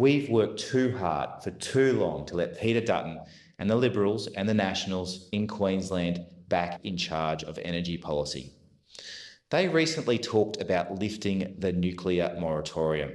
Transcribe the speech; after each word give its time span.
We've 0.00 0.30
worked 0.30 0.60
too 0.60 0.96
hard 0.96 1.42
for 1.42 1.50
too 1.50 1.92
long 1.92 2.24
to 2.24 2.34
let 2.34 2.58
Peter 2.58 2.80
Dutton 2.80 3.20
and 3.58 3.68
the 3.68 3.76
Liberals 3.76 4.28
and 4.28 4.48
the 4.48 4.54
Nationals 4.54 5.28
in 5.30 5.46
Queensland 5.46 6.24
back 6.48 6.80
in 6.82 6.96
charge 6.96 7.44
of 7.44 7.58
energy 7.58 7.98
policy. 7.98 8.50
They 9.50 9.68
recently 9.68 10.18
talked 10.18 10.58
about 10.58 10.98
lifting 10.98 11.54
the 11.58 11.74
nuclear 11.74 12.34
moratorium. 12.40 13.12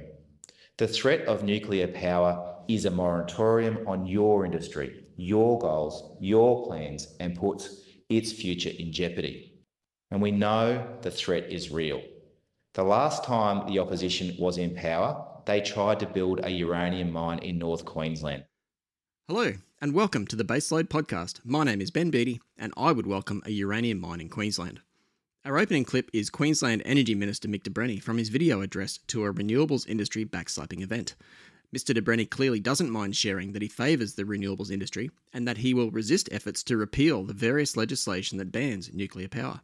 The 0.76 0.86
threat 0.86 1.22
of 1.22 1.42
nuclear 1.42 1.88
power 1.88 2.54
is 2.68 2.84
a 2.84 2.90
moratorium 2.92 3.78
on 3.88 4.06
your 4.06 4.44
industry, 4.44 5.06
your 5.16 5.58
goals, 5.58 6.16
your 6.20 6.68
plans, 6.68 7.16
and 7.18 7.34
puts 7.34 7.80
its 8.08 8.30
future 8.30 8.70
in 8.78 8.92
jeopardy. 8.92 9.54
And 10.12 10.22
we 10.22 10.30
know 10.30 10.86
the 11.02 11.10
threat 11.10 11.50
is 11.50 11.72
real. 11.72 12.00
The 12.74 12.84
last 12.84 13.24
time 13.24 13.66
the 13.66 13.80
opposition 13.80 14.36
was 14.38 14.56
in 14.56 14.72
power, 14.76 15.32
they 15.46 15.60
tried 15.60 16.00
to 16.00 16.06
build 16.06 16.40
a 16.42 16.50
uranium 16.50 17.12
mine 17.12 17.38
in 17.38 17.56
North 17.56 17.84
Queensland. 17.84 18.44
Hello, 19.28 19.52
and 19.80 19.94
welcome 19.94 20.26
to 20.26 20.34
the 20.34 20.44
Baseload 20.44 20.88
Podcast. 20.88 21.38
My 21.44 21.62
name 21.62 21.80
is 21.80 21.92
Ben 21.92 22.10
Beattie, 22.10 22.40
and 22.58 22.72
I 22.76 22.90
would 22.90 23.06
welcome 23.06 23.42
a 23.46 23.52
uranium 23.52 24.00
mine 24.00 24.20
in 24.20 24.28
Queensland. 24.28 24.80
Our 25.44 25.56
opening 25.56 25.84
clip 25.84 26.10
is 26.12 26.30
Queensland 26.30 26.82
Energy 26.84 27.14
Minister 27.14 27.46
Mick 27.46 27.62
de 27.62 27.70
Brenni 27.70 28.02
from 28.02 28.18
his 28.18 28.28
video 28.28 28.60
address 28.60 28.98
to 29.06 29.24
a 29.24 29.32
renewables 29.32 29.88
industry 29.88 30.24
backslapping 30.24 30.82
event. 30.82 31.14
Mr. 31.72 31.94
de 31.94 32.02
Brenni 32.02 32.28
clearly 32.28 32.58
doesn't 32.58 32.90
mind 32.90 33.14
sharing 33.14 33.52
that 33.52 33.62
he 33.62 33.68
favours 33.68 34.14
the 34.14 34.24
renewables 34.24 34.72
industry 34.72 35.12
and 35.32 35.46
that 35.46 35.58
he 35.58 35.72
will 35.72 35.92
resist 35.92 36.28
efforts 36.32 36.64
to 36.64 36.76
repeal 36.76 37.22
the 37.22 37.32
various 37.32 37.76
legislation 37.76 38.38
that 38.38 38.50
bans 38.50 38.92
nuclear 38.92 39.28
power. 39.28 39.60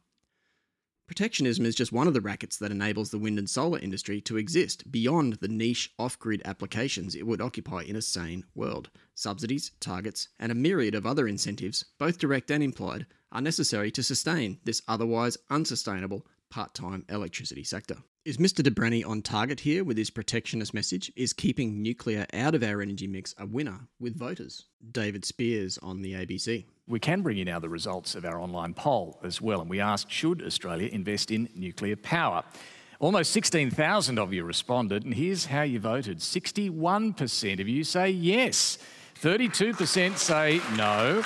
Protectionism 1.12 1.66
is 1.66 1.74
just 1.74 1.92
one 1.92 2.08
of 2.08 2.14
the 2.14 2.22
rackets 2.22 2.56
that 2.56 2.70
enables 2.70 3.10
the 3.10 3.18
wind 3.18 3.38
and 3.38 3.50
solar 3.50 3.78
industry 3.78 4.18
to 4.22 4.38
exist 4.38 4.90
beyond 4.90 5.34
the 5.34 5.46
niche 5.46 5.92
off 5.98 6.18
grid 6.18 6.40
applications 6.46 7.14
it 7.14 7.26
would 7.26 7.42
occupy 7.42 7.82
in 7.82 7.96
a 7.96 8.00
sane 8.00 8.46
world. 8.54 8.88
Subsidies, 9.14 9.72
targets, 9.78 10.28
and 10.40 10.50
a 10.50 10.54
myriad 10.54 10.94
of 10.94 11.04
other 11.04 11.28
incentives, 11.28 11.84
both 11.98 12.16
direct 12.16 12.50
and 12.50 12.64
implied, 12.64 13.04
are 13.30 13.42
necessary 13.42 13.90
to 13.90 14.02
sustain 14.02 14.58
this 14.64 14.80
otherwise 14.88 15.36
unsustainable 15.50 16.26
part 16.48 16.72
time 16.72 17.04
electricity 17.10 17.62
sector. 17.62 17.98
Is 18.24 18.38
Mr. 18.38 18.62
de 18.62 18.70
Brenni 18.70 19.04
on 19.04 19.20
target 19.20 19.60
here 19.60 19.84
with 19.84 19.98
his 19.98 20.08
protectionist 20.08 20.72
message? 20.72 21.12
Is 21.14 21.34
keeping 21.34 21.82
nuclear 21.82 22.24
out 22.32 22.54
of 22.54 22.62
our 22.62 22.80
energy 22.80 23.06
mix 23.06 23.34
a 23.36 23.44
winner 23.44 23.80
with 24.00 24.16
voters? 24.16 24.64
David 24.92 25.26
Speers 25.26 25.76
on 25.82 26.00
the 26.00 26.14
ABC. 26.14 26.64
We 26.92 27.00
can 27.00 27.22
bring 27.22 27.38
you 27.38 27.46
now 27.46 27.58
the 27.58 27.70
results 27.70 28.14
of 28.14 28.26
our 28.26 28.38
online 28.38 28.74
poll 28.74 29.18
as 29.24 29.40
well, 29.40 29.62
and 29.62 29.70
we 29.70 29.80
asked 29.80 30.10
should 30.10 30.42
Australia 30.42 30.90
invest 30.92 31.30
in 31.30 31.48
nuclear 31.54 31.96
power? 31.96 32.44
Almost 33.00 33.30
16,000 33.30 34.18
of 34.18 34.34
you 34.34 34.44
responded, 34.44 35.02
and 35.02 35.14
here's 35.14 35.46
how 35.46 35.62
you 35.62 35.80
voted 35.80 36.18
61% 36.18 37.60
of 37.62 37.66
you 37.66 37.82
say 37.82 38.10
yes, 38.10 38.76
32% 39.22 40.18
say 40.18 40.60
no, 40.76 41.24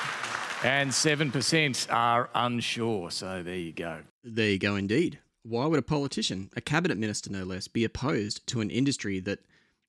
and 0.63 0.93
7% 0.93 1.93
are 1.93 2.31
unsure. 2.37 3.11
So 3.11 3.43
there 3.43 3.57
you 3.57 3.73
go. 3.73 4.03
There 4.23 4.51
you 4.51 4.61
go, 4.61 4.77
indeed. 4.77 5.19
Why 5.43 5.67
would 5.67 5.81
a 5.81 5.83
politician, 5.83 6.49
a 6.55 6.61
cabinet 6.61 6.97
minister 6.97 7.33
no 7.33 7.43
less, 7.43 7.67
be 7.67 7.83
opposed 7.83 8.47
to 8.47 8.61
an 8.61 8.71
industry 8.71 9.19
that 9.19 9.41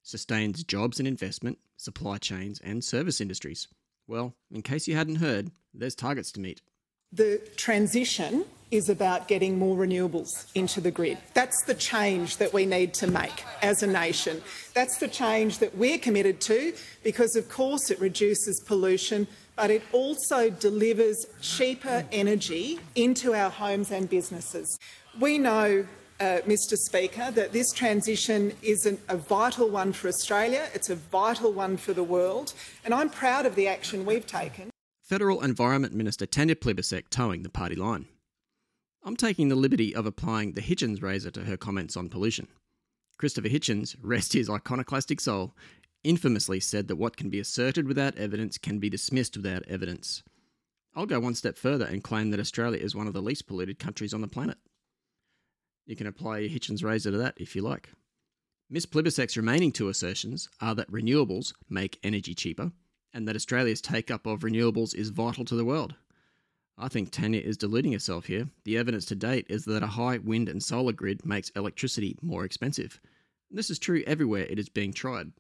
sustains 0.01 0.63
jobs 0.63 0.97
and 0.97 1.07
investment, 1.07 1.59
supply 1.75 2.17
chains, 2.17 2.59
and 2.63 2.83
service 2.83 3.21
industries? 3.21 3.67
Well, 4.07 4.33
in 4.51 4.61
case 4.61 4.87
you 4.87 4.95
hadn't 4.95 5.17
heard, 5.17 5.51
there's 5.73 5.95
targets 5.95 6.31
to 6.33 6.39
meet. 6.39 6.61
The 7.11 7.41
transition 7.55 8.45
is 8.71 8.89
about 8.89 9.27
getting 9.27 9.57
more 9.57 9.77
renewables 9.77 10.49
into 10.53 10.81
the 10.81 10.91
grid. 10.91 11.17
That's 11.33 11.63
the 11.65 11.73
change 11.73 12.37
that 12.37 12.53
we 12.53 12.65
need 12.65 12.93
to 12.95 13.07
make 13.07 13.43
as 13.61 13.81
a 13.81 13.87
nation. 13.87 14.41
That's 14.73 14.97
the 14.97 15.07
change 15.07 15.59
that 15.59 15.77
we're 15.77 15.97
committed 15.97 16.41
to 16.41 16.73
because, 17.03 17.35
of 17.35 17.49
course, 17.49 17.89
it 17.89 17.99
reduces 18.01 18.61
pollution, 18.65 19.27
but 19.55 19.71
it 19.71 19.83
also 19.93 20.49
delivers 20.49 21.25
cheaper 21.41 22.05
energy 22.11 22.79
into 22.95 23.33
our 23.33 23.49
homes 23.49 23.91
and 23.91 24.09
businesses. 24.09 24.77
We 25.19 25.37
know, 25.37 25.87
uh, 26.19 26.39
Mr 26.45 26.75
Speaker, 26.75 27.31
that 27.31 27.51
this 27.53 27.71
transition 27.71 28.53
is 28.61 28.85
an, 28.85 28.97
a 29.09 29.17
vital 29.17 29.69
one 29.69 29.93
for 29.93 30.07
Australia, 30.07 30.67
it's 30.73 30.89
a 30.89 30.95
vital 30.95 31.51
one 31.51 31.77
for 31.77 31.93
the 31.93 32.03
world, 32.03 32.53
and 32.83 32.93
I'm 32.93 33.09
proud 33.09 33.45
of 33.45 33.55
the 33.55 33.67
action 33.67 34.05
we've 34.05 34.27
taken. 34.27 34.69
Federal 35.03 35.41
Environment 35.41 35.93
Minister 35.93 36.25
Tanya 36.25 36.55
Plibersek 36.55 37.09
toeing 37.09 37.43
the 37.43 37.49
party 37.49 37.75
line. 37.75 38.07
I'm 39.03 39.15
taking 39.15 39.47
the 39.47 39.55
liberty 39.55 39.95
of 39.95 40.05
applying 40.05 40.53
the 40.53 40.61
Hitchens 40.61 41.01
razor 41.01 41.31
to 41.31 41.45
her 41.45 41.55
comments 41.55 41.95
on 41.95 42.09
pollution. 42.09 42.47
Christopher 43.17 43.47
Hitchens, 43.47 43.95
rest 44.01 44.33
his 44.33 44.49
iconoclastic 44.49 45.21
soul, 45.21 45.55
infamously 46.03 46.59
said 46.59 46.87
that 46.87 46.97
what 46.97 47.17
can 47.17 47.29
be 47.29 47.39
asserted 47.39 47.87
without 47.87 48.17
evidence 48.17 48.57
can 48.57 48.79
be 48.79 48.89
dismissed 48.89 49.37
without 49.37 49.63
evidence. 49.67 50.23
I'll 50.93 51.05
go 51.05 51.19
one 51.19 51.35
step 51.35 51.57
further 51.57 51.85
and 51.85 52.03
claim 52.03 52.31
that 52.31 52.39
Australia 52.39 52.79
is 52.79 52.95
one 52.95 53.07
of 53.07 53.13
the 53.13 53.21
least 53.21 53.47
polluted 53.47 53.79
countries 53.79 54.13
on 54.13 54.21
the 54.21 54.27
planet. 54.27 54.57
You 55.87 55.95
can 55.95 56.05
apply 56.07 56.41
Hitchens 56.49 56.83
razor 56.83 57.11
to 57.11 57.17
that 57.17 57.35
if 57.37 57.55
you 57.55 57.61
like. 57.61 57.89
Miss 58.69 58.85
Plibersek's 58.85 59.37
remaining 59.37 59.71
two 59.71 59.87
assertions 59.87 60.49
are 60.59 60.75
that 60.75 60.91
renewables 60.91 61.53
make 61.69 61.97
energy 62.03 62.35
cheaper 62.35 62.73
and 63.13 63.25
that 63.25 63.37
Australia's 63.37 63.79
take 63.79 64.11
up 64.11 64.27
of 64.27 64.41
renewables 64.41 64.93
is 64.93 65.09
vital 65.09 65.45
to 65.45 65.55
the 65.55 65.63
world. 65.63 65.95
I 66.77 66.89
think 66.89 67.09
Tanya 67.09 67.39
is 67.39 67.57
deluding 67.57 67.93
herself 67.93 68.25
here. 68.25 68.49
The 68.65 68.77
evidence 68.77 69.05
to 69.05 69.15
date 69.15 69.47
is 69.49 69.63
that 69.65 69.81
a 69.81 69.87
high 69.87 70.17
wind 70.17 70.49
and 70.49 70.61
solar 70.61 70.91
grid 70.91 71.25
makes 71.25 71.49
electricity 71.51 72.17
more 72.21 72.43
expensive. 72.43 72.99
this 73.49 73.69
is 73.69 73.79
true 73.79 74.03
everywhere 74.05 74.43
it 74.43 74.59
is 74.59 74.67
being 74.67 74.91
tried. 74.91 75.31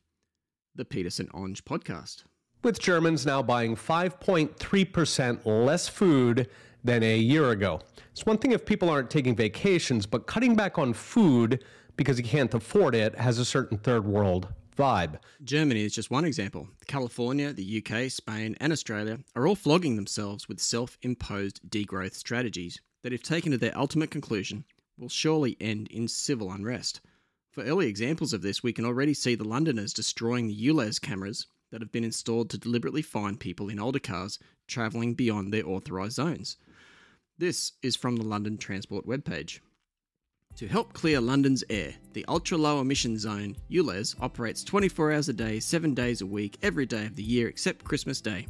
The 0.75 0.85
Peterson 0.85 1.27
Orange 1.33 1.65
podcast. 1.65 2.23
With 2.63 2.79
Germans 2.79 3.25
now 3.25 3.43
buying 3.43 3.75
5.3% 3.75 5.45
less 5.45 5.87
food 5.89 6.49
than 6.87 7.03
a 7.03 7.17
year 7.17 7.51
ago. 7.51 7.81
It's 8.11 8.25
one 8.25 8.37
thing 8.37 8.53
if 8.53 8.65
people 8.65 8.89
aren't 8.89 9.09
taking 9.09 9.35
vacations, 9.35 10.05
but 10.05 10.25
cutting 10.25 10.55
back 10.55 10.79
on 10.79 10.93
food 10.93 11.63
because 11.97 12.17
you 12.17 12.23
can't 12.23 12.53
afford 12.53 12.95
it 12.95 13.13
has 13.15 13.37
a 13.37 13.45
certain 13.45 13.77
third 13.77 14.05
world 14.05 14.47
vibe. 14.77 15.19
Germany 15.43 15.83
is 15.83 15.93
just 15.93 16.09
one 16.09 16.23
example. 16.23 16.69
California, 16.87 17.51
the 17.51 17.83
UK, 17.83 18.09
Spain, 18.09 18.55
and 18.61 18.71
Australia 18.71 19.19
are 19.35 19.45
all 19.45 19.55
flogging 19.55 19.97
themselves 19.97 20.47
with 20.47 20.61
self 20.61 20.97
imposed 21.01 21.59
degrowth 21.69 22.13
strategies 22.13 22.79
that, 23.03 23.11
if 23.11 23.21
taken 23.21 23.51
to 23.51 23.57
their 23.57 23.77
ultimate 23.77 24.09
conclusion, 24.09 24.63
will 24.97 25.09
surely 25.09 25.57
end 25.59 25.87
in 25.89 26.07
civil 26.07 26.51
unrest. 26.51 27.01
For 27.51 27.63
early 27.63 27.87
examples 27.87 28.31
of 28.31 28.41
this, 28.41 28.63
we 28.63 28.71
can 28.71 28.85
already 28.85 29.13
see 29.13 29.35
the 29.35 29.43
Londoners 29.43 29.93
destroying 29.93 30.47
the 30.47 30.67
ULEZ 30.67 31.01
cameras 31.01 31.47
that 31.71 31.81
have 31.81 31.91
been 31.91 32.05
installed 32.05 32.49
to 32.51 32.57
deliberately 32.57 33.01
find 33.01 33.39
people 33.39 33.67
in 33.67 33.79
older 33.79 33.99
cars 33.99 34.39
travelling 34.67 35.15
beyond 35.15 35.51
their 35.51 35.67
authorised 35.67 36.13
zones. 36.13 36.55
This 37.39 37.73
is 37.83 37.95
from 37.95 38.15
the 38.15 38.23
London 38.23 38.57
Transport 38.57 39.05
webpage. 39.05 39.59
To 40.55 40.67
help 40.67 40.93
clear 40.93 41.21
London's 41.21 41.63
air, 41.69 41.93
the 42.13 42.25
ultra 42.27 42.57
low 42.57 42.81
emission 42.81 43.19
zone, 43.19 43.55
ULEZ, 43.69 44.15
operates 44.19 44.63
24 44.63 45.11
hours 45.11 45.29
a 45.29 45.33
day, 45.33 45.59
7 45.59 45.93
days 45.93 46.21
a 46.21 46.25
week, 46.25 46.57
every 46.63 46.87
day 46.87 47.05
of 47.05 47.15
the 47.15 47.21
year 47.21 47.47
except 47.47 47.85
Christmas 47.85 48.21
Day. 48.21 48.47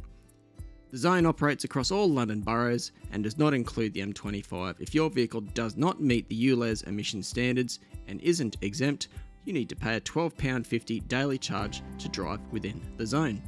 The 0.90 0.96
zone 0.96 1.26
operates 1.26 1.64
across 1.64 1.90
all 1.90 2.08
London 2.08 2.40
boroughs 2.40 2.92
and 3.12 3.22
does 3.22 3.36
not 3.36 3.52
include 3.52 3.92
the 3.92 4.00
M25. 4.00 4.76
If 4.80 4.94
your 4.94 5.10
vehicle 5.10 5.42
does 5.42 5.76
not 5.76 6.00
meet 6.00 6.26
the 6.30 6.48
ULEZ 6.48 6.88
emission 6.88 7.22
standards 7.22 7.80
and 8.06 8.22
isn't 8.22 8.56
exempt, 8.62 9.08
you 9.44 9.52
need 9.52 9.68
to 9.68 9.76
pay 9.76 9.96
a 9.96 10.00
£12.50 10.00 11.06
daily 11.08 11.36
charge 11.36 11.82
to 11.98 12.08
drive 12.08 12.40
within 12.52 12.80
the 12.96 13.04
zone. 13.04 13.42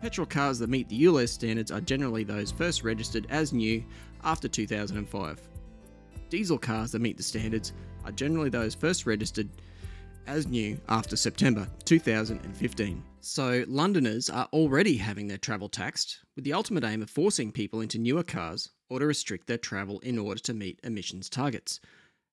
Petrol 0.00 0.26
cars 0.26 0.58
that 0.58 0.68
meet 0.68 0.88
the 0.88 1.04
ULEZ 1.04 1.30
standards 1.30 1.70
are 1.70 1.80
generally 1.80 2.22
those 2.22 2.52
first 2.52 2.84
registered 2.84 3.26
as 3.30 3.52
new 3.52 3.82
after 4.24 4.46
2005. 4.48 5.48
Diesel 6.28 6.58
cars 6.58 6.92
that 6.92 7.00
meet 7.00 7.16
the 7.16 7.22
standards 7.22 7.72
are 8.04 8.12
generally 8.12 8.50
those 8.50 8.74
first 8.74 9.06
registered 9.06 9.48
as 10.26 10.46
new 10.46 10.78
after 10.88 11.16
September 11.16 11.66
2015. 11.84 13.02
So, 13.20 13.64
Londoners 13.66 14.28
are 14.28 14.48
already 14.52 14.96
having 14.96 15.28
their 15.28 15.38
travel 15.38 15.68
taxed, 15.68 16.20
with 16.34 16.44
the 16.44 16.52
ultimate 16.52 16.84
aim 16.84 17.02
of 17.02 17.10
forcing 17.10 17.50
people 17.50 17.80
into 17.80 17.98
newer 17.98 18.22
cars 18.22 18.70
or 18.88 18.98
to 18.98 19.06
restrict 19.06 19.46
their 19.46 19.58
travel 19.58 19.98
in 20.00 20.18
order 20.18 20.40
to 20.40 20.54
meet 20.54 20.80
emissions 20.84 21.28
targets. 21.28 21.80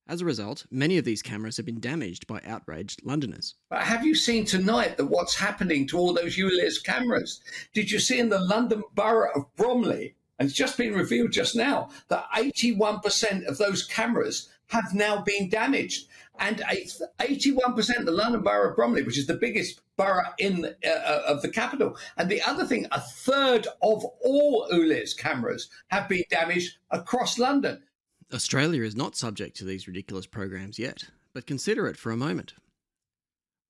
As 0.08 0.22
a 0.22 0.26
result, 0.26 0.66
many 0.70 0.98
of 0.98 1.06
these 1.06 1.22
cameras 1.22 1.56
have 1.58 1.66
been 1.66 1.80
damaged 1.80 2.28
by 2.28 2.42
outraged 2.46 3.02
Londoners. 3.06 3.56
But 3.70 3.84
have 3.84 4.06
you 4.06 4.16
seen 4.16 4.44
tonight 4.44 4.98
that 4.98 5.06
what's 5.06 5.36
happening 5.36 5.88
to 5.88 5.98
all 5.98 6.14
those 6.14 6.38
ULEZ 6.38 6.84
cameras? 6.84 7.40
Did 7.74 7.90
you 7.90 8.00
see 8.00 8.20
in 8.20 8.30
the 8.30 8.40
London 8.40 8.84
borough 8.94 9.32
of 9.34 9.56
Bromley, 9.56 10.16
and 10.38 10.50
it's 10.50 10.58
just 10.58 10.78
been 10.78 10.94
revealed 10.94 11.32
just 11.32 11.56
now, 11.56 11.90
that 12.10 12.26
81% 12.36 13.46
of 13.46 13.58
those 13.58 13.86
cameras 13.86 14.50
have 14.68 14.94
now 14.94 15.22
been 15.22 15.50
damaged. 15.50 16.08
And 16.40 16.58
81% 16.58 18.00
of 18.00 18.06
the 18.06 18.12
London 18.12 18.42
Borough 18.42 18.72
of 18.72 18.76
Bromley, 18.76 19.04
which 19.04 19.20
is 19.20 19.28
the 19.28 19.36
biggest 19.36 19.82
borough 19.98 20.34
in 20.40 20.66
uh, 20.66 20.90
uh, 20.90 21.24
of 21.28 21.44
the 21.44 21.50
capital. 21.50 21.96
And 22.18 22.30
the 22.30 22.42
other 22.42 22.66
thing, 22.66 22.88
a 22.92 23.00
third 23.00 23.68
of 23.84 24.04
all 24.22 24.68
ULEZ 24.74 25.16
cameras 25.16 25.70
have 25.90 26.10
been 26.10 26.24
damaged 26.30 26.78
across 26.90 27.38
London. 27.38 27.84
Australia 28.34 28.84
is 28.84 28.96
not 28.96 29.16
subject 29.16 29.56
to 29.58 29.66
these 29.66 29.88
ridiculous 29.88 30.26
programs 30.26 30.80
yet, 30.80 31.06
but 31.34 31.48
consider 31.48 31.88
it 31.88 31.98
for 31.98 32.12
a 32.12 32.18
moment. 32.18 32.54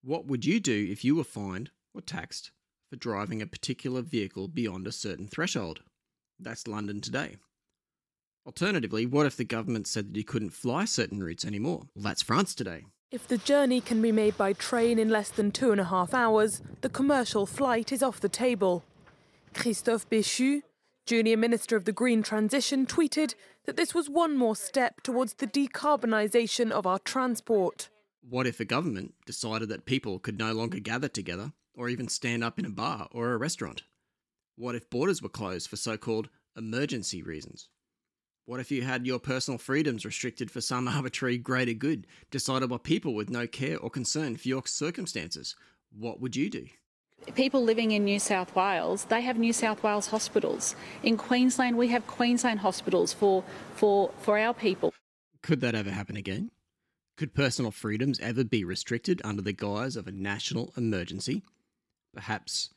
What 0.03 0.25
would 0.25 0.45
you 0.45 0.59
do 0.59 0.87
if 0.89 1.03
you 1.03 1.15
were 1.15 1.23
fined 1.23 1.71
or 1.93 2.01
taxed 2.01 2.51
for 2.93 2.97
driving 2.97 3.41
a 3.41 3.47
particular 3.47 4.03
vehicle 4.03 4.47
beyond 4.47 4.85
a 4.85 4.91
certain 4.91 5.27
threshold. 5.27 5.79
That's 6.39 6.67
London 6.67 7.01
today. 7.01 7.37
Alternatively, 8.45 9.07
what 9.07 9.25
if 9.25 9.35
the 9.35 9.45
government 9.45 9.87
said 9.87 10.09
that 10.09 10.15
you 10.15 10.23
couldn't 10.23 10.51
fly 10.51 10.85
certain 10.85 11.23
routes 11.23 11.43
anymore? 11.43 11.87
Well, 11.95 12.03
that's 12.03 12.21
France 12.21 12.53
today. 12.53 12.83
If 13.09 13.27
the 13.27 13.39
journey 13.39 13.81
can 13.81 13.99
be 13.99 14.11
made 14.11 14.37
by 14.37 14.53
train 14.53 14.99
in 14.99 15.09
less 15.09 15.29
than 15.29 15.51
two 15.51 15.71
and 15.71 15.81
a 15.81 15.85
half 15.85 16.13
hours, 16.13 16.61
the 16.81 16.89
commercial 16.89 17.47
flight 17.47 17.91
is 17.91 18.03
off 18.03 18.19
the 18.19 18.29
table. 18.29 18.83
Christophe 19.55 20.07
Béchu, 20.07 20.61
Junior 21.07 21.37
Minister 21.37 21.75
of 21.75 21.85
the 21.85 21.91
Green 21.91 22.21
Transition, 22.21 22.85
tweeted 22.85 23.33
that 23.65 23.77
this 23.77 23.93
was 23.93 24.09
one 24.09 24.37
more 24.37 24.55
step 24.55 25.01
towards 25.01 25.35
the 25.35 25.47
decarbonisation 25.47 26.71
of 26.71 26.85
our 26.85 26.99
transport. 26.99 27.89
What 28.21 28.47
if 28.47 28.59
a 28.59 28.65
government 28.65 29.13
decided 29.25 29.69
that 29.69 29.85
people 29.85 30.19
could 30.19 30.39
no 30.39 30.53
longer 30.53 30.79
gather 30.79 31.07
together 31.07 31.53
or 31.75 31.89
even 31.89 32.07
stand 32.07 32.43
up 32.43 32.59
in 32.59 32.65
a 32.65 32.69
bar 32.69 33.07
or 33.11 33.33
a 33.33 33.37
restaurant? 33.37 33.83
What 34.55 34.75
if 34.75 34.89
borders 34.89 35.21
were 35.21 35.29
closed 35.29 35.69
for 35.69 35.75
so 35.75 35.97
called 35.97 36.29
emergency 36.55 37.23
reasons? 37.23 37.69
What 38.45 38.59
if 38.59 38.71
you 38.71 38.81
had 38.81 39.07
your 39.07 39.19
personal 39.19 39.57
freedoms 39.57 40.05
restricted 40.05 40.51
for 40.51 40.61
some 40.61 40.87
arbitrary 40.89 41.37
greater 41.37 41.73
good, 41.73 42.07
decided 42.29 42.69
by 42.69 42.77
people 42.77 43.13
with 43.13 43.29
no 43.29 43.47
care 43.47 43.79
or 43.79 43.89
concern 43.89 44.37
for 44.37 44.47
your 44.47 44.63
circumstances? 44.65 45.55
What 45.91 46.19
would 46.19 46.35
you 46.35 46.49
do? 46.49 46.67
People 47.35 47.63
living 47.63 47.91
in 47.91 48.03
New 48.03 48.19
South 48.19 48.55
Wales, 48.55 49.05
they 49.05 49.21
have 49.21 49.37
New 49.37 49.53
South 49.53 49.83
Wales 49.83 50.07
hospitals. 50.07 50.75
In 51.01 51.17
Queensland, 51.17 51.77
we 51.77 51.87
have 51.89 52.05
Queensland 52.07 52.59
hospitals 52.59 53.13
for, 53.13 53.43
for, 53.75 54.11
for 54.19 54.37
our 54.37 54.53
people. 54.53 54.93
Could 55.41 55.61
that 55.61 55.75
ever 55.75 55.91
happen 55.91 56.15
again? 56.15 56.51
Could 57.17 57.33
personal 57.33 57.71
freedoms 57.71 58.19
ever 58.19 58.43
be 58.43 58.63
restricted 58.63 59.21
under 59.23 59.41
the 59.41 59.53
guise 59.53 59.95
of 59.95 60.07
a 60.07 60.11
national 60.11 60.73
emergency? 60.75 61.43
Perhaps 62.13 62.69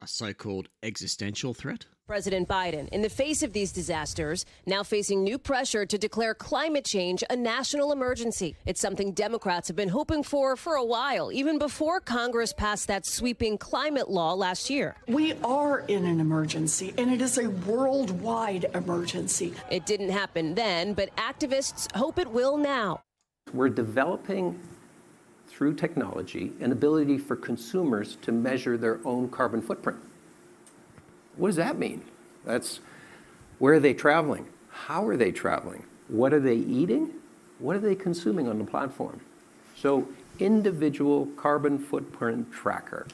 a 0.00 0.06
so 0.06 0.32
called 0.32 0.68
existential 0.82 1.54
threat? 1.54 1.86
President 2.10 2.48
Biden, 2.48 2.88
in 2.88 3.02
the 3.02 3.08
face 3.08 3.40
of 3.44 3.52
these 3.52 3.70
disasters, 3.70 4.44
now 4.66 4.82
facing 4.82 5.22
new 5.22 5.38
pressure 5.38 5.86
to 5.86 5.96
declare 5.96 6.34
climate 6.34 6.84
change 6.84 7.22
a 7.30 7.36
national 7.36 7.92
emergency. 7.92 8.56
It's 8.66 8.80
something 8.80 9.12
Democrats 9.12 9.68
have 9.68 9.76
been 9.76 9.90
hoping 9.90 10.24
for 10.24 10.56
for 10.56 10.74
a 10.74 10.84
while, 10.84 11.30
even 11.30 11.56
before 11.56 12.00
Congress 12.00 12.52
passed 12.52 12.88
that 12.88 13.06
sweeping 13.06 13.58
climate 13.58 14.10
law 14.10 14.32
last 14.34 14.68
year. 14.68 14.96
We 15.06 15.34
are 15.44 15.84
in 15.86 16.04
an 16.04 16.18
emergency, 16.18 16.92
and 16.98 17.12
it 17.12 17.22
is 17.22 17.38
a 17.38 17.48
worldwide 17.48 18.64
emergency. 18.74 19.54
It 19.70 19.86
didn't 19.86 20.10
happen 20.10 20.56
then, 20.56 20.94
but 20.94 21.14
activists 21.14 21.94
hope 21.94 22.18
it 22.18 22.28
will 22.28 22.56
now. 22.56 23.02
We're 23.54 23.68
developing 23.68 24.58
through 25.46 25.76
technology 25.76 26.54
an 26.58 26.72
ability 26.72 27.18
for 27.18 27.36
consumers 27.36 28.16
to 28.22 28.32
measure 28.32 28.76
their 28.76 28.98
own 29.04 29.28
carbon 29.28 29.62
footprint. 29.62 30.00
What 31.40 31.48
does 31.48 31.56
that 31.56 31.78
mean? 31.78 32.02
That's 32.44 32.80
where 33.58 33.72
are 33.72 33.80
they 33.80 33.94
traveling? 33.94 34.46
How 34.68 35.06
are 35.06 35.16
they 35.16 35.32
traveling? 35.32 35.84
What 36.08 36.34
are 36.34 36.40
they 36.40 36.56
eating? 36.56 37.14
What 37.60 37.76
are 37.76 37.80
they 37.80 37.94
consuming 37.94 38.46
on 38.46 38.58
the 38.58 38.64
platform? 38.64 39.22
So, 39.74 40.06
individual 40.38 41.26
carbon 41.38 41.78
footprint 41.78 42.52
tracker. 42.52 43.06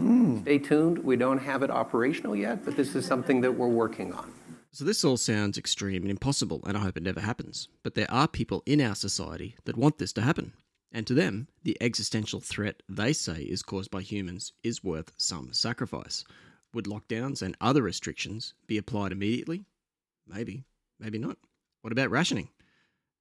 Mm. 0.00 0.42
Stay 0.42 0.58
tuned. 0.58 0.98
We 0.98 1.16
don't 1.16 1.38
have 1.38 1.64
it 1.64 1.70
operational 1.72 2.36
yet, 2.36 2.64
but 2.64 2.76
this 2.76 2.94
is 2.94 3.04
something 3.04 3.40
that 3.40 3.52
we're 3.52 3.66
working 3.66 4.12
on. 4.12 4.32
So, 4.70 4.84
this 4.84 5.04
all 5.04 5.16
sounds 5.16 5.58
extreme 5.58 6.02
and 6.02 6.10
impossible, 6.10 6.62
and 6.64 6.76
I 6.76 6.80
hope 6.80 6.96
it 6.96 7.02
never 7.02 7.20
happens. 7.20 7.66
But 7.82 7.96
there 7.96 8.10
are 8.12 8.28
people 8.28 8.62
in 8.64 8.80
our 8.80 8.94
society 8.94 9.56
that 9.64 9.76
want 9.76 9.98
this 9.98 10.12
to 10.12 10.22
happen. 10.22 10.52
And 10.92 11.04
to 11.08 11.14
them, 11.14 11.48
the 11.64 11.76
existential 11.80 12.38
threat 12.38 12.84
they 12.88 13.12
say 13.12 13.42
is 13.42 13.64
caused 13.64 13.90
by 13.90 14.02
humans 14.02 14.52
is 14.62 14.84
worth 14.84 15.10
some 15.16 15.52
sacrifice. 15.52 16.24
Would 16.74 16.86
lockdowns 16.86 17.42
and 17.42 17.56
other 17.60 17.82
restrictions 17.82 18.54
be 18.66 18.78
applied 18.78 19.12
immediately? 19.12 19.64
Maybe, 20.26 20.64
maybe 20.98 21.18
not. 21.18 21.36
What 21.82 21.92
about 21.92 22.10
rationing? 22.10 22.48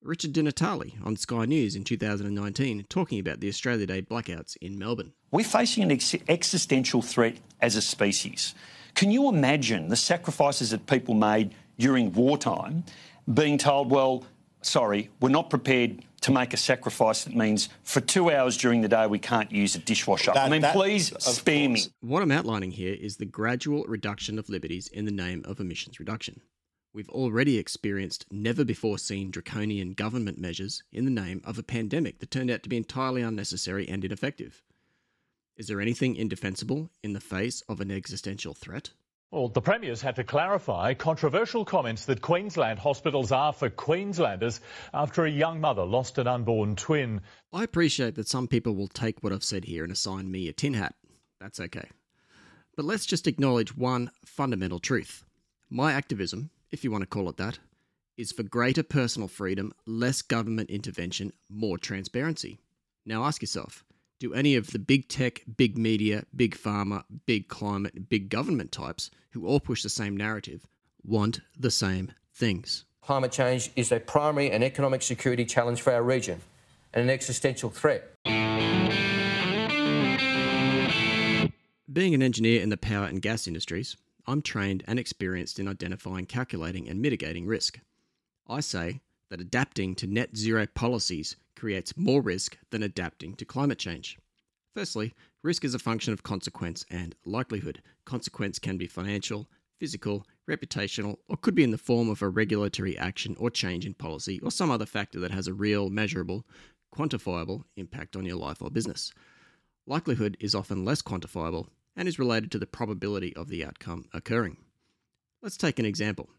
Richard 0.01 0.33
Di 0.33 0.41
Natale 0.41 0.93
on 1.03 1.15
Sky 1.15 1.45
News 1.45 1.75
in 1.75 1.83
2019 1.83 2.85
talking 2.89 3.19
about 3.19 3.39
the 3.39 3.49
Australia 3.49 3.85
Day 3.85 4.01
blackouts 4.01 4.57
in 4.61 4.79
Melbourne. 4.79 5.13
We're 5.31 5.43
facing 5.43 5.83
an 5.83 5.91
ex- 5.91 6.15
existential 6.27 7.01
threat 7.01 7.37
as 7.59 7.75
a 7.75 7.81
species. 7.81 8.55
Can 8.95 9.11
you 9.11 9.29
imagine 9.29 9.89
the 9.89 9.95
sacrifices 9.95 10.71
that 10.71 10.87
people 10.87 11.13
made 11.13 11.53
during 11.77 12.11
wartime 12.13 12.83
being 13.31 13.57
told, 13.57 13.91
well, 13.91 14.25
sorry, 14.61 15.09
we're 15.19 15.29
not 15.29 15.49
prepared 15.49 16.03
to 16.21 16.31
make 16.31 16.53
a 16.53 16.57
sacrifice 16.57 17.23
that 17.23 17.35
means 17.35 17.69
for 17.83 17.99
two 17.99 18.31
hours 18.31 18.55
during 18.57 18.81
the 18.81 18.87
day 18.87 19.07
we 19.07 19.19
can't 19.19 19.51
use 19.51 19.75
a 19.75 19.79
dishwasher. 19.79 20.31
That, 20.33 20.45
I 20.45 20.49
mean, 20.49 20.61
that, 20.61 20.75
please 20.75 21.13
spare 21.19 21.67
me. 21.67 21.83
What 21.99 22.21
I'm 22.21 22.31
outlining 22.31 22.71
here 22.71 22.95
is 22.99 23.17
the 23.17 23.25
gradual 23.25 23.83
reduction 23.85 24.37
of 24.37 24.49
liberties 24.49 24.87
in 24.87 25.05
the 25.05 25.11
name 25.11 25.43
of 25.45 25.59
emissions 25.59 25.99
reduction. 25.99 26.41
We've 26.93 27.09
already 27.09 27.57
experienced 27.57 28.25
never 28.31 28.65
before 28.65 28.97
seen 28.97 29.31
draconian 29.31 29.93
government 29.93 30.37
measures 30.37 30.83
in 30.91 31.05
the 31.05 31.11
name 31.11 31.41
of 31.45 31.57
a 31.57 31.63
pandemic 31.63 32.19
that 32.19 32.31
turned 32.31 32.51
out 32.51 32.63
to 32.63 32.69
be 32.69 32.77
entirely 32.77 33.21
unnecessary 33.21 33.87
and 33.87 34.03
ineffective. 34.03 34.61
Is 35.55 35.67
there 35.67 35.81
anything 35.81 36.15
indefensible 36.15 36.89
in 37.01 37.13
the 37.13 37.19
face 37.19 37.61
of 37.69 37.79
an 37.79 37.91
existential 37.91 38.53
threat? 38.53 38.91
Well, 39.31 39.47
the 39.47 39.61
Premier's 39.61 40.01
had 40.01 40.17
to 40.17 40.25
clarify 40.25 40.93
controversial 40.93 41.63
comments 41.63 42.03
that 42.03 42.21
Queensland 42.21 42.79
hospitals 42.79 43.31
are 43.31 43.53
for 43.53 43.69
Queenslanders 43.69 44.59
after 44.93 45.23
a 45.23 45.31
young 45.31 45.61
mother 45.61 45.85
lost 45.85 46.17
an 46.17 46.27
unborn 46.27 46.75
twin. 46.75 47.21
I 47.53 47.63
appreciate 47.63 48.15
that 48.15 48.27
some 48.27 48.49
people 48.49 48.75
will 48.75 48.89
take 48.89 49.23
what 49.23 49.31
I've 49.31 49.41
said 49.41 49.63
here 49.63 49.83
and 49.85 49.93
assign 49.93 50.29
me 50.29 50.49
a 50.49 50.53
tin 50.53 50.73
hat. 50.73 50.95
That's 51.39 51.61
okay. 51.61 51.87
But 52.75 52.83
let's 52.83 53.05
just 53.05 53.25
acknowledge 53.25 53.73
one 53.73 54.11
fundamental 54.25 54.79
truth. 54.79 55.23
My 55.69 55.93
activism, 55.93 56.49
if 56.69 56.83
you 56.83 56.91
want 56.91 57.03
to 57.03 57.07
call 57.07 57.29
it 57.29 57.37
that, 57.37 57.57
is 58.17 58.33
for 58.33 58.43
greater 58.43 58.83
personal 58.83 59.29
freedom, 59.29 59.71
less 59.85 60.21
government 60.21 60.69
intervention, 60.69 61.31
more 61.49 61.77
transparency. 61.77 62.57
Now 63.05 63.23
ask 63.23 63.41
yourself 63.41 63.85
do 64.21 64.33
any 64.35 64.55
of 64.55 64.67
the 64.67 64.77
big 64.77 65.07
tech, 65.07 65.41
big 65.57 65.79
media, 65.79 66.23
big 66.35 66.55
pharma, 66.55 67.03
big 67.25 67.47
climate, 67.47 68.07
big 68.07 68.29
government 68.29 68.71
types 68.71 69.09
who 69.31 69.47
all 69.47 69.59
push 69.59 69.81
the 69.81 69.89
same 69.89 70.15
narrative 70.15 70.67
want 71.03 71.41
the 71.59 71.71
same 71.71 72.11
things? 72.31 72.85
Climate 73.01 73.31
change 73.31 73.71
is 73.75 73.91
a 73.91 73.99
primary 73.99 74.51
and 74.51 74.63
economic 74.63 75.01
security 75.01 75.43
challenge 75.43 75.81
for 75.81 75.91
our 75.91 76.03
region 76.03 76.39
and 76.93 77.03
an 77.03 77.09
existential 77.09 77.71
threat. 77.71 78.11
Being 81.91 82.13
an 82.13 82.21
engineer 82.21 82.61
in 82.61 82.69
the 82.69 82.77
power 82.77 83.05
and 83.05 83.23
gas 83.23 83.47
industries, 83.47 83.97
I'm 84.27 84.43
trained 84.43 84.83
and 84.85 84.99
experienced 84.99 85.57
in 85.57 85.67
identifying, 85.67 86.27
calculating, 86.27 86.87
and 86.87 87.01
mitigating 87.01 87.47
risk. 87.47 87.79
I 88.47 88.59
say 88.59 89.01
that 89.31 89.41
adapting 89.41 89.95
to 89.95 90.05
net 90.05 90.35
zero 90.35 90.67
policies 90.67 91.37
creates 91.55 91.95
more 91.95 92.21
risk 92.21 92.57
than 92.69 92.83
adapting 92.83 93.33
to 93.35 93.45
climate 93.45 93.79
change. 93.79 94.19
Firstly, 94.75 95.13
risk 95.41 95.63
is 95.63 95.73
a 95.73 95.79
function 95.79 96.11
of 96.11 96.21
consequence 96.21 96.85
and 96.91 97.15
likelihood. 97.25 97.81
Consequence 98.05 98.59
can 98.59 98.77
be 98.77 98.87
financial, 98.87 99.47
physical, 99.79 100.27
reputational, 100.49 101.15
or 101.29 101.37
could 101.37 101.55
be 101.55 101.63
in 101.63 101.71
the 101.71 101.77
form 101.77 102.09
of 102.09 102.21
a 102.21 102.27
regulatory 102.27 102.97
action 102.97 103.37
or 103.39 103.49
change 103.49 103.85
in 103.85 103.93
policy 103.93 104.39
or 104.41 104.51
some 104.51 104.69
other 104.69 104.85
factor 104.85 105.19
that 105.21 105.31
has 105.31 105.47
a 105.47 105.53
real, 105.53 105.89
measurable, 105.89 106.45
quantifiable 106.93 107.63
impact 107.77 108.17
on 108.17 108.25
your 108.25 108.35
life 108.35 108.61
or 108.61 108.69
business. 108.69 109.13
Likelihood 109.87 110.35
is 110.41 110.53
often 110.53 110.83
less 110.83 111.01
quantifiable 111.01 111.67
and 111.95 112.05
is 112.05 112.19
related 112.19 112.51
to 112.51 112.59
the 112.59 112.67
probability 112.67 113.33
of 113.37 113.47
the 113.47 113.63
outcome 113.63 114.05
occurring. 114.13 114.57
Let's 115.41 115.57
take 115.57 115.79
an 115.79 115.85
example. 115.85 116.29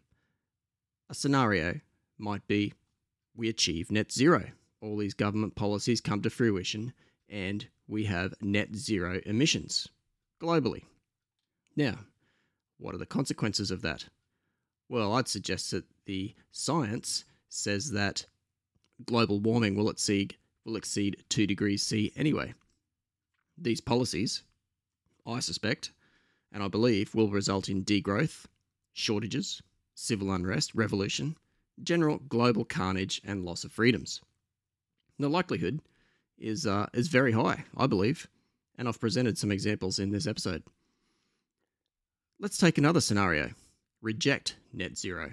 A 1.09 1.15
scenario 1.15 1.79
might 2.19 2.47
be 2.47 2.73
we 3.35 3.49
achieve 3.49 3.91
net 3.91 4.11
zero. 4.11 4.51
All 4.81 4.97
these 4.97 5.13
government 5.13 5.55
policies 5.55 6.01
come 6.01 6.21
to 6.21 6.29
fruition 6.29 6.93
and 7.29 7.67
we 7.87 8.05
have 8.05 8.33
net 8.41 8.75
zero 8.75 9.21
emissions 9.25 9.87
globally. 10.41 10.83
Now, 11.75 11.99
what 12.77 12.93
are 12.93 12.99
the 12.99 13.05
consequences 13.05 13.71
of 13.71 13.81
that? 13.81 14.05
Well, 14.89 15.13
I'd 15.13 15.27
suggest 15.27 15.71
that 15.71 15.85
the 16.05 16.35
science 16.51 17.25
says 17.49 17.91
that 17.91 18.25
global 19.05 19.39
warming 19.39 19.75
will 19.75 19.89
exceed 19.89 20.35
will 20.65 20.75
exceed 20.75 21.23
2 21.29 21.45
degrees 21.45 21.83
C 21.83 22.13
anyway. 22.15 22.53
These 23.57 23.81
policies, 23.81 24.43
I 25.25 25.39
suspect, 25.39 25.91
and 26.51 26.63
I 26.63 26.67
believe 26.67 27.13
will 27.13 27.29
result 27.29 27.69
in 27.69 27.83
degrowth, 27.83 28.45
shortages, 28.93 29.61
civil 29.93 30.31
unrest, 30.31 30.73
revolution, 30.73 31.35
general 31.81 32.19
global 32.29 32.65
carnage, 32.65 33.21
and 33.25 33.45
loss 33.45 33.63
of 33.63 33.71
freedoms. 33.71 34.21
The 35.19 35.29
likelihood 35.29 35.79
is, 36.37 36.67
uh, 36.67 36.87
is 36.93 37.07
very 37.07 37.31
high, 37.31 37.65
I 37.77 37.87
believe, 37.87 38.27
and 38.77 38.87
I've 38.87 38.99
presented 38.99 39.37
some 39.37 39.51
examples 39.51 39.99
in 39.99 40.11
this 40.11 40.27
episode. 40.27 40.63
Let's 42.39 42.57
take 42.57 42.77
another 42.77 43.01
scenario 43.01 43.51
reject 44.03 44.57
net 44.73 44.97
zero. 44.97 45.31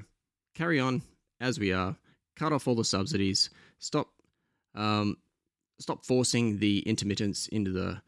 Carry 0.54 0.80
on 0.80 1.02
as 1.40 1.58
we 1.58 1.72
are, 1.72 1.96
cut 2.36 2.52
off 2.52 2.66
all 2.66 2.74
the 2.74 2.84
subsidies, 2.84 3.50
stop, 3.78 4.08
um, 4.74 5.16
stop 5.78 6.06
forcing 6.06 6.58
the 6.58 6.78
intermittents 6.86 7.48
into 7.48 7.72
the 7.72 8.00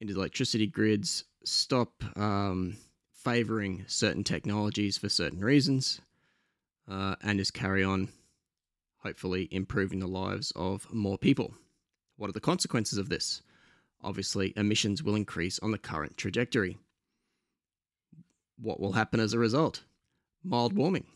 into 0.00 0.12
the 0.12 0.20
electricity 0.20 0.66
grids, 0.66 1.24
stop 1.44 2.04
um, 2.16 2.76
favouring 3.24 3.82
certain 3.86 4.22
technologies 4.22 4.98
for 4.98 5.08
certain 5.08 5.40
reasons, 5.40 6.00
uh, 6.88 7.16
and 7.22 7.38
just 7.38 7.54
carry 7.54 7.82
on, 7.84 8.08
hopefully, 8.98 9.48
improving 9.50 10.00
the 10.00 10.06
lives 10.06 10.52
of 10.56 10.92
more 10.92 11.18
people. 11.18 11.54
What 12.16 12.30
are 12.30 12.32
the 12.34 12.40
consequences 12.40 12.98
of 12.98 13.08
this? 13.08 13.42
Obviously, 14.02 14.52
emissions 14.56 15.02
will 15.02 15.14
increase 15.14 15.58
on 15.60 15.70
the 15.72 15.78
current 15.78 16.16
trajectory. 16.16 16.78
What 18.58 18.80
will 18.80 18.92
happen 18.92 19.20
as 19.20 19.32
a 19.32 19.38
result? 19.38 19.82
Mild 20.42 20.74
warming, 20.74 21.06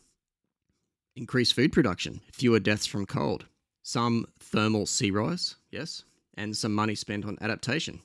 increased 1.15 1.53
food 1.53 1.71
production, 1.71 2.21
fewer 2.33 2.59
deaths 2.59 2.85
from 2.85 3.05
cold, 3.05 3.45
some 3.81 4.25
thermal 4.39 4.85
sea 4.85 5.09
rise, 5.09 5.55
yes, 5.71 6.03
and 6.35 6.55
some 6.55 6.73
money 6.75 6.95
spent 6.95 7.25
on 7.25 7.37
adaptation. 7.41 8.01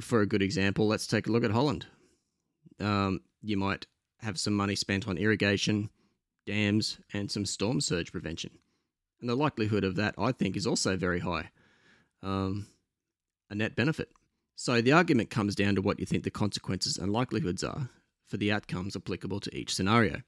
For 0.00 0.20
a 0.20 0.26
good 0.26 0.42
example, 0.42 0.86
let's 0.86 1.06
take 1.06 1.26
a 1.26 1.32
look 1.32 1.44
at 1.44 1.50
Holland. 1.50 1.86
Um, 2.78 3.20
you 3.42 3.56
might 3.56 3.86
have 4.20 4.38
some 4.38 4.54
money 4.54 4.74
spent 4.74 5.08
on 5.08 5.16
irrigation, 5.16 5.90
dams, 6.48 6.98
and 7.12 7.30
some 7.30 7.44
storm 7.44 7.78
surge 7.80 8.10
prevention. 8.10 8.50
And 9.20 9.28
the 9.28 9.36
likelihood 9.36 9.84
of 9.84 9.96
that, 9.96 10.14
I 10.16 10.32
think, 10.32 10.56
is 10.56 10.66
also 10.66 10.96
very 10.96 11.20
high. 11.20 11.50
Um, 12.22 12.66
a 13.50 13.54
net 13.54 13.76
benefit. 13.76 14.08
So 14.56 14.80
the 14.80 14.92
argument 14.92 15.28
comes 15.28 15.54
down 15.54 15.74
to 15.74 15.82
what 15.82 16.00
you 16.00 16.06
think 16.06 16.24
the 16.24 16.30
consequences 16.30 16.96
and 16.96 17.12
likelihoods 17.12 17.62
are 17.62 17.90
for 18.26 18.38
the 18.38 18.50
outcomes 18.50 18.96
applicable 18.96 19.40
to 19.40 19.54
each 19.54 19.74
scenario. 19.74 20.22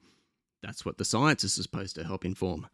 That's 0.62 0.84
what 0.84 0.98
the 0.98 1.06
science 1.06 1.42
is 1.42 1.54
supposed 1.54 1.96
to 1.96 2.04
help 2.04 2.26
inform. 2.26 2.68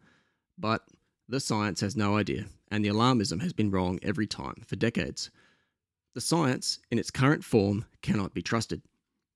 But 0.57 0.83
the 1.29 1.39
science 1.39 1.79
has 1.79 1.95
no 1.95 2.17
idea, 2.17 2.45
and 2.69 2.83
the 2.83 2.89
alarmism 2.89 3.41
has 3.41 3.53
been 3.53 3.71
wrong 3.71 3.97
every 4.03 4.27
time 4.27 4.61
for 4.67 4.75
decades. 4.75 5.31
The 6.15 6.21
science, 6.21 6.79
in 6.91 6.99
its 6.99 7.11
current 7.11 7.45
form, 7.45 7.85
cannot 8.01 8.33
be 8.33 8.41
trusted. 8.41 8.81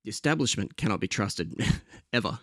The 0.04 0.10
establishment 0.10 0.76
cannot 0.76 1.00
be 1.00 1.08
trusted, 1.08 1.54
ever. 2.14 2.40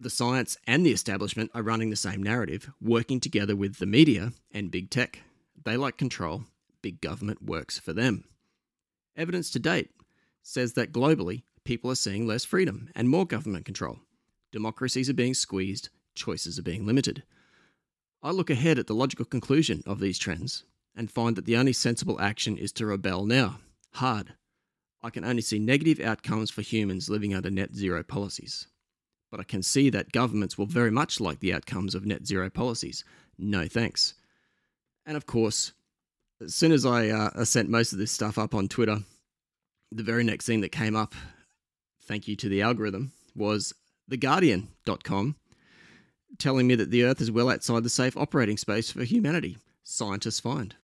The 0.00 0.10
science 0.10 0.58
and 0.66 0.84
the 0.84 0.92
establishment 0.92 1.50
are 1.54 1.62
running 1.62 1.90
the 1.90 1.96
same 1.96 2.22
narrative, 2.22 2.70
working 2.80 3.20
together 3.20 3.54
with 3.54 3.76
the 3.76 3.86
media 3.86 4.32
and 4.52 4.70
big 4.70 4.90
tech. 4.90 5.20
They 5.64 5.76
like 5.76 5.96
control, 5.96 6.44
big 6.82 7.00
government 7.00 7.42
works 7.42 7.78
for 7.78 7.92
them. 7.92 8.24
Evidence 9.16 9.50
to 9.52 9.58
date 9.58 9.90
says 10.42 10.72
that 10.74 10.92
globally, 10.92 11.42
people 11.64 11.90
are 11.90 11.96
seeing 11.96 12.26
less 12.26 12.44
freedom 12.44 12.90
and 12.94 13.08
more 13.08 13.24
government 13.24 13.64
control. 13.64 14.00
Democracies 14.52 15.08
are 15.08 15.14
being 15.14 15.32
squeezed, 15.32 15.88
choices 16.14 16.58
are 16.58 16.62
being 16.62 16.84
limited. 16.84 17.22
I 18.22 18.32
look 18.32 18.50
ahead 18.50 18.78
at 18.78 18.88
the 18.88 18.94
logical 18.94 19.24
conclusion 19.24 19.82
of 19.86 20.00
these 20.00 20.18
trends 20.18 20.64
and 20.96 21.10
find 21.10 21.36
that 21.36 21.44
the 21.44 21.56
only 21.56 21.72
sensible 21.72 22.20
action 22.20 22.56
is 22.58 22.72
to 22.72 22.86
rebel 22.86 23.24
now, 23.26 23.58
hard. 23.94 24.34
I 25.02 25.10
can 25.10 25.24
only 25.24 25.42
see 25.42 25.58
negative 25.58 26.00
outcomes 26.00 26.50
for 26.50 26.62
humans 26.62 27.08
living 27.08 27.34
under 27.34 27.50
net 27.50 27.74
zero 27.74 28.02
policies. 28.02 28.66
But 29.34 29.40
I 29.40 29.50
can 29.50 29.64
see 29.64 29.90
that 29.90 30.12
governments 30.12 30.56
will 30.56 30.66
very 30.66 30.92
much 30.92 31.18
like 31.18 31.40
the 31.40 31.52
outcomes 31.52 31.96
of 31.96 32.06
net 32.06 32.24
zero 32.24 32.48
policies. 32.48 33.02
No 33.36 33.66
thanks. 33.66 34.14
And 35.04 35.16
of 35.16 35.26
course, 35.26 35.72
as 36.40 36.54
soon 36.54 36.70
as 36.70 36.86
I 36.86 37.08
uh, 37.08 37.44
sent 37.44 37.68
most 37.68 37.92
of 37.92 37.98
this 37.98 38.12
stuff 38.12 38.38
up 38.38 38.54
on 38.54 38.68
Twitter, 38.68 39.00
the 39.90 40.04
very 40.04 40.22
next 40.22 40.46
thing 40.46 40.60
that 40.60 40.68
came 40.68 40.94
up, 40.94 41.16
thank 42.02 42.28
you 42.28 42.36
to 42.36 42.48
the 42.48 42.62
algorithm, 42.62 43.10
was 43.34 43.74
theguardian.com 44.08 45.34
telling 46.38 46.68
me 46.68 46.76
that 46.76 46.92
the 46.92 47.02
Earth 47.02 47.20
is 47.20 47.32
well 47.32 47.50
outside 47.50 47.82
the 47.82 47.90
safe 47.90 48.16
operating 48.16 48.56
space 48.56 48.92
for 48.92 49.02
humanity. 49.02 49.58
Scientists 49.82 50.38
find. 50.38 50.76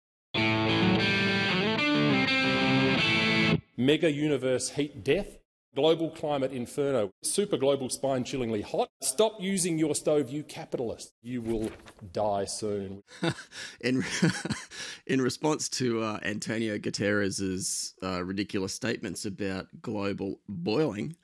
Mega 3.77 4.11
universe 4.11 4.71
heat 4.71 5.05
death, 5.05 5.39
global 5.75 6.11
climate 6.11 6.53
inferno, 6.53 7.11
super 7.23 7.57
global 7.57 7.89
spine 7.89 8.25
chillingly 8.25 8.63
hot. 8.63 8.89
Stop 9.01 9.37
using 9.41 9.79
your 9.79 9.95
stove, 9.95 10.31
you 10.31 10.43
capitalist. 10.43 11.13
You 11.23 11.43
will 11.43 11.71
die 12.13 12.45
soon. 12.45 13.03
in, 13.81 14.05
in 15.07 15.21
response 15.21 15.69
to 15.71 16.03
uh, 16.03 16.19
Antonio 16.23 16.79
Guterres' 16.79 17.93
uh, 18.03 18.25
ridiculous 18.25 18.75
statements 18.75 19.25
about 19.25 19.67
global 19.81 20.41
boiling, 20.49 21.17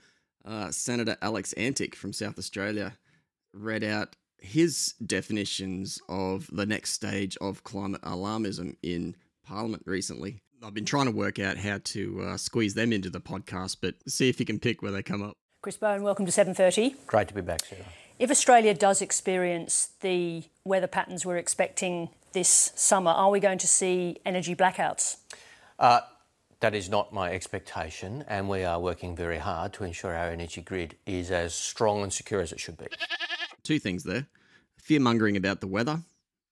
uh, 0.45 0.71
Senator 0.71 1.17
Alex 1.23 1.53
Antic 1.55 1.95
from 1.95 2.13
South 2.13 2.39
Australia 2.39 2.97
read 3.53 3.83
out 3.83 4.17
his 4.39 4.95
definitions 5.05 6.01
of 6.09 6.49
the 6.53 6.67
next 6.67 6.93
stage 6.93 7.37
of 7.39 7.65
climate 7.65 8.03
alarmism 8.03 8.77
in 8.83 9.17
Parliament 9.45 9.83
recently. 9.87 10.43
I've 10.63 10.75
been 10.75 10.85
trying 10.85 11.07
to 11.07 11.13
work 11.13 11.39
out 11.39 11.59
how 11.59 11.79
to 11.85 12.23
uh, 12.23 12.37
squeeze 12.37 12.75
them 12.75 12.93
into 12.93 13.11
the 13.11 13.21
podcast, 13.21 13.77
but 13.81 13.95
see 14.09 14.29
if 14.29 14.41
you 14.41 14.47
can 14.47 14.59
pick 14.59 14.83
where 14.83 14.93
they 14.93 15.03
come 15.03 15.23
up. 15.23 15.35
Chris 15.63 15.77
Bowen, 15.77 16.03
welcome 16.03 16.27
to 16.27 16.33
7:30. 16.33 16.95
Great 17.07 17.29
to 17.29 17.35
be 17.35 17.41
back, 17.41 17.65
Sarah. 17.65 17.85
If 18.19 18.31
Australia 18.31 18.73
does 18.73 19.03
experience 19.03 19.91
the 20.01 20.45
weather 20.65 20.87
patterns 20.87 21.27
we're 21.27 21.37
expecting 21.37 22.09
this 22.33 22.73
summer, 22.75 23.11
are 23.11 23.31
we 23.31 23.41
going 23.41 23.59
to 23.59 23.69
see 23.69 24.17
energy 24.25 24.55
blackouts? 24.55 25.17
Uh, 25.79 26.01
that 26.61 26.75
is 26.75 26.89
not 26.89 27.13
my 27.13 27.31
expectation, 27.31 28.25
and 28.27 28.49
we 28.49 28.65
are 28.65 28.81
working 28.81 29.15
very 29.15 29.39
hard 29.39 29.75
to 29.75 29.85
ensure 29.85 30.15
our 30.15 30.31
energy 30.31 30.63
grid 30.63 30.97
is 31.05 31.31
as 31.31 31.53
strong 31.53 32.03
and 32.03 32.13
secure 32.13 32.41
as 32.41 32.53
it 32.53 32.61
should 32.61 32.79
be. 32.79 32.87
Two 33.63 33.79
things 33.79 34.05
there 34.05 34.27
fear 34.79 35.01
mongering 35.01 35.37
about 35.37 35.61
the 35.61 35.67
weather 35.67 36.01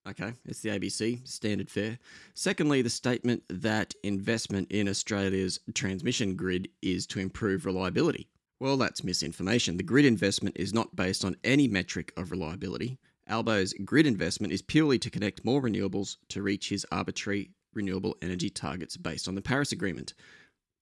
Okay, 0.07 0.35
it's 0.45 0.61
the 0.61 0.69
ABC, 0.69 1.27
standard 1.27 1.71
fare. 1.71 1.99
Secondly, 2.35 2.83
the 2.83 2.91
statement 2.91 3.43
that 3.49 3.95
investment 4.03 4.71
in 4.71 4.87
Australia's 4.87 5.59
transmission 5.73 6.37
grid 6.37 6.69
is 6.83 7.07
to 7.07 7.21
improve 7.21 7.65
reliability. 7.65 8.29
Well, 8.61 8.77
that's 8.77 9.03
misinformation. 9.03 9.79
The 9.79 9.83
grid 9.83 10.05
investment 10.05 10.57
is 10.59 10.75
not 10.75 10.95
based 10.95 11.25
on 11.25 11.37
any 11.43 11.69
metric 11.69 12.13
of 12.19 12.31
reliability. 12.31 12.99
Albo's 13.27 13.73
grid 13.85 14.07
investment 14.07 14.53
is 14.53 14.61
purely 14.61 14.99
to 14.99 15.11
connect 15.11 15.45
more 15.45 15.63
renewables 15.63 16.19
to 16.29 16.43
reach 16.43 16.69
his 16.69 16.87
arbitrary 16.93 17.51
renewable 17.73 18.17
energy 18.21 18.51
targets 18.51 18.99
based 18.99 19.27
on 19.27 19.35
the 19.35 19.43
Paris 19.43 19.73
Agreement. 19.73 20.13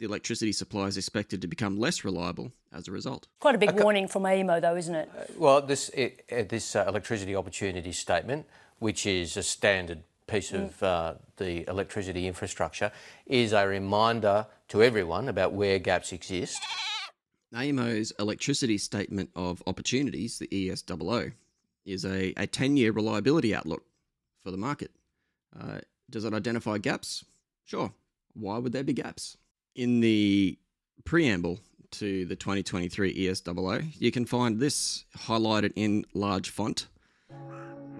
The 0.00 0.06
electricity 0.06 0.50
supply 0.50 0.86
is 0.86 0.96
expected 0.96 1.40
to 1.42 1.46
become 1.46 1.78
less 1.78 2.04
reliable 2.04 2.50
as 2.72 2.88
a 2.88 2.90
result. 2.90 3.28
Quite 3.38 3.54
a 3.54 3.58
big 3.58 3.80
warning 3.80 4.08
from 4.08 4.24
AEMO, 4.24 4.60
though, 4.60 4.74
isn't 4.74 4.94
it? 4.96 5.08
Uh, 5.16 5.22
well, 5.36 5.62
this, 5.62 5.90
it, 5.90 6.24
uh, 6.32 6.42
this 6.48 6.74
uh, 6.74 6.84
electricity 6.88 7.36
opportunity 7.36 7.92
statement 7.92 8.46
which 8.82 9.06
is 9.06 9.36
a 9.36 9.42
standard 9.44 10.02
piece 10.26 10.50
mm. 10.50 10.64
of 10.64 10.82
uh, 10.82 11.14
the 11.36 11.64
electricity 11.68 12.26
infrastructure, 12.26 12.90
is 13.26 13.52
a 13.52 13.66
reminder 13.66 14.46
to 14.66 14.82
everyone 14.82 15.28
about 15.28 15.52
where 15.52 15.78
gaps 15.78 16.12
exist. 16.12 16.60
AEMO's 17.54 18.12
electricity 18.18 18.76
statement 18.78 19.30
of 19.36 19.62
opportunities, 19.68 20.38
the 20.38 20.48
ESOO, 20.50 21.30
is 21.86 22.04
a, 22.04 22.32
a 22.36 22.46
10 22.46 22.76
year 22.76 22.90
reliability 22.90 23.54
outlook 23.54 23.84
for 24.42 24.50
the 24.50 24.56
market. 24.56 24.90
Uh, 25.58 25.78
does 26.10 26.24
it 26.24 26.34
identify 26.34 26.76
gaps? 26.78 27.24
Sure. 27.64 27.92
Why 28.34 28.58
would 28.58 28.72
there 28.72 28.82
be 28.82 28.94
gaps? 28.94 29.36
In 29.76 30.00
the 30.00 30.58
preamble 31.04 31.60
to 31.92 32.24
the 32.24 32.34
2023 32.34 33.28
ESOO, 33.28 33.82
you 33.98 34.10
can 34.10 34.24
find 34.24 34.58
this 34.58 35.04
highlighted 35.16 35.72
in 35.76 36.04
large 36.14 36.50
font 36.50 36.88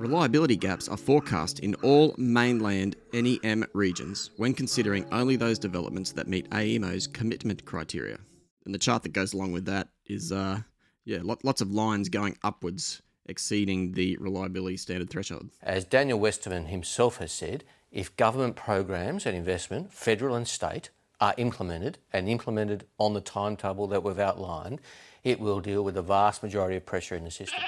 Reliability 0.03 0.57
gaps 0.57 0.89
are 0.89 0.97
forecast 0.97 1.61
in 1.61 1.77
all 1.77 2.13
mainland 2.19 2.97
NEM 3.13 3.65
regions 3.73 4.33
when 4.37 4.53
considering 4.53 5.07
only 5.13 5.37
those 5.37 5.61
developments 5.61 6.11
that 6.11 6.27
meet 6.27 6.51
AEMO's 6.51 7.07
commitment 7.07 7.65
criteria. 7.65 8.19
And 8.65 8.75
the 8.75 8.81
chart 8.81 9.05
that 9.05 9.13
goes 9.13 9.33
along 9.33 9.53
with 9.53 9.65
that 9.67 9.87
is, 10.07 10.33
uh, 10.33 10.63
yeah, 11.05 11.21
lots 11.23 11.61
of 11.61 11.71
lines 11.71 12.09
going 12.09 12.37
upwards, 12.43 13.01
exceeding 13.27 13.93
the 13.93 14.17
reliability 14.17 14.77
standard 14.77 15.09
threshold. 15.09 15.51
As 15.63 15.85
Daniel 15.85 16.19
Westerman 16.19 16.67
himself 16.67 17.19
has 17.19 17.31
said, 17.31 17.63
if 17.93 18.17
government 18.17 18.57
programs 18.57 19.25
and 19.25 19.37
investment, 19.37 19.93
federal 19.93 20.35
and 20.35 20.49
state, 20.49 20.91
are 21.21 21.35
implemented 21.37 21.99
and 22.13 22.29
implemented 22.29 22.87
on 22.99 23.15
the 23.15 23.21
timetable 23.21 23.87
that 23.87 24.03
we've 24.03 24.19
outlined, 24.19 24.81
it 25.23 25.39
will 25.39 25.61
deal 25.61 25.85
with 25.85 25.95
the 25.95 26.03
vast 26.03 26.43
majority 26.43 26.77
of 26.77 26.85
pressure 26.85 27.15
in 27.15 27.23
the 27.23 27.31
system. 27.31 27.63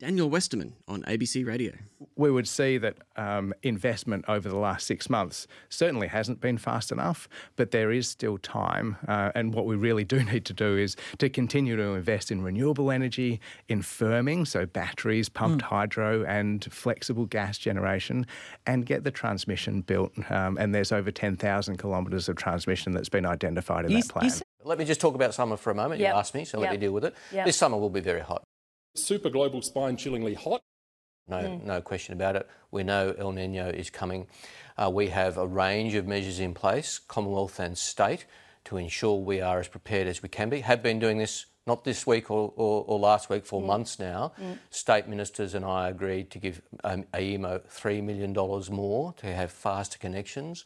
Daniel 0.00 0.30
Westerman 0.30 0.72
on 0.88 1.02
ABC 1.02 1.46
Radio. 1.46 1.72
We 2.16 2.30
would 2.30 2.48
see 2.48 2.78
that 2.78 2.96
um, 3.16 3.52
investment 3.62 4.24
over 4.28 4.48
the 4.48 4.56
last 4.56 4.86
six 4.86 5.10
months 5.10 5.46
certainly 5.68 6.08
hasn't 6.08 6.40
been 6.40 6.56
fast 6.56 6.90
enough, 6.90 7.28
but 7.56 7.70
there 7.70 7.92
is 7.92 8.08
still 8.08 8.38
time. 8.38 8.96
Uh, 9.06 9.30
and 9.34 9.52
what 9.52 9.66
we 9.66 9.76
really 9.76 10.04
do 10.04 10.24
need 10.32 10.46
to 10.46 10.54
do 10.54 10.78
is 10.78 10.96
to 11.18 11.28
continue 11.28 11.76
to 11.76 11.82
invest 11.82 12.30
in 12.30 12.40
renewable 12.40 12.90
energy, 12.90 13.40
in 13.68 13.82
firming, 13.82 14.46
so 14.46 14.64
batteries, 14.64 15.28
pumped 15.28 15.62
mm. 15.62 15.68
hydro, 15.68 16.24
and 16.24 16.64
flexible 16.72 17.26
gas 17.26 17.58
generation, 17.58 18.26
and 18.66 18.86
get 18.86 19.04
the 19.04 19.10
transmission 19.10 19.82
built. 19.82 20.12
Um, 20.30 20.56
and 20.56 20.74
there's 20.74 20.92
over 20.92 21.10
10,000 21.10 21.76
kilometres 21.76 22.26
of 22.26 22.36
transmission 22.36 22.92
that's 22.92 23.10
been 23.10 23.26
identified 23.26 23.84
in 23.84 23.92
that 23.92 24.08
plan. 24.08 24.32
Let 24.64 24.78
me 24.78 24.86
just 24.86 25.00
talk 25.00 25.14
about 25.14 25.34
summer 25.34 25.58
for 25.58 25.70
a 25.70 25.74
moment. 25.74 26.00
Yep. 26.00 26.10
You 26.10 26.18
asked 26.18 26.34
me, 26.34 26.46
so 26.46 26.58
yep. 26.58 26.70
let 26.70 26.72
me 26.72 26.86
deal 26.86 26.92
with 26.92 27.04
it. 27.04 27.14
Yep. 27.32 27.44
This 27.44 27.58
summer 27.58 27.76
will 27.76 27.90
be 27.90 28.00
very 28.00 28.20
hot 28.20 28.46
super 28.94 29.30
global 29.30 29.62
spine 29.62 29.96
chillingly 29.96 30.34
hot. 30.34 30.62
No, 31.28 31.36
mm. 31.36 31.64
no 31.64 31.80
question 31.80 32.14
about 32.14 32.36
it. 32.36 32.48
We 32.70 32.82
know 32.82 33.14
El 33.16 33.32
Nino 33.32 33.68
is 33.68 33.88
coming. 33.88 34.26
Uh, 34.76 34.90
we 34.92 35.08
have 35.08 35.38
a 35.38 35.46
range 35.46 35.94
of 35.94 36.06
measures 36.06 36.40
in 36.40 36.54
place, 36.54 36.98
Commonwealth 36.98 37.60
and 37.60 37.78
state, 37.78 38.26
to 38.64 38.76
ensure 38.76 39.16
we 39.16 39.40
are 39.40 39.60
as 39.60 39.68
prepared 39.68 40.08
as 40.08 40.22
we 40.22 40.28
can 40.28 40.48
be. 40.48 40.60
Have 40.60 40.82
been 40.82 40.98
doing 40.98 41.18
this 41.18 41.46
not 41.66 41.84
this 41.84 42.06
week 42.06 42.30
or, 42.30 42.52
or, 42.56 42.84
or 42.88 42.98
last 42.98 43.30
week, 43.30 43.46
for 43.46 43.62
mm. 43.62 43.66
months 43.66 43.98
now. 43.98 44.32
Mm. 44.40 44.58
State 44.70 45.06
ministers 45.06 45.54
and 45.54 45.64
I 45.64 45.88
agreed 45.88 46.30
to 46.30 46.38
give 46.38 46.62
um, 46.82 47.04
AEMO 47.14 47.60
$3 47.68 48.02
million 48.02 48.32
more 48.74 49.12
to 49.18 49.26
have 49.26 49.52
faster 49.52 49.98
connections. 49.98 50.64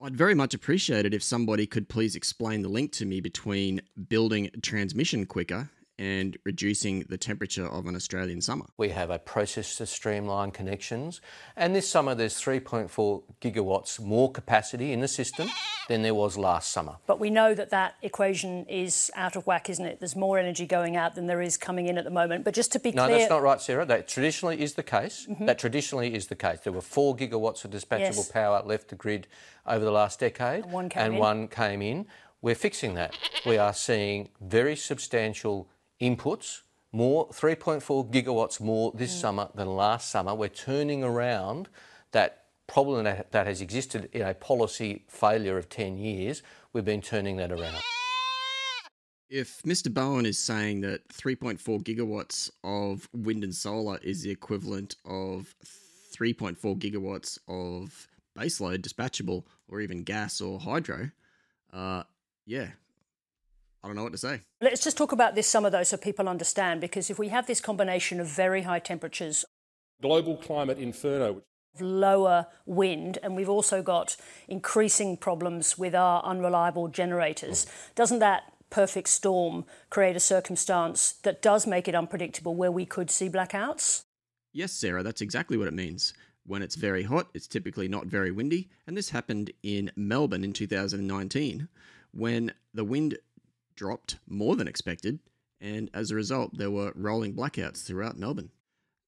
I'd 0.00 0.16
very 0.16 0.34
much 0.34 0.54
appreciate 0.54 1.04
it 1.04 1.12
if 1.12 1.22
somebody 1.22 1.66
could 1.66 1.88
please 1.88 2.16
explain 2.16 2.62
the 2.62 2.68
link 2.68 2.92
to 2.92 3.06
me 3.06 3.20
between 3.20 3.80
building 4.08 4.50
transmission 4.62 5.26
quicker 5.26 5.70
and 5.98 6.36
reducing 6.44 7.00
the 7.08 7.16
temperature 7.16 7.66
of 7.66 7.86
an 7.86 7.94
Australian 7.94 8.40
summer. 8.40 8.66
We 8.76 8.88
have 8.90 9.10
a 9.10 9.18
process 9.18 9.76
to 9.76 9.86
streamline 9.86 10.50
connections, 10.50 11.20
and 11.56 11.74
this 11.74 11.88
summer 11.88 12.14
there's 12.14 12.34
3.4 12.34 13.22
gigawatts 13.40 14.00
more 14.00 14.30
capacity 14.30 14.92
in 14.92 15.00
the 15.00 15.08
system 15.08 15.48
than 15.88 16.02
there 16.02 16.14
was 16.14 16.38
last 16.38 16.72
summer. 16.72 16.96
But 17.06 17.20
we 17.20 17.30
know 17.30 17.54
that 17.54 17.70
that 17.70 17.96
equation 18.02 18.64
is 18.66 19.10
out 19.14 19.36
of 19.36 19.46
whack, 19.46 19.68
isn't 19.68 19.84
it? 19.84 20.00
There's 20.00 20.16
more 20.16 20.38
energy 20.38 20.66
going 20.66 20.96
out 20.96 21.14
than 21.14 21.26
there 21.26 21.42
is 21.42 21.56
coming 21.56 21.86
in 21.86 21.98
at 21.98 22.04
the 22.04 22.10
moment. 22.10 22.44
But 22.44 22.54
just 22.54 22.72
to 22.72 22.80
be 22.80 22.90
no, 22.90 23.04
clear... 23.04 23.16
No, 23.16 23.18
that's 23.18 23.30
not 23.30 23.42
right, 23.42 23.60
Sarah. 23.60 23.84
That 23.84 24.08
traditionally 24.08 24.62
is 24.62 24.74
the 24.74 24.82
case. 24.82 25.26
Mm-hmm. 25.28 25.44
That 25.46 25.58
traditionally 25.58 26.14
is 26.14 26.28
the 26.28 26.36
case. 26.36 26.60
There 26.60 26.72
were 26.72 26.80
4 26.80 27.16
gigawatts 27.16 27.64
of 27.64 27.70
dispatchable 27.70 28.16
yes. 28.16 28.32
power 28.32 28.62
left 28.64 28.88
the 28.88 28.96
grid 28.96 29.26
over 29.66 29.84
the 29.84 29.92
last 29.92 30.20
decade, 30.20 30.64
and 30.64 30.72
one 30.72 30.88
came 30.88 31.02
and 31.04 31.14
in. 31.14 31.20
One 31.20 31.48
came 31.48 31.82
in. 31.82 32.06
We're 32.40 32.54
fixing 32.54 32.94
that. 32.94 33.16
We 33.46 33.58
are 33.58 33.72
seeing 33.72 34.28
very 34.40 34.76
substantial 34.76 35.68
inputs, 36.00 36.60
more 36.92 37.28
3.4 37.28 38.10
gigawatts 38.10 38.60
more 38.60 38.92
this 38.94 39.14
mm. 39.14 39.20
summer 39.20 39.48
than 39.54 39.68
last 39.68 40.10
summer. 40.10 40.34
We're 40.34 40.48
turning 40.48 41.02
around 41.02 41.68
that 42.12 42.44
problem 42.66 43.04
that, 43.04 43.32
that 43.32 43.46
has 43.46 43.60
existed 43.60 44.08
in 44.12 44.22
a 44.22 44.34
policy 44.34 45.04
failure 45.08 45.58
of 45.58 45.68
10 45.68 45.98
years. 45.98 46.42
We've 46.72 46.84
been 46.84 47.02
turning 47.02 47.36
that 47.36 47.52
around. 47.52 47.76
If 49.28 49.62
Mr. 49.62 49.92
Bowen 49.92 50.26
is 50.26 50.38
saying 50.38 50.82
that 50.82 51.08
3.4 51.08 51.82
gigawatts 51.82 52.50
of 52.62 53.08
wind 53.12 53.42
and 53.42 53.54
solar 53.54 53.98
is 53.98 54.22
the 54.22 54.30
equivalent 54.30 54.96
of 55.04 55.54
3.4 56.16 56.56
gigawatts 56.78 57.38
of 57.48 58.08
baseload 58.38 58.78
dispatchable 58.78 59.44
or 59.68 59.80
even 59.80 60.04
gas 60.04 60.40
or 60.40 60.60
hydro, 60.60 61.10
uh, 61.72 62.04
yeah, 62.46 62.68
I 63.84 63.86
don't 63.86 63.96
know 63.96 64.02
what 64.02 64.12
to 64.12 64.18
say. 64.18 64.40
Let's 64.62 64.82
just 64.82 64.96
talk 64.96 65.12
about 65.12 65.34
this 65.34 65.46
summer, 65.46 65.68
though, 65.68 65.82
so 65.82 65.98
people 65.98 66.26
understand, 66.26 66.80
because 66.80 67.10
if 67.10 67.18
we 67.18 67.28
have 67.28 67.46
this 67.46 67.60
combination 67.60 68.18
of 68.18 68.26
very 68.26 68.62
high 68.62 68.78
temperatures, 68.78 69.44
global 70.00 70.38
climate 70.38 70.78
inferno, 70.78 71.42
lower 71.78 72.46
wind, 72.64 73.18
and 73.22 73.36
we've 73.36 73.48
also 73.48 73.82
got 73.82 74.16
increasing 74.48 75.18
problems 75.18 75.76
with 75.76 75.94
our 75.94 76.24
unreliable 76.24 76.88
generators, 76.88 77.64
hmm. 77.64 77.70
doesn't 77.94 78.20
that 78.20 78.44
perfect 78.70 79.08
storm 79.08 79.66
create 79.90 80.16
a 80.16 80.20
circumstance 80.20 81.12
that 81.22 81.42
does 81.42 81.66
make 81.66 81.86
it 81.86 81.94
unpredictable 81.94 82.54
where 82.54 82.72
we 82.72 82.86
could 82.86 83.10
see 83.10 83.28
blackouts? 83.28 84.04
Yes, 84.54 84.72
Sarah, 84.72 85.02
that's 85.02 85.20
exactly 85.20 85.58
what 85.58 85.68
it 85.68 85.74
means. 85.74 86.14
When 86.46 86.62
it's 86.62 86.74
very 86.74 87.02
hot, 87.02 87.28
it's 87.34 87.46
typically 87.46 87.88
not 87.88 88.06
very 88.06 88.30
windy, 88.30 88.70
and 88.86 88.96
this 88.96 89.10
happened 89.10 89.50
in 89.62 89.92
Melbourne 89.94 90.42
in 90.42 90.54
2019 90.54 91.68
when 92.12 92.52
the 92.72 92.84
wind 92.84 93.18
dropped 93.74 94.18
more 94.28 94.56
than 94.56 94.68
expected, 94.68 95.18
and 95.60 95.90
as 95.94 96.10
a 96.10 96.14
result, 96.14 96.56
there 96.56 96.70
were 96.70 96.92
rolling 96.94 97.34
blackouts 97.34 97.84
throughout 97.84 98.18
Melbourne. 98.18 98.50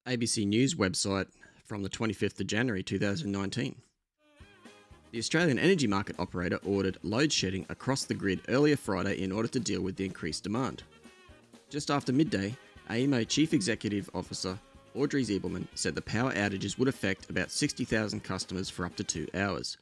ABC 0.07 0.45
News 0.47 0.75
website 0.75 1.27
from 1.65 1.83
the 1.83 1.89
25th 1.89 2.39
of 2.39 2.47
January 2.47 2.83
2019. 2.83 3.75
The 5.11 5.19
Australian 5.19 5.59
Energy 5.59 5.87
Market 5.87 6.19
Operator 6.19 6.59
ordered 6.63 6.97
load 7.01 7.31
shedding 7.31 7.65
across 7.69 8.03
the 8.03 8.13
grid 8.13 8.41
earlier 8.49 8.75
Friday 8.75 9.21
in 9.21 9.31
order 9.31 9.47
to 9.49 9.59
deal 9.59 9.81
with 9.81 9.95
the 9.95 10.05
increased 10.05 10.43
demand. 10.43 10.83
Just 11.69 11.89
after 11.91 12.13
midday, 12.13 12.55
AEMO 12.89 13.27
Chief 13.27 13.53
Executive 13.53 14.09
Officer 14.13 14.57
Audrey 14.95 15.23
Zibelman 15.23 15.67
said 15.75 15.95
the 15.95 16.01
power 16.01 16.31
outages 16.33 16.77
would 16.79 16.87
affect 16.87 17.29
about 17.29 17.51
60,000 17.51 18.23
customers 18.23 18.69
for 18.69 18.85
up 18.85 18.95
to 18.95 19.03
two 19.03 19.27
hours, 19.33 19.77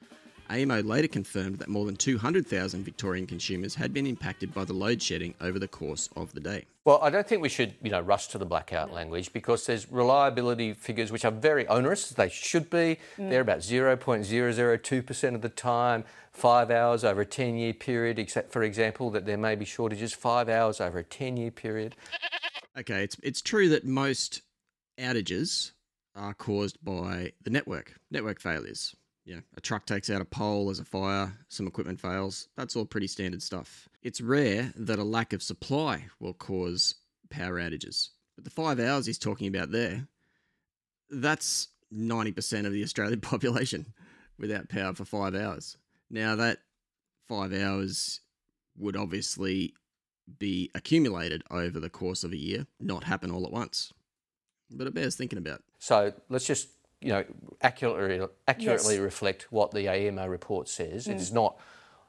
AEMO 0.49 0.85
later 0.85 1.07
confirmed 1.07 1.57
that 1.59 1.67
more 1.67 1.85
than 1.85 1.95
200,000 1.95 2.83
Victorian 2.83 3.25
consumers 3.25 3.75
had 3.75 3.93
been 3.93 4.05
impacted 4.05 4.53
by 4.53 4.63
the 4.63 4.73
load 4.73 5.01
shedding 5.01 5.33
over 5.41 5.57
the 5.57 5.67
course 5.67 6.09
of 6.15 6.33
the 6.33 6.39
day. 6.39 6.65
Well, 6.85 6.99
I 7.01 7.09
don't 7.09 7.27
think 7.27 7.41
we 7.41 7.49
should, 7.49 7.73
you 7.81 7.89
know, 7.89 7.99
rush 7.99 8.27
to 8.27 8.37
the 8.37 8.45
blackout 8.45 8.93
language 8.93 9.33
because 9.33 9.65
there's 9.65 9.91
reliability 9.91 10.73
figures 10.73 11.11
which 11.11 11.25
are 11.25 11.31
very 11.31 11.67
onerous. 11.67 12.09
They 12.09 12.29
should 12.29 12.69
be. 12.69 12.99
Mm. 13.17 13.29
They're 13.29 13.41
about 13.41 13.59
0.002% 13.59 15.35
of 15.35 15.41
the 15.41 15.49
time, 15.49 16.03
five 16.31 16.69
hours 16.69 17.03
over 17.03 17.21
a 17.21 17.25
10-year 17.25 17.73
period, 17.73 18.19
except 18.19 18.51
for 18.51 18.61
example 18.61 19.09
that 19.11 19.25
there 19.25 19.37
may 19.37 19.55
be 19.55 19.65
shortages 19.65 20.13
five 20.13 20.47
hours 20.47 20.79
over 20.79 20.99
a 20.99 21.03
10-year 21.03 21.51
period. 21.51 21.95
Okay, 22.77 23.03
it's 23.03 23.15
it's 23.23 23.41
true 23.41 23.69
that 23.69 23.85
most 23.85 24.41
outages 24.99 25.71
are 26.13 26.33
caused 26.33 26.77
by 26.83 27.31
the 27.41 27.49
network, 27.49 27.95
network 28.11 28.39
failures 28.39 28.95
know, 29.33 29.41
a 29.57 29.61
truck 29.61 29.85
takes 29.85 30.09
out 30.09 30.21
a 30.21 30.25
pole 30.25 30.69
as 30.69 30.79
a 30.79 30.85
fire, 30.85 31.33
some 31.47 31.65
equipment 31.65 31.99
fails. 31.99 32.47
That's 32.55 32.75
all 32.75 32.85
pretty 32.85 33.07
standard 33.07 33.41
stuff. 33.41 33.89
It's 34.03 34.21
rare 34.21 34.71
that 34.75 34.99
a 34.99 35.03
lack 35.03 35.33
of 35.33 35.41
supply 35.41 36.05
will 36.19 36.33
cause 36.33 36.95
power 37.29 37.59
outages. 37.59 38.09
But 38.35 38.43
the 38.43 38.51
five 38.51 38.79
hours 38.79 39.07
he's 39.07 39.17
talking 39.17 39.47
about 39.47 39.71
there, 39.71 40.07
that's 41.09 41.69
90% 41.93 42.65
of 42.65 42.71
the 42.71 42.83
Australian 42.83 43.21
population 43.21 43.87
without 44.37 44.69
power 44.69 44.93
for 44.93 45.05
five 45.05 45.33
hours. 45.33 45.77
Now, 46.09 46.35
that 46.35 46.59
five 47.27 47.51
hours 47.51 48.19
would 48.77 48.95
obviously 48.95 49.73
be 50.39 50.69
accumulated 50.75 51.43
over 51.49 51.79
the 51.79 51.89
course 51.89 52.23
of 52.23 52.31
a 52.31 52.37
year, 52.37 52.67
not 52.79 53.05
happen 53.05 53.31
all 53.31 53.45
at 53.45 53.51
once. 53.51 53.91
But 54.69 54.87
it 54.87 54.93
bears 54.93 55.15
thinking 55.15 55.39
about. 55.39 55.61
So 55.79 56.13
let's 56.29 56.45
just 56.45 56.69
you 57.01 57.09
know, 57.09 57.23
accurately, 57.61 58.27
accurately 58.47 58.95
yes. 58.95 59.03
reflect 59.03 59.47
what 59.51 59.71
the 59.71 59.85
AEMO 59.85 60.29
report 60.29 60.67
says. 60.67 61.07
Mm. 61.07 61.11
It 61.11 61.17
is 61.17 61.31
not, 61.31 61.57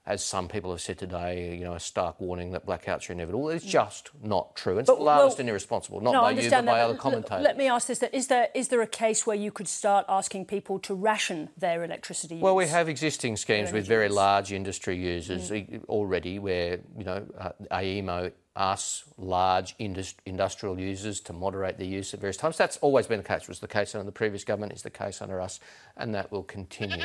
as 0.07 0.25
some 0.25 0.49
people 0.49 0.71
have 0.71 0.81
said 0.81 0.99
today, 0.99 1.57
you 1.57 1.65
know, 1.65 1.75
a 1.75 1.81
stark 1.81 2.21
warning 2.21 2.53
that 2.53 2.65
blackouts 2.65 3.11
are 3.11 3.13
inevitable. 3.13 3.51
It's 3.51 3.65
mm. 3.65 3.69
just 3.69 4.11
not 4.23 4.57
true. 4.57 4.79
It's 4.79 4.87
but, 4.87 4.99
alarmist 4.99 5.37
well, 5.37 5.41
and 5.41 5.51
irresponsible, 5.51 6.01
not 6.01 6.13
no, 6.13 6.21
by 6.23 6.31
you, 6.31 6.49
but 6.49 6.65
by 6.65 6.81
other 6.81 6.95
commentators. 6.95 7.43
Let 7.43 7.57
me 7.59 7.69
ask 7.69 7.89
this: 7.89 8.03
is 8.03 8.29
there 8.29 8.49
is 8.55 8.69
there 8.69 8.81
a 8.81 8.87
case 8.87 9.27
where 9.27 9.37
you 9.37 9.51
could 9.51 9.69
start 9.69 10.07
asking 10.09 10.47
people 10.47 10.79
to 10.81 10.95
ration 10.95 11.51
their 11.59 11.85
electricity? 11.85 12.37
Use? 12.37 12.43
Well, 12.43 12.55
we 12.55 12.67
have 12.69 12.89
existing 12.89 13.37
schemes 13.37 13.73
with 13.73 13.87
very 13.87 14.09
large 14.09 14.53
industry 14.53 14.97
users 14.97 15.51
mm. 15.51 15.85
already, 15.87 16.39
where 16.39 16.81
you 16.97 17.05
know 17.05 17.27
uh, 17.39 17.51
AEMO 17.71 18.33
us 18.57 19.05
large 19.17 19.75
industrial 19.79 20.81
users 20.81 21.21
to 21.21 21.33
moderate 21.33 21.79
their 21.79 21.87
use 21.87 22.15
at 22.15 22.21
various 22.21 22.37
times. 22.37 22.57
That's 22.57 22.79
always 22.79 23.07
been 23.07 23.19
the 23.19 23.25
case. 23.25 23.43
It 23.43 23.49
was 23.49 23.61
the 23.61 23.69
case 23.69 23.95
under 23.95 24.05
the 24.05 24.13
previous 24.13 24.45
government, 24.45 24.73
is 24.73 24.83
the 24.83 24.91
case 24.91 25.21
under 25.23 25.41
us, 25.41 25.61
and 25.97 26.15
that 26.15 26.33
will 26.33 26.43
continue. 26.43 27.05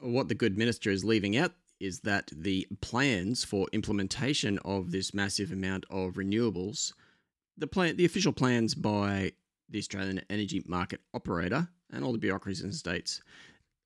What 0.00 0.28
the 0.28 0.34
good 0.34 0.56
minister 0.56 0.90
is 0.90 1.04
leaving 1.04 1.36
out 1.36 1.52
is 1.80 2.00
that 2.00 2.30
the 2.36 2.68
plans 2.80 3.42
for 3.42 3.66
implementation 3.72 4.58
of 4.64 4.90
this 4.90 5.14
massive 5.14 5.50
amount 5.50 5.86
of 5.88 6.14
renewables, 6.14 6.92
the 7.56 7.66
plan, 7.66 7.96
the 7.96 8.04
official 8.04 8.32
plans 8.32 8.74
by 8.74 9.32
the 9.68 9.78
Australian 9.78 10.20
Energy 10.28 10.62
Market 10.66 11.00
Operator 11.14 11.68
and 11.92 12.04
all 12.04 12.12
the 12.12 12.18
bureaucracies 12.18 12.62
in 12.62 12.70
the 12.70 12.76
states, 12.76 13.22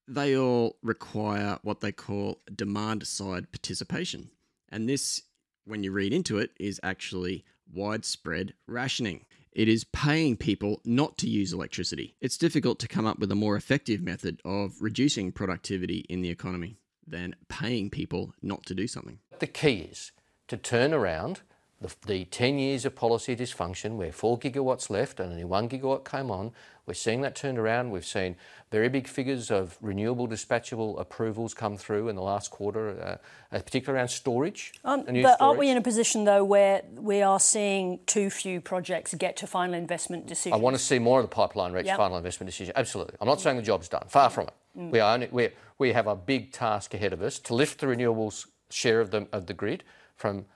they 0.09 0.37
all 0.37 0.77
require 0.83 1.59
what 1.63 1.81
they 1.81 1.93
call 1.93 2.41
demand 2.55 3.07
side 3.07 3.51
participation. 3.53 4.31
And 4.71 4.89
this 4.89 5.23
when 5.65 5.83
you 5.83 5.93
read 5.93 6.13
into 6.13 6.39
it, 6.39 6.51
is 6.59 6.81
actually 6.83 7.45
widespread 7.73 8.55
rationing. 8.67 9.25
It 9.53 9.69
is 9.69 9.85
paying 9.85 10.37
people 10.37 10.81
not 10.85 11.17
to 11.19 11.29
use 11.29 11.53
electricity. 11.53 12.17
It's 12.21 12.37
difficult 12.37 12.79
to 12.81 12.89
come 12.89 13.07
up 13.07 13.19
with 13.19 13.31
a 13.31 13.37
more 13.37 13.57
effective 13.57 14.03
method 14.03 14.41
of 14.45 14.75
reducing 14.81 15.31
productivity 15.31 16.05
in 16.09 16.23
the 16.23 16.31
economy 16.31 16.79
than 17.07 17.37
paying 17.49 17.91
people 17.91 18.35
not 18.43 18.67
to 18.67 18.75
do 18.75 18.89
something. 18.89 19.21
The 19.39 19.47
key 19.47 19.89
is 19.91 20.13
to 20.49 20.57
turn 20.57 20.93
around 20.93 21.43
the, 21.85 21.95
the 22.07 22.25
10 22.25 22.59
years 22.59 22.85
of 22.85 22.95
policy 22.95 23.37
dysfunction 23.37 23.97
where 23.97 24.11
4 24.11 24.39
gigawatts 24.39 24.89
left 24.89 25.21
and 25.21 25.33
only 25.33 25.45
1 25.45 25.69
gigawatt 25.69 26.09
came 26.09 26.31
on. 26.31 26.53
We're 26.87 26.95
seeing 26.95 27.21
that 27.23 27.35
turned 27.35 27.59
around. 27.59 27.91
We've 27.91 28.05
seen 28.05 28.37
very 28.71 28.89
big 28.89 29.07
figures 29.07 29.51
of 29.51 29.77
renewable 29.81 30.27
dispatchable 30.27 30.99
approvals 30.99 31.53
come 31.53 31.77
through 31.77 32.09
in 32.09 32.17
the 32.17 32.23
last 32.23 32.51
quarter, 32.51 33.21
uh, 33.53 33.59
particularly 33.59 33.99
around 33.99 34.09
storage. 34.09 34.73
Um, 34.85 35.05
but 35.05 35.15
storage. 35.15 35.37
aren't 35.41 35.59
we 35.59 35.69
in 35.69 35.77
a 35.77 35.83
position, 35.83 36.25
though, 36.25 36.45
where 36.45 36.83
we 36.95 37.23
are 37.23 37.41
seeing 37.41 38.01
too 38.07 38.31
few 38.31 38.61
projects 38.61 39.15
get 39.15 39.37
to 39.39 39.47
final 39.47 39.75
investment 39.75 40.27
decision? 40.27 40.53
I 40.53 40.57
want 40.57 40.77
to 40.77 40.83
see 40.83 40.99
more 40.99 41.21
of 41.21 41.25
the 41.25 41.35
pipeline 41.35 41.73
reach 41.73 41.87
yep. 41.87 41.97
final 41.97 42.17
investment 42.17 42.49
decision. 42.51 42.73
Absolutely. 42.77 43.17
I'm 43.21 43.29
not 43.29 43.41
saying 43.41 43.57
the 43.57 43.63
job's 43.63 43.89
done. 43.89 44.05
Far 44.09 44.31
from 44.31 44.49
it. 44.49 44.55
Mm. 44.79 44.91
We, 44.91 45.01
are 45.01 45.15
only, 45.15 45.29
we, 45.31 45.51
we 45.79 45.93
have 45.93 46.07
a 46.07 46.17
big 46.17 46.53
task 46.53 46.95
ahead 46.95 47.13
of 47.13 47.23
us 47.23 47.39
to 47.41 47.55
lift 47.55 47.81
the 47.81 47.87
renewables 47.87 48.47
share 48.71 49.01
of 49.01 49.11
the, 49.11 49.27
of 49.33 49.47
the 49.47 49.55
grid 49.55 49.85
from 50.17 50.47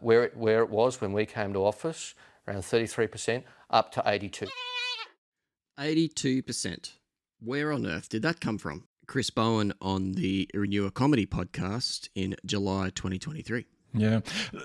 where, 0.00 0.24
it, 0.24 0.36
where 0.36 0.62
it 0.62 0.70
was 0.70 1.00
when 1.00 1.12
we 1.12 1.26
came 1.26 1.52
to 1.52 1.64
office, 1.64 2.14
around 2.46 2.62
33%, 2.62 3.44
up 3.70 3.92
to 3.92 4.02
82. 4.04 4.48
82%. 5.78 6.92
Where 7.40 7.72
on 7.72 7.86
earth 7.86 8.08
did 8.08 8.22
that 8.22 8.40
come 8.40 8.58
from? 8.58 8.84
Chris 9.06 9.30
Bowen 9.30 9.72
on 9.80 10.12
the 10.12 10.50
RenewEconomy 10.54 11.26
podcast 11.26 12.08
in 12.14 12.36
July 12.44 12.90
2023. 12.90 13.64
Yeah. 13.94 14.20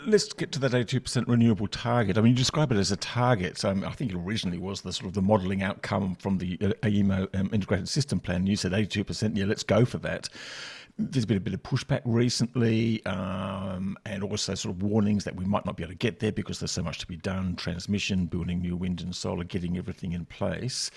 Let's 0.06 0.34
get 0.34 0.52
to 0.52 0.60
that 0.60 0.72
82% 0.72 1.28
renewable 1.28 1.68
target. 1.68 2.18
I 2.18 2.22
mean, 2.22 2.32
you 2.32 2.38
describe 2.38 2.72
it 2.74 2.78
as 2.78 2.92
a 2.92 2.98
target. 2.98 3.64
Um, 3.64 3.86
I 3.86 3.92
think 3.92 4.12
it 4.12 4.18
originally 4.18 4.58
was 4.58 4.82
the 4.82 4.92
sort 4.92 5.08
of 5.08 5.14
the 5.14 5.22
modelling 5.22 5.64
outcome 5.64 6.16
from 6.16 6.40
the 6.40 6.58
uh, 6.62 6.74
AEMO 6.84 7.34
um, 7.40 7.50
integrated 7.54 7.88
system 7.88 8.20
plan. 8.20 8.46
You 8.48 8.58
said 8.58 8.74
82%, 8.74 9.38
yeah, 9.38 9.46
let's 9.46 9.64
go 9.64 9.86
for 9.86 9.98
that 10.00 10.28
there's 10.98 11.26
been 11.26 11.38
a 11.38 11.42
bit 11.42 11.54
of 11.56 11.64
pushback 11.64 12.02
recently, 12.06 13.04
um, 13.06 13.98
and 14.06 14.24
also 14.24 14.54
sort 14.54 14.76
of 14.76 14.84
warnings 14.84 15.24
that 15.24 15.36
we 15.36 15.44
might 15.44 15.66
not 15.66 15.76
be 15.76 15.84
able 15.84 15.92
to 15.92 15.98
get 15.98 16.20
there 16.20 16.32
because 16.32 16.60
there's 16.60 16.72
so 16.72 16.84
much 16.84 17.00
to 17.00 17.08
be 17.08 17.18
done 17.18 17.56
transmission, 17.56 18.28
building 18.28 18.62
new 18.62 18.76
wind 18.76 19.02
and 19.02 19.16
solar, 19.16 19.44
getting 19.44 19.76
everything 19.78 20.12
in 20.12 20.26
place. 20.26 20.92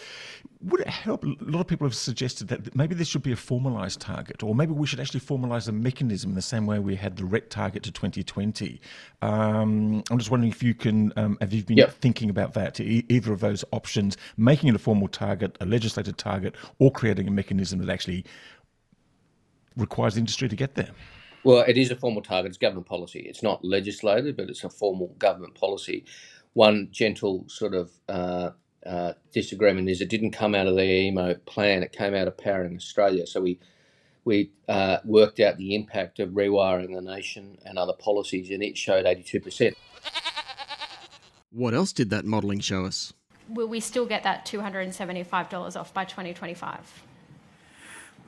Would 0.61 0.83
it 0.83 0.89
help? 0.89 1.25
A 1.25 1.35
lot 1.41 1.61
of 1.61 1.67
people 1.67 1.87
have 1.87 1.95
suggested 1.95 2.49
that 2.49 2.77
maybe 2.77 2.95
there 2.95 3.07
should 3.07 3.23
be 3.23 3.33
a 3.33 3.37
formalised 3.37 3.99
target, 4.01 4.43
or 4.43 4.55
maybe 4.55 4.73
we 4.73 4.87
should 4.87 5.01
actually 5.01 5.21
formalise 5.21 5.67
a 5.67 5.73
mechanism 5.73 6.31
in 6.31 6.35
the 6.35 6.43
same 6.43 6.67
way 6.67 6.79
we 6.79 6.95
had 6.95 7.17
the 7.17 7.25
RET 7.25 7.49
target 7.49 7.83
to 7.85 7.91
2020. 7.91 8.79
Um, 9.23 10.05
I'm 10.11 10.19
just 10.19 10.31
wondering 10.31 10.53
if 10.53 10.63
you 10.63 10.75
can, 10.75 11.11
um, 11.17 11.39
have 11.41 11.55
you 11.55 11.65
been 11.65 11.79
yep. 11.79 11.93
thinking 11.93 12.29
about 12.29 12.53
that, 12.53 12.79
either 12.79 13.33
of 13.33 13.41
those 13.41 13.65
options, 13.73 14.19
making 14.37 14.69
it 14.69 14.75
a 14.75 14.79
formal 14.79 15.09
target, 15.09 15.57
a 15.61 15.65
legislated 15.65 16.19
target, 16.19 16.55
or 16.79 16.93
creating 16.93 17.29
a 17.29 17.31
mechanism 17.31 17.79
that 17.79 17.89
actually 17.89 18.27
requires 19.77 20.17
industry 20.17 20.49
to 20.49 20.57
get 20.57 20.75
there? 20.75 20.91
Well, 21.45 21.65
it 21.67 21.77
is 21.77 21.91
a 21.91 21.97
formal 21.97 22.23
target. 22.23 22.51
It's 22.51 22.59
government 22.59 22.87
policy. 22.87 23.21
It's 23.21 23.43
not 23.43 23.65
legislated, 23.65 24.37
but 24.37 24.51
it's 24.51 24.65
a 24.65 24.69
formal 24.69 25.15
government 25.19 25.55
policy. 25.55 26.05
One 26.55 26.89
gentle 26.91 27.45
sort 27.49 27.75
of 27.75 27.93
uh, 28.09 28.51
uh, 28.85 29.13
disagreement 29.33 29.89
is 29.89 30.01
it 30.01 30.09
didn't 30.09 30.33
come 30.33 30.55
out 30.55 30.67
of 30.67 30.75
the 30.75 30.83
AEMO 30.83 31.45
plan. 31.45 31.83
It 31.83 31.93
came 31.93 32.15
out 32.15 32.27
of 32.27 32.37
Powering 32.37 32.75
Australia. 32.75 33.27
So 33.27 33.41
we 33.41 33.59
we 34.25 34.51
uh, 34.69 34.99
worked 35.05 35.39
out 35.39 35.57
the 35.57 35.77
impact 35.77 36.19
of 36.19 36.31
rewiring 36.31 36.95
the 36.95 37.01
nation 37.01 37.59
and 37.65 37.79
other 37.79 37.93
policies, 37.93 38.51
and 38.51 38.61
it 38.61 38.77
showed 38.77 39.05
82%. 39.05 39.75
What 41.53 41.75
else 41.75 41.93
did 41.93 42.11
that 42.11 42.25
modelling 42.25 42.59
show 42.59 42.85
us? 42.85 43.13
Will 43.49 43.69
we 43.69 43.79
still 43.79 44.05
get 44.05 44.25
that 44.25 44.45
$275 44.45 45.77
off 45.77 45.95
by 45.95 46.05
2025? 46.05 47.05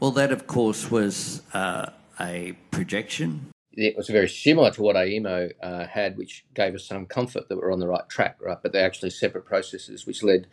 Well, 0.00 0.12
that, 0.12 0.30
of 0.30 0.46
course, 0.46 0.92
was 0.92 1.42
uh, 1.52 1.87
a 2.20 2.56
projection. 2.70 3.50
It 3.72 3.96
was 3.96 4.08
very 4.08 4.28
similar 4.28 4.70
to 4.72 4.82
what 4.82 4.94
AEMO 4.94 5.50
uh, 5.61 5.87
had, 5.88 6.16
which 6.16 6.44
gave 6.54 6.76
us 6.76 6.87
some 6.87 7.06
comfort 7.06 7.48
that 7.48 7.56
we're 7.56 7.72
on 7.72 7.80
the 7.80 7.88
right 7.88 8.08
track, 8.08 8.37
right? 8.40 8.58
But 8.62 8.72
they're 8.72 8.87
actually 8.87 9.11
separate 9.11 9.44
processes 9.44 10.06
which 10.06 10.22
led 10.22 10.46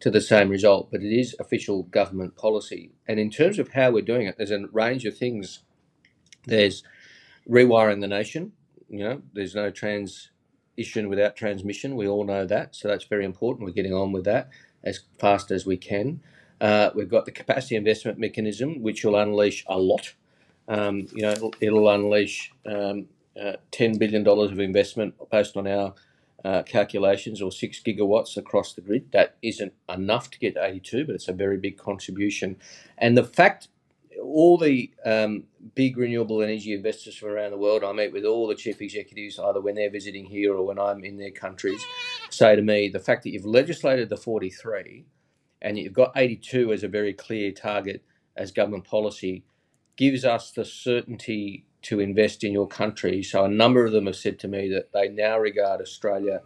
to 0.00 0.10
the 0.10 0.20
same 0.20 0.50
result. 0.50 0.90
But 0.90 1.02
it 1.02 1.18
is 1.18 1.34
official 1.40 1.84
government 1.84 2.36
policy. 2.36 2.92
And 3.08 3.18
in 3.18 3.30
terms 3.30 3.58
of 3.58 3.68
how 3.68 3.90
we're 3.92 4.02
doing 4.02 4.26
it, 4.26 4.36
there's 4.36 4.50
a 4.50 4.66
range 4.72 5.06
of 5.06 5.16
things. 5.16 5.60
There's 6.44 6.82
rewiring 7.48 8.02
the 8.02 8.08
nation. 8.08 8.52
You 8.90 9.04
know, 9.04 9.22
there's 9.32 9.54
no 9.54 9.70
transition 9.70 11.08
without 11.08 11.34
transmission. 11.34 11.96
We 11.96 12.08
all 12.08 12.24
know 12.24 12.46
that. 12.46 12.76
So 12.76 12.88
that's 12.88 13.04
very 13.04 13.24
important. 13.24 13.64
We're 13.64 13.72
getting 13.72 13.94
on 13.94 14.12
with 14.12 14.24
that 14.24 14.50
as 14.84 15.00
fast 15.18 15.50
as 15.50 15.64
we 15.64 15.78
can. 15.78 16.20
Uh, 16.62 16.90
we've 16.94 17.10
got 17.10 17.24
the 17.24 17.32
capacity 17.32 17.74
investment 17.74 18.18
mechanism, 18.18 18.80
which 18.82 19.04
will 19.04 19.16
unleash 19.16 19.64
a 19.66 19.76
lot. 19.76 20.14
Um, 20.68 21.08
you 21.12 21.22
know, 21.22 21.32
it'll, 21.32 21.54
it'll 21.60 21.90
unleash 21.90 22.52
um, 22.64 23.06
uh, 23.38 23.54
$10 23.72 23.98
billion 23.98 24.26
of 24.26 24.60
investment 24.60 25.14
based 25.28 25.56
on 25.56 25.66
our 25.66 25.94
uh, 26.44 26.62
calculations 26.62 27.42
or 27.42 27.50
six 27.50 27.82
gigawatts 27.82 28.36
across 28.36 28.74
the 28.74 28.80
grid. 28.80 29.10
That 29.10 29.36
isn't 29.42 29.72
enough 29.88 30.30
to 30.30 30.38
get 30.38 30.56
82, 30.56 31.04
but 31.04 31.16
it's 31.16 31.26
a 31.26 31.32
very 31.32 31.56
big 31.56 31.78
contribution. 31.78 32.56
And 32.96 33.18
the 33.18 33.24
fact, 33.24 33.66
all 34.22 34.56
the 34.56 34.92
um, 35.04 35.44
big 35.74 35.96
renewable 35.96 36.42
energy 36.42 36.74
investors 36.74 37.16
from 37.16 37.30
around 37.30 37.50
the 37.50 37.58
world, 37.58 37.82
I 37.82 37.92
meet 37.92 38.12
with 38.12 38.24
all 38.24 38.46
the 38.46 38.54
chief 38.54 38.80
executives, 38.80 39.36
either 39.36 39.60
when 39.60 39.74
they're 39.74 39.90
visiting 39.90 40.26
here 40.26 40.54
or 40.54 40.64
when 40.64 40.78
I'm 40.78 41.04
in 41.04 41.16
their 41.16 41.32
countries, 41.32 41.84
say 42.30 42.54
to 42.54 42.62
me, 42.62 42.88
the 42.88 43.00
fact 43.00 43.24
that 43.24 43.30
you've 43.30 43.44
legislated 43.44 44.10
the 44.10 44.16
43 44.16 45.06
and 45.62 45.78
you've 45.78 45.92
got 45.92 46.12
82 46.14 46.72
as 46.72 46.82
a 46.82 46.88
very 46.88 47.14
clear 47.14 47.52
target 47.52 48.04
as 48.36 48.50
government 48.50 48.84
policy, 48.84 49.44
gives 49.96 50.24
us 50.24 50.50
the 50.50 50.64
certainty 50.64 51.64
to 51.82 52.00
invest 52.00 52.44
in 52.44 52.52
your 52.52 52.66
country. 52.66 53.22
So 53.22 53.44
a 53.44 53.48
number 53.48 53.84
of 53.86 53.92
them 53.92 54.06
have 54.06 54.16
said 54.16 54.38
to 54.40 54.48
me 54.48 54.68
that 54.70 54.92
they 54.92 55.08
now 55.08 55.38
regard 55.38 55.80
Australia 55.80 56.40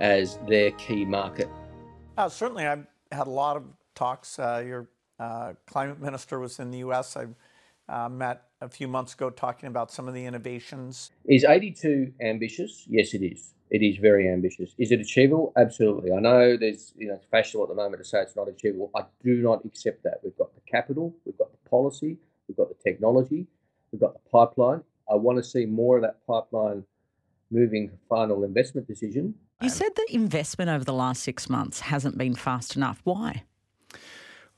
as 0.00 0.38
their 0.48 0.70
key 0.72 1.04
market. 1.04 1.48
Uh, 2.16 2.28
certainly, 2.28 2.66
I've 2.66 2.86
had 3.10 3.26
a 3.26 3.30
lot 3.30 3.56
of 3.56 3.64
talks. 3.94 4.38
Uh, 4.38 4.62
your 4.66 4.88
uh, 5.18 5.52
climate 5.66 6.00
minister 6.00 6.38
was 6.38 6.58
in 6.58 6.70
the 6.70 6.78
U.S. 6.78 7.16
I 7.16 7.26
uh, 7.92 8.08
met 8.08 8.42
a 8.60 8.68
few 8.68 8.88
months 8.88 9.14
ago 9.14 9.30
talking 9.30 9.68
about 9.68 9.90
some 9.90 10.08
of 10.08 10.14
the 10.14 10.24
innovations. 10.24 11.10
Is 11.24 11.44
82 11.44 12.12
ambitious? 12.20 12.84
Yes, 12.88 13.14
it 13.14 13.22
is 13.22 13.54
it 13.72 13.82
is 13.82 13.96
very 13.96 14.28
ambitious. 14.28 14.74
Is 14.76 14.92
it 14.92 15.00
achievable? 15.00 15.52
Absolutely. 15.56 16.12
I 16.12 16.20
know 16.20 16.58
there's 16.58 16.92
you 16.96 17.08
know 17.08 17.14
it's 17.14 17.26
fashionable 17.30 17.64
at 17.64 17.68
the 17.70 17.74
moment 17.74 18.02
to 18.02 18.08
say 18.08 18.20
it's 18.20 18.36
not 18.36 18.46
achievable. 18.46 18.90
I 18.94 19.04
do 19.24 19.36
not 19.36 19.64
accept 19.64 20.04
that. 20.04 20.20
We've 20.22 20.36
got 20.36 20.54
the 20.54 20.60
capital, 20.70 21.14
we've 21.24 21.38
got 21.38 21.50
the 21.50 21.70
policy, 21.70 22.18
we've 22.46 22.56
got 22.56 22.68
the 22.68 22.76
technology, 22.84 23.46
we've 23.90 24.00
got 24.00 24.12
the 24.12 24.30
pipeline. 24.30 24.82
I 25.10 25.14
want 25.14 25.38
to 25.38 25.42
see 25.42 25.64
more 25.64 25.96
of 25.96 26.02
that 26.02 26.24
pipeline 26.26 26.84
moving 27.50 27.88
to 27.88 27.94
final 28.10 28.44
investment 28.44 28.86
decision. 28.86 29.34
You 29.62 29.70
said 29.70 29.90
the 29.96 30.06
investment 30.10 30.70
over 30.70 30.84
the 30.84 30.92
last 30.92 31.22
six 31.22 31.48
months 31.48 31.80
hasn't 31.80 32.18
been 32.18 32.34
fast 32.34 32.76
enough. 32.76 33.00
Why? 33.04 33.44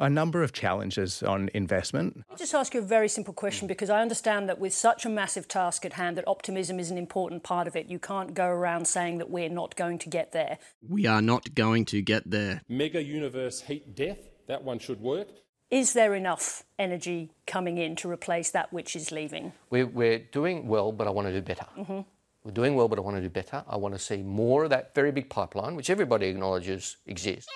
A 0.05 0.11
number 0.11 0.43
of 0.43 0.53
challenges 0.53 1.23
on 1.23 1.49
investment. 1.55 2.17
Let 2.17 2.31
me 2.31 2.37
just 2.37 2.55
ask 2.55 2.75
you 2.75 2.81
a 2.81 2.85
very 2.85 3.09
simple 3.09 3.33
question 3.33 3.67
because 3.67 3.89
I 3.89 4.03
understand 4.03 4.49
that 4.51 4.59
with 4.59 4.75
such 4.75 5.07
a 5.07 5.09
massive 5.09 5.49
task 5.49 5.85
at 5.87 5.95
hand 5.95 6.19
that 6.19 6.29
optimism 6.29 6.79
is 6.79 6.91
an 6.91 6.99
important 6.99 7.43
part 7.43 7.67
of 7.67 7.75
it. 7.75 7.87
You 7.87 7.99
can't 7.99 8.35
go 8.35 8.47
around 8.47 8.87
saying 8.87 9.19
that 9.19 9.31
we're 9.31 9.49
not 9.49 9.77
going 9.77 9.99
to 10.01 10.11
get 10.11 10.33
there. 10.33 10.59
We 10.87 11.07
are 11.07 11.23
not 11.23 11.55
going 11.55 11.87
to 11.87 12.03
get 12.03 12.31
there. 12.31 12.61
Mega 12.69 13.03
universe 13.03 13.63
heat 13.63 13.95
death, 13.95 14.19
that 14.47 14.63
one 14.63 14.79
should 14.79 15.01
work. 15.01 15.29
Is 15.71 15.95
there 15.95 16.15
enough 16.15 16.63
energy 16.79 17.31
coming 17.47 17.79
in 17.79 17.97
to 17.97 18.11
replace 18.11 18.51
that 18.51 18.73
which 18.73 18.95
is 18.95 19.11
leaving? 19.11 19.55
We're, 19.71 19.87
we're 19.87 20.19
doing 20.19 20.69
well, 20.69 20.93
but 20.93 21.07
I 21.07 21.11
want 21.11 21.29
to 21.29 21.33
do 21.33 21.41
better. 21.41 21.67
Mm-hmm. 21.79 22.01
We're 22.45 22.53
doing 22.53 22.75
well, 22.75 22.89
but 22.89 22.99
I 22.99 23.03
want 23.03 23.17
to 23.17 23.23
do 23.23 23.31
better. 23.31 23.65
I 23.67 23.79
want 23.79 23.95
to 23.95 23.99
see 23.99 24.19
more 24.23 24.65
of 24.65 24.71
that 24.71 24.95
very 24.95 25.13
big 25.13 25.31
pipeline, 25.31 25.77
which 25.77 25.89
everybody 25.89 26.27
acknowledges 26.27 26.99
exists. 27.07 27.49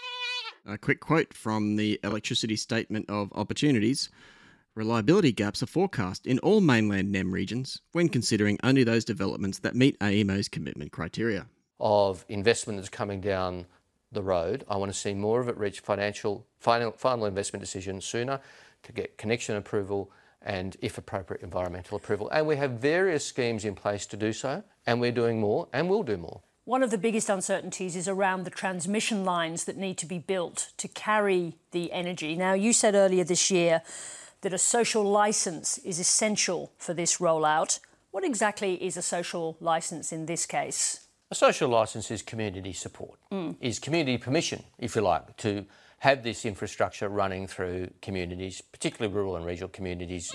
A 0.67 0.77
quick 0.77 1.01
quote 1.01 1.33
from 1.33 1.77
the 1.77 1.99
Electricity 2.03 2.57
Statement 2.57 3.07
of 3.09 3.33
Opportunities. 3.33 4.11
Reliability 4.75 5.33
gaps 5.33 5.63
are 5.63 5.67
forecast 5.67 6.27
in 6.27 6.39
all 6.41 6.61
mainland 6.61 7.11
NEM 7.11 7.33
regions 7.33 7.81
when 7.93 8.09
considering 8.09 8.59
only 8.63 8.85
those 8.85 9.05
developments 9.05 9.59
that 9.61 9.75
meet 9.75 9.99
AEMO's 9.99 10.49
commitment 10.49 10.93
criteria. 10.93 11.47
Of 11.81 12.25
investment 12.29 12.79
that's 12.79 12.89
coming 12.89 13.21
down 13.21 13.67
the 14.13 14.23
road, 14.23 14.65
I 14.69 14.77
want 14.77 14.93
to 14.93 14.99
see 14.99 15.15
more 15.15 15.41
of 15.41 15.49
it 15.49 15.57
reach 15.57 15.81
financial 15.81 16.47
final, 16.59 16.93
final 16.93 17.27
investment 17.27 17.61
decision 17.61 18.01
sooner 18.01 18.41
to 18.83 18.93
get 18.93 19.19
connection 19.19 19.57
approval 19.57 20.11
and, 20.43 20.77
if 20.81 20.99
appropriate, 20.99 21.43
environmental 21.43 21.97
approval. 21.97 22.29
And 22.31 22.47
we 22.47 22.57
have 22.57 22.73
various 22.73 23.25
schemes 23.25 23.65
in 23.65 23.75
place 23.75 24.07
to 24.07 24.17
do 24.17 24.33
so, 24.33 24.63
and 24.87 25.01
we're 25.01 25.13
doing 25.13 25.41
more 25.41 25.69
and 25.73 25.89
will 25.89 26.03
do 26.03 26.17
more. 26.17 26.43
One 26.69 26.83
of 26.83 26.91
the 26.91 26.99
biggest 26.99 27.31
uncertainties 27.31 27.97
is 27.97 28.09
around 28.09 28.45
the 28.45 28.51
transmission 28.51 29.25
lines 29.25 29.65
that 29.65 29.79
need 29.79 29.97
to 29.97 30.05
be 30.05 30.19
built 30.19 30.73
to 30.77 30.87
carry 30.87 31.57
the 31.71 31.91
energy. 31.93 32.37
Now, 32.37 32.53
you 32.53 32.75
said 32.75 32.95
earlier 32.95 33.25
this 33.25 33.51
year 33.51 33.81
that 34.43 34.53
a 34.53 34.59
social 34.59 35.03
licence 35.03 35.79
is 35.79 35.99
essential 35.99 36.71
for 36.77 36.93
this 36.93 37.21
rollout. 37.21 37.81
What 38.11 38.23
exactly 38.23 38.75
is 38.85 38.99
a 38.99 39.03
social 39.03 39.57
licence 39.63 40.13
in 40.13 40.27
this 40.27 40.45
case? 40.45 41.07
A 41.31 41.35
social 41.35 41.71
licence 41.71 42.11
is 42.11 42.21
community 42.21 42.75
support, 42.75 43.19
mm. 43.33 43.57
is 43.63 43.79
community 43.79 44.19
permission, 44.19 44.63
if 44.77 44.95
you 44.95 45.01
like, 45.01 45.39
to 45.39 45.65
have 46.01 46.23
this 46.23 46.45
infrastructure 46.45 47.09
running 47.09 47.47
through 47.47 47.89
communities, 48.03 48.61
particularly 48.61 49.11
rural 49.15 49.37
and 49.37 49.47
regional 49.47 49.71
communities. 49.71 50.31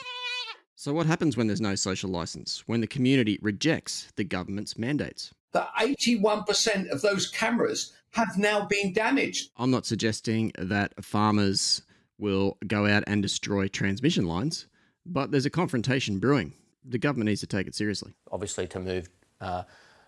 So, 0.76 0.93
what 0.93 1.06
happens 1.06 1.38
when 1.38 1.46
there's 1.46 1.62
no 1.62 1.76
social 1.76 2.10
licence? 2.10 2.63
When 2.65 2.82
the 2.82 2.88
community 2.88 3.38
rejects 3.39 4.12
the 4.15 4.24
government's 4.24 4.80
mandates? 4.80 5.32
That 5.53 5.69
81% 5.79 6.89
of 6.89 7.01
those 7.01 7.29
cameras 7.29 7.93
have 8.11 8.37
now 8.37 8.65
been 8.65 8.93
damaged. 8.93 9.51
I'm 9.57 9.71
not 9.71 9.85
suggesting 9.85 10.51
that 10.57 11.03
farmers 11.03 11.81
will 12.19 12.57
go 12.67 12.85
out 12.85 13.03
and 13.07 13.21
destroy 13.21 13.67
transmission 13.67 14.27
lines, 14.27 14.67
but 15.05 15.31
there's 15.31 15.45
a 15.45 15.49
confrontation 15.49 16.19
brewing. 16.19 16.53
The 16.85 16.97
government 16.97 17.27
needs 17.27 17.41
to 17.41 17.47
take 17.47 17.67
it 17.67 17.75
seriously. 17.75 18.13
Obviously, 18.31 18.67
to 18.67 18.79
move 18.79 19.09
uh, 19.41 19.63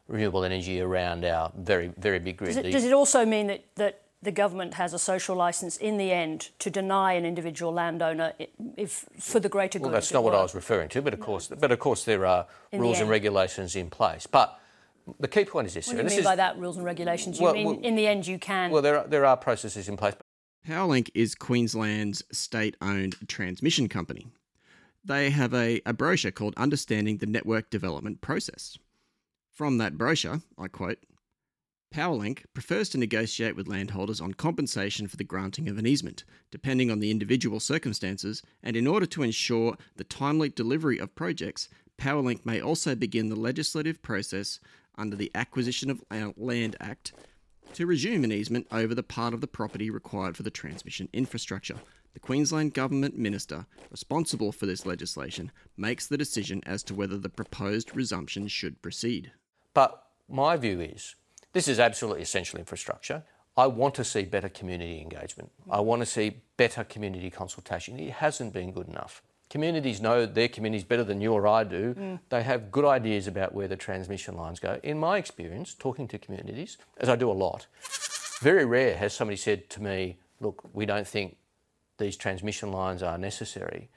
renewable 0.08 0.44
energy 0.44 0.82
around 0.82 1.26
our 1.26 1.52
very, 1.58 1.92
very 1.98 2.20
big 2.20 2.38
grid. 2.38 2.56
Does 2.56 2.58
it, 2.58 2.72
does 2.72 2.84
it 2.84 2.94
also 2.94 3.26
mean 3.26 3.48
that, 3.48 3.66
that 3.76 4.02
the 4.22 4.32
government 4.32 4.74
has 4.76 4.94
a 4.94 5.00
social 5.00 5.36
license 5.36 5.78
in 5.78 5.98
the 5.98 6.12
end 6.12 6.50
to 6.60 6.70
deny 6.70 7.14
an 7.14 7.26
individual 7.26 7.72
landowner 7.72 8.34
if 8.76 9.06
for 9.20 9.40
the 9.40 9.50
greater 9.50 9.80
good. 9.80 9.86
Well, 9.86 9.94
that's 9.94 10.12
not 10.12 10.24
what 10.24 10.36
I 10.36 10.42
was 10.42 10.54
referring 10.54 10.90
to, 10.90 11.02
but 11.02 11.14
of 11.14 11.20
course, 11.20 11.48
but 11.48 11.72
of 11.72 11.80
course 11.80 12.04
there 12.06 12.26
are 12.26 12.48
in 12.72 12.82
rules 12.82 12.98
the 12.98 13.04
and 13.04 13.10
regulations 13.10 13.76
in 13.76 13.90
place. 13.90 14.28
But 14.28 14.60
the 15.20 15.28
key 15.28 15.46
point 15.46 15.68
is 15.68 15.74
this. 15.74 15.88
What 15.88 15.98
do 15.98 16.04
you 16.04 16.10
mean 16.10 16.24
by 16.24 16.36
that, 16.36 16.58
rules 16.58 16.78
and 16.78 16.86
regulations? 16.86 17.40
You 17.40 17.46
well, 17.46 17.54
mean 17.54 17.66
well, 17.68 17.80
in 17.82 17.96
the 17.96 18.08
end 18.08 18.28
you 18.28 18.40
can? 18.40 18.72
Well, 18.72 18.82
there 18.82 19.00
are, 19.00 19.08
there 19.08 19.26
are 19.26 19.38
processes 19.38 19.88
in 19.88 19.98
place. 19.98 20.16
Powerlink 20.68 21.10
is 21.14 21.36
Queensland's 21.36 22.24
state 22.32 22.76
owned 22.82 23.16
transmission 23.28 23.88
company. 23.88 24.28
They 25.04 25.30
have 25.30 25.54
a, 25.54 25.82
a 25.86 25.94
brochure 25.94 26.32
called 26.32 26.56
Understanding 26.58 27.18
the 27.18 27.28
Network 27.28 27.70
Development 27.70 28.20
Process. 28.22 28.80
From 29.52 29.78
that 29.78 29.98
brochure, 29.98 30.42
I 30.58 30.68
quote 30.68 30.98
Powerlink 31.94 32.46
prefers 32.54 32.90
to 32.90 32.98
negotiate 32.98 33.56
with 33.56 33.68
landholders 33.68 34.20
on 34.20 34.34
compensation 34.34 35.08
for 35.08 35.16
the 35.16 35.24
granting 35.24 35.70
of 35.70 35.78
an 35.78 35.86
easement, 35.86 36.24
depending 36.50 36.90
on 36.90 37.00
the 37.00 37.12
individual 37.12 37.60
circumstances, 37.60 38.42
and 38.64 38.76
in 38.76 38.88
order 38.88 39.06
to 39.06 39.24
ensure 39.24 39.78
the 39.96 40.04
timely 40.04 40.50
delivery 40.50 40.98
of 40.98 41.16
projects, 41.16 41.70
Powerlink 41.98 42.46
may 42.46 42.60
also 42.60 42.96
begin 42.96 43.30
the 43.30 43.36
legislative 43.36 44.02
process 44.02 44.60
under 44.98 45.16
the 45.16 45.32
Acquisition 45.36 45.90
of 45.90 46.04
Land 46.38 46.76
Act 46.80 47.14
to 47.74 47.86
resume 47.86 48.24
an 48.24 48.32
easement 48.32 48.68
over 48.72 48.96
the 48.96 49.04
part 49.04 49.34
of 49.34 49.42
the 49.42 49.48
property 49.48 49.90
required 49.90 50.38
for 50.38 50.44
the 50.44 50.50
transmission 50.50 51.10
infrastructure. 51.12 51.76
The 52.14 52.20
Queensland 52.22 52.74
Government 52.74 53.18
Minister 53.18 53.66
responsible 53.92 54.54
for 54.54 54.66
this 54.66 54.86
legislation 54.86 55.52
makes 55.76 56.08
the 56.08 56.18
decision 56.18 56.62
as 56.66 56.82
to 56.84 56.94
whether 56.94 57.18
the 57.18 57.30
proposed 57.30 57.94
resumption 57.94 58.48
should 58.48 58.82
proceed. 58.82 59.34
But 59.74 60.02
my 60.30 60.56
view 60.56 60.80
is 60.80 61.16
this 61.52 61.68
is 61.68 61.80
absolutely 61.80 62.22
essential 62.22 62.58
infrastructure. 62.60 63.24
I 63.58 63.68
want 63.68 63.96
to 63.96 64.04
see 64.04 64.24
better 64.24 64.50
community 64.50 65.02
engagement. 65.02 65.52
I 65.70 65.82
want 65.82 66.02
to 66.02 66.06
see 66.06 66.42
better 66.58 66.84
community 66.84 67.30
consultation. 67.30 68.00
It 68.00 68.12
hasn't 68.12 68.54
been 68.54 68.72
good 68.72 68.88
enough. 68.88 69.22
Communities 69.56 70.02
know 70.02 70.26
their 70.26 70.50
communities 70.50 70.84
better 70.84 71.06
than 71.06 71.22
you 71.22 71.32
or 71.32 71.48
I 71.48 71.64
do. 71.64 71.94
Mm. 71.94 72.20
They 72.28 72.44
have 72.44 72.72
good 72.72 72.84
ideas 72.84 73.26
about 73.26 73.54
where 73.54 73.70
the 73.70 73.78
transmission 73.78 74.36
lines 74.36 74.60
go. 74.60 74.82
In 74.84 75.00
my 75.00 75.18
experience, 75.18 75.74
talking 75.74 76.10
to 76.10 76.20
communities, 76.20 76.78
as 76.98 77.08
I 77.08 77.16
do 77.16 77.32
a 77.32 77.38
lot, 77.46 77.68
very 78.42 78.66
rare 78.66 78.98
has 78.98 79.14
somebody 79.14 79.38
said 79.38 79.70
to 79.70 79.82
me, 79.82 80.18
"Look, 80.42 80.70
we 80.74 80.86
don't 80.86 81.08
think 81.08 81.38
these 82.00 82.18
transmission 82.18 82.74
lines 82.74 83.02
are 83.02 83.18
necessary." 83.18 83.88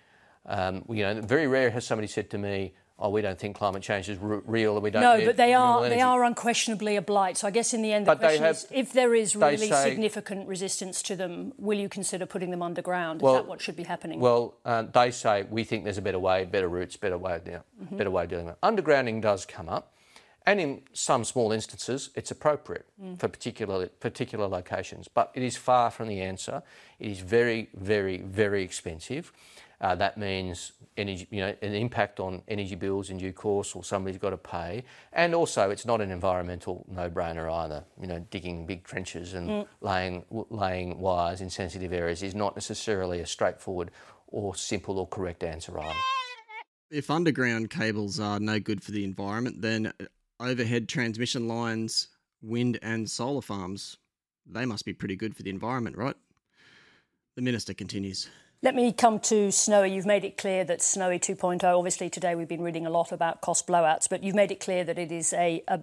Um, 0.46 0.84
you 0.88 1.02
know, 1.02 1.20
very 1.22 1.48
rare 1.48 1.70
has 1.70 1.84
somebody 1.84 2.06
said 2.06 2.30
to 2.30 2.38
me, 2.38 2.74
oh, 2.98 3.10
we 3.10 3.22
don't 3.22 3.38
think 3.38 3.56
climate 3.56 3.82
change 3.82 4.08
is 4.08 4.18
r- 4.20 4.42
real, 4.46 4.74
and 4.74 4.82
we 4.82 4.90
don't. 4.90 5.02
No, 5.02 5.24
but 5.24 5.36
they 5.36 5.54
are 5.54 5.80
energy. 5.80 5.94
they 5.94 6.00
are 6.00 6.24
unquestionably 6.24 6.96
a 6.96 7.02
blight. 7.02 7.36
So 7.36 7.46
I 7.46 7.50
guess 7.50 7.72
in 7.72 7.82
the 7.82 7.92
end, 7.92 8.06
the 8.06 8.12
but 8.12 8.18
question 8.18 8.42
have, 8.42 8.56
is, 8.56 8.66
if 8.70 8.92
there 8.92 9.14
is 9.14 9.36
really 9.36 9.68
say, 9.68 9.90
significant 9.90 10.48
resistance 10.48 11.02
to 11.04 11.16
them, 11.16 11.52
will 11.58 11.78
you 11.78 11.88
consider 11.88 12.26
putting 12.26 12.50
them 12.50 12.62
underground? 12.62 13.22
Well, 13.22 13.34
is 13.34 13.42
that 13.42 13.48
what 13.48 13.60
should 13.60 13.76
be 13.76 13.84
happening? 13.84 14.20
Well, 14.20 14.54
uh, 14.64 14.82
they 14.82 15.10
say 15.10 15.44
we 15.48 15.64
think 15.64 15.84
there's 15.84 15.98
a 15.98 16.02
better 16.02 16.18
way, 16.18 16.44
better 16.44 16.68
routes, 16.68 16.96
better 16.96 17.18
way, 17.18 17.40
you 17.44 17.52
know, 17.52 17.62
mm-hmm. 17.82 17.96
better 17.96 18.10
way 18.10 18.24
of 18.24 18.30
doing 18.30 18.48
it. 18.48 18.56
Undergrounding 18.62 19.20
does 19.20 19.46
come 19.46 19.68
up. 19.68 19.94
And 20.46 20.60
in 20.60 20.80
some 20.94 21.24
small 21.24 21.52
instances, 21.52 22.08
it's 22.14 22.30
appropriate 22.30 22.86
mm. 22.98 23.20
for 23.20 23.28
particular, 23.28 23.88
particular 24.00 24.46
locations, 24.46 25.06
but 25.06 25.30
it 25.34 25.42
is 25.42 25.58
far 25.58 25.90
from 25.90 26.08
the 26.08 26.22
answer. 26.22 26.62
It 26.98 27.10
is 27.10 27.20
very, 27.20 27.68
very, 27.74 28.22
very 28.22 28.62
expensive. 28.62 29.30
Uh, 29.80 29.94
that 29.94 30.18
means 30.18 30.72
energy, 30.96 31.26
you 31.30 31.40
know, 31.40 31.54
an 31.62 31.72
impact 31.72 32.18
on 32.18 32.42
energy 32.48 32.74
bills 32.74 33.10
in 33.10 33.18
due 33.18 33.32
course, 33.32 33.76
or 33.76 33.84
somebody's 33.84 34.18
got 34.18 34.30
to 34.30 34.36
pay. 34.36 34.84
And 35.12 35.34
also, 35.34 35.70
it's 35.70 35.86
not 35.86 36.00
an 36.00 36.10
environmental 36.10 36.84
no-brainer 36.88 37.50
either. 37.50 37.84
You 38.00 38.08
know, 38.08 38.18
digging 38.30 38.66
big 38.66 38.82
trenches 38.82 39.34
and 39.34 39.48
mm. 39.48 39.66
laying 39.80 40.24
laying 40.50 40.98
wires 40.98 41.40
in 41.40 41.50
sensitive 41.50 41.92
areas 41.92 42.22
is 42.22 42.34
not 42.34 42.56
necessarily 42.56 43.20
a 43.20 43.26
straightforward 43.26 43.90
or 44.26 44.54
simple 44.54 44.98
or 44.98 45.06
correct 45.06 45.44
answer 45.44 45.78
either. 45.78 45.94
If 46.90 47.10
underground 47.10 47.70
cables 47.70 48.18
are 48.18 48.40
no 48.40 48.58
good 48.58 48.82
for 48.82 48.92
the 48.92 49.04
environment, 49.04 49.62
then 49.62 49.92
overhead 50.40 50.88
transmission 50.88 51.46
lines, 51.46 52.08
wind 52.42 52.78
and 52.82 53.08
solar 53.08 53.42
farms, 53.42 53.98
they 54.46 54.64
must 54.64 54.84
be 54.84 54.92
pretty 54.92 55.16
good 55.16 55.36
for 55.36 55.42
the 55.42 55.50
environment, 55.50 55.96
right? 55.96 56.16
The 57.36 57.42
minister 57.42 57.74
continues. 57.74 58.28
Let 58.60 58.74
me 58.74 58.92
come 58.92 59.20
to 59.20 59.52
Snowy. 59.52 59.92
You've 59.92 60.04
made 60.04 60.24
it 60.24 60.36
clear 60.36 60.64
that 60.64 60.82
Snowy 60.82 61.20
2.0, 61.20 61.62
obviously 61.62 62.10
today 62.10 62.34
we've 62.34 62.48
been 62.48 62.60
reading 62.60 62.86
a 62.86 62.90
lot 62.90 63.12
about 63.12 63.40
cost 63.40 63.68
blowouts, 63.68 64.08
but 64.08 64.24
you've 64.24 64.34
made 64.34 64.50
it 64.50 64.58
clear 64.58 64.82
that 64.82 64.98
it 64.98 65.12
is 65.12 65.32
a, 65.32 65.62
a, 65.68 65.80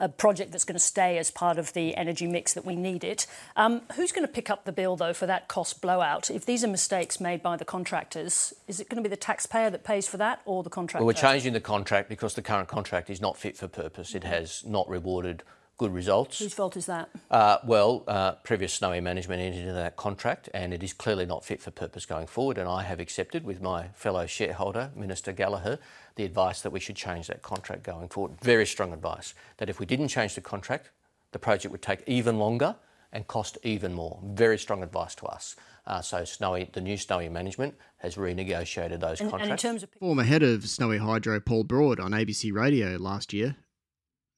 a 0.00 0.08
project 0.08 0.50
that's 0.50 0.64
going 0.64 0.74
to 0.74 0.80
stay 0.80 1.16
as 1.18 1.30
part 1.30 1.58
of 1.58 1.72
the 1.74 1.94
energy 1.94 2.26
mix 2.26 2.54
that 2.54 2.64
we 2.64 2.74
need 2.74 3.04
it. 3.04 3.28
Um, 3.54 3.82
who's 3.94 4.10
going 4.10 4.26
to 4.26 4.32
pick 4.32 4.50
up 4.50 4.64
the 4.64 4.72
bill, 4.72 4.96
though, 4.96 5.12
for 5.12 5.26
that 5.26 5.46
cost 5.46 5.80
blowout? 5.80 6.28
If 6.28 6.44
these 6.44 6.64
are 6.64 6.68
mistakes 6.68 7.20
made 7.20 7.40
by 7.40 7.56
the 7.56 7.64
contractors, 7.64 8.52
is 8.66 8.80
it 8.80 8.88
going 8.88 9.00
to 9.00 9.08
be 9.08 9.14
the 9.14 9.16
taxpayer 9.16 9.70
that 9.70 9.84
pays 9.84 10.08
for 10.08 10.16
that 10.16 10.40
or 10.44 10.64
the 10.64 10.70
contractor? 10.70 11.04
Well, 11.04 11.14
we're 11.14 11.20
changing 11.20 11.52
the 11.52 11.60
contract 11.60 12.08
because 12.08 12.34
the 12.34 12.42
current 12.42 12.66
contract 12.66 13.10
is 13.10 13.20
not 13.20 13.36
fit 13.36 13.56
for 13.56 13.68
purpose. 13.68 14.16
It 14.16 14.24
has 14.24 14.64
not 14.66 14.88
rewarded 14.88 15.44
good 15.78 15.94
results. 15.94 16.40
Whose 16.40 16.52
fault 16.52 16.76
is 16.76 16.86
that? 16.86 17.08
Uh, 17.30 17.58
well, 17.64 18.04
uh, 18.06 18.32
previous 18.32 18.74
Snowy 18.74 19.00
management 19.00 19.40
entered 19.40 19.60
into 19.60 19.72
that 19.72 19.96
contract, 19.96 20.48
and 20.52 20.74
it 20.74 20.82
is 20.82 20.92
clearly 20.92 21.24
not 21.24 21.44
fit 21.44 21.62
for 21.62 21.70
purpose 21.70 22.04
going 22.04 22.26
forward. 22.26 22.58
And 22.58 22.68
I 22.68 22.82
have 22.82 23.00
accepted, 23.00 23.44
with 23.44 23.62
my 23.62 23.88
fellow 23.88 24.26
shareholder, 24.26 24.90
Minister 24.94 25.32
Gallagher, 25.32 25.78
the 26.16 26.24
advice 26.24 26.60
that 26.62 26.70
we 26.70 26.80
should 26.80 26.96
change 26.96 27.28
that 27.28 27.42
contract 27.42 27.84
going 27.84 28.08
forward. 28.08 28.38
Very 28.42 28.66
strong 28.66 28.92
advice 28.92 29.34
that 29.58 29.70
if 29.70 29.78
we 29.78 29.86
didn't 29.86 30.08
change 30.08 30.34
the 30.34 30.40
contract, 30.40 30.90
the 31.30 31.38
project 31.38 31.70
would 31.72 31.82
take 31.82 32.02
even 32.06 32.38
longer 32.38 32.74
and 33.12 33.26
cost 33.26 33.56
even 33.62 33.94
more. 33.94 34.20
Very 34.22 34.58
strong 34.58 34.82
advice 34.82 35.14
to 35.14 35.26
us. 35.26 35.56
Uh, 35.86 36.02
so 36.02 36.24
Snowy, 36.24 36.68
the 36.72 36.80
new 36.80 36.96
Snowy 36.96 37.28
management 37.28 37.74
has 37.98 38.16
renegotiated 38.16 39.00
those 39.00 39.20
and, 39.20 39.30
contracts. 39.30 39.42
And 39.42 39.52
in 39.52 39.56
terms 39.56 39.82
of 39.82 39.90
former 39.98 40.24
head 40.24 40.42
of 40.42 40.68
Snowy 40.68 40.98
Hydro, 40.98 41.40
Paul 41.40 41.64
Broad, 41.64 42.00
on 42.00 42.10
ABC 42.10 42.52
Radio 42.52 42.96
last 42.96 43.32
year, 43.32 43.56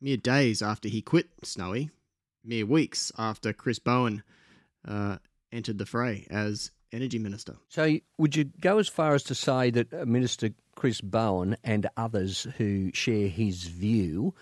mere 0.01 0.17
days 0.17 0.63
after 0.63 0.89
he 0.89 1.03
quit 1.03 1.29
Snowy, 1.43 1.91
mere 2.45 2.67
weeks 2.67 3.13
after 3.19 3.53
Chris 3.53 3.79
Bowen 3.79 4.23
uh, 4.87 5.19
entered 5.53 5.79
the 5.79 5.87
fray 5.87 6.27
as 6.31 6.71
energy 6.93 7.19
minister. 7.19 7.57
So, 7.69 7.99
would 8.19 8.37
you 8.37 8.45
go 8.45 8.79
as 8.79 8.89
far 8.89 9.15
as 9.15 9.23
to 9.25 9.35
say 9.35 9.71
that 9.71 9.93
uh, 9.93 10.05
Minister 10.07 10.51
Chris 10.75 11.01
Bowen 11.01 11.57
and 11.63 11.89
others 11.97 12.47
who 12.57 12.91
share 12.93 13.29
his 13.29 13.65
view 13.65 14.35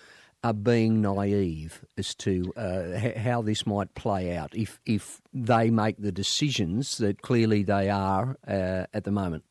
are 0.45 0.55
being 0.55 1.03
naive 1.03 1.85
as 1.97 2.15
to 2.15 2.53
uh, 2.57 3.19
how 3.19 3.43
this 3.43 3.67
might 3.67 3.93
play 3.95 4.37
out 4.37 4.55
if 4.55 4.81
if 4.87 5.21
they 5.35 5.69
make 5.69 5.97
the 5.99 6.13
decisions 6.13 6.99
that 6.99 7.23
clearly 7.23 7.65
they 7.65 7.91
are 7.91 8.37
uh, 8.47 8.85
at 8.95 9.05
the 9.05 9.11
moment? 9.11 9.45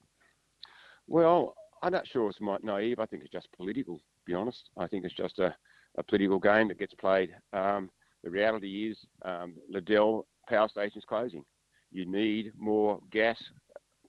Well, 1.07 1.55
I'm 1.81 1.91
not 1.91 2.07
sure 2.07 2.29
it's 2.29 2.39
naive. 2.63 2.99
I 2.99 3.05
think 3.05 3.23
it's 3.23 3.31
just 3.31 3.51
political. 3.55 3.97
To 3.97 4.01
be 4.25 4.33
honest, 4.33 4.69
I 4.77 4.87
think 4.87 5.05
it's 5.05 5.15
just 5.15 5.39
a 5.39 5.55
a 5.97 6.03
political 6.03 6.39
game 6.39 6.67
that 6.67 6.79
gets 6.79 6.93
played. 6.93 7.35
Um, 7.53 7.89
the 8.23 8.29
reality 8.29 8.89
is 8.91 8.97
um, 9.23 9.55
Liddell 9.69 10.27
power 10.47 10.67
station 10.67 10.97
is 10.99 11.05
closing. 11.05 11.43
You 11.91 12.05
need 12.05 12.51
more 12.57 12.99
gas 13.11 13.41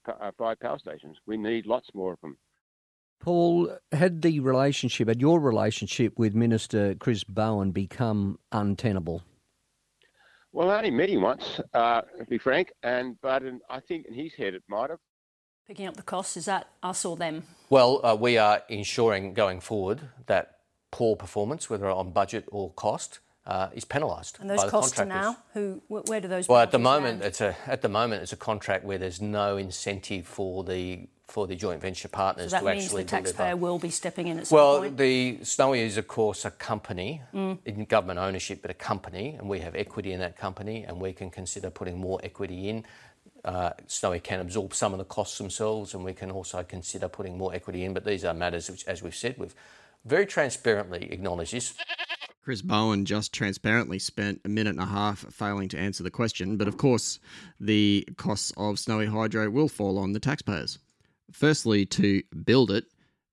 uh, 0.07 0.31
fired 0.37 0.59
power 0.59 0.79
stations. 0.79 1.17
We 1.25 1.37
need 1.37 1.65
lots 1.65 1.89
more 1.93 2.13
of 2.13 2.21
them. 2.21 2.37
Paul, 3.19 3.77
had 3.91 4.21
the 4.21 4.39
relationship, 4.39 5.09
had 5.09 5.19
your 5.19 5.39
relationship 5.39 6.17
with 6.17 6.33
Minister 6.33 6.95
Chris 6.95 7.23
Bowen 7.23 7.71
become 7.71 8.39
untenable? 8.51 9.23
Well, 10.53 10.71
I 10.71 10.77
only 10.77 10.91
met 10.91 11.09
him 11.09 11.21
once, 11.21 11.59
uh, 11.73 12.01
to 12.17 12.25
be 12.25 12.37
frank, 12.37 12.71
and 12.81 13.17
but 13.21 13.43
in, 13.43 13.59
I 13.69 13.81
think 13.81 14.07
in 14.07 14.13
his 14.13 14.33
head 14.33 14.53
it 14.53 14.63
might 14.67 14.89
have. 14.89 14.99
Picking 15.67 15.85
up 15.85 15.95
the 15.95 16.01
costs, 16.01 16.37
is 16.37 16.45
that 16.45 16.69
us 16.81 17.05
or 17.05 17.15
them? 17.15 17.43
Well, 17.69 18.03
uh, 18.03 18.15
we 18.15 18.37
are 18.37 18.63
ensuring 18.69 19.33
going 19.35 19.59
forward 19.59 19.99
that 20.25 20.58
poor 20.91 21.15
performance, 21.15 21.69
whether 21.69 21.89
on 21.89 22.11
budget 22.11 22.45
or 22.51 22.71
cost, 22.71 23.19
uh, 23.45 23.69
is 23.73 23.85
penalised. 23.85 24.37
And 24.39 24.49
those 24.49 24.63
costs 24.65 24.99
are 24.99 25.05
now 25.05 25.37
who? 25.53 25.81
Where 25.87 26.21
do 26.21 26.27
those? 26.27 26.47
Well, 26.47 26.59
at 26.59 26.71
the 26.71 26.79
moment, 26.79 27.19
land? 27.19 27.29
it's 27.29 27.41
a 27.41 27.55
at 27.67 27.81
the 27.81 27.89
moment 27.89 28.21
it's 28.21 28.33
a 28.33 28.37
contract 28.37 28.85
where 28.85 28.97
there's 28.97 29.21
no 29.21 29.57
incentive 29.57 30.27
for 30.27 30.63
the 30.63 31.07
for 31.27 31.47
the 31.47 31.55
joint 31.55 31.79
venture 31.81 32.07
partners 32.07 32.51
so 32.51 32.57
that 32.57 32.59
to 32.61 32.65
means 32.65 32.85
actually 32.85 33.03
the 33.03 33.09
taxpayer 33.09 33.55
will 33.55 33.77
be 33.77 33.91
stepping 33.91 34.27
in 34.27 34.39
at 34.39 34.47
some 34.47 34.55
well, 34.55 34.79
point. 34.79 34.97
the 34.97 35.39
Snowy 35.43 35.81
is 35.81 35.97
of 35.97 36.07
course 36.07 36.43
a 36.43 36.51
company 36.51 37.21
mm. 37.33 37.57
in 37.65 37.85
government 37.85 38.19
ownership, 38.19 38.61
but 38.61 38.71
a 38.71 38.75
company, 38.75 39.35
and 39.37 39.47
we 39.47 39.59
have 39.59 39.75
equity 39.75 40.11
in 40.11 40.19
that 40.19 40.37
company, 40.37 40.83
and 40.83 40.99
we 40.99 41.13
can 41.13 41.29
consider 41.29 41.69
putting 41.69 41.97
more 41.97 42.19
equity 42.23 42.69
in. 42.69 42.85
Uh, 43.45 43.71
Snowy 43.87 44.19
can 44.19 44.41
absorb 44.41 44.73
some 44.73 44.91
of 44.93 44.99
the 44.99 45.05
costs 45.05 45.37
themselves, 45.37 45.93
and 45.93 46.03
we 46.03 46.13
can 46.13 46.29
also 46.29 46.61
consider 46.63 47.07
putting 47.07 47.37
more 47.37 47.53
equity 47.53 47.85
in. 47.85 47.93
But 47.93 48.05
these 48.05 48.25
are 48.25 48.33
matters 48.33 48.69
which, 48.69 48.85
as 48.85 49.01
we've 49.01 49.15
said, 49.15 49.35
we've 49.37 49.55
very 50.09 50.25
transparently 50.25 51.11
acknowledge 51.11 51.51
this. 51.51 51.73
Chris 52.43 52.61
Bowen 52.61 53.05
just 53.05 53.31
transparently 53.31 53.99
spent 53.99 54.41
a 54.43 54.49
minute 54.49 54.71
and 54.71 54.79
a 54.79 54.85
half 54.85 55.19
failing 55.31 55.69
to 55.69 55.77
answer 55.77 56.03
the 56.03 56.09
question, 56.09 56.57
but 56.57 56.67
of 56.67 56.77
course, 56.77 57.19
the 57.59 58.07
costs 58.17 58.51
of 58.57 58.79
Snowy 58.79 59.05
Hydro 59.05 59.49
will 59.49 59.69
fall 59.69 59.99
on 59.99 60.13
the 60.13 60.19
taxpayers. 60.19 60.79
Firstly, 61.31 61.85
to 61.85 62.23
build 62.43 62.71
it, 62.71 62.85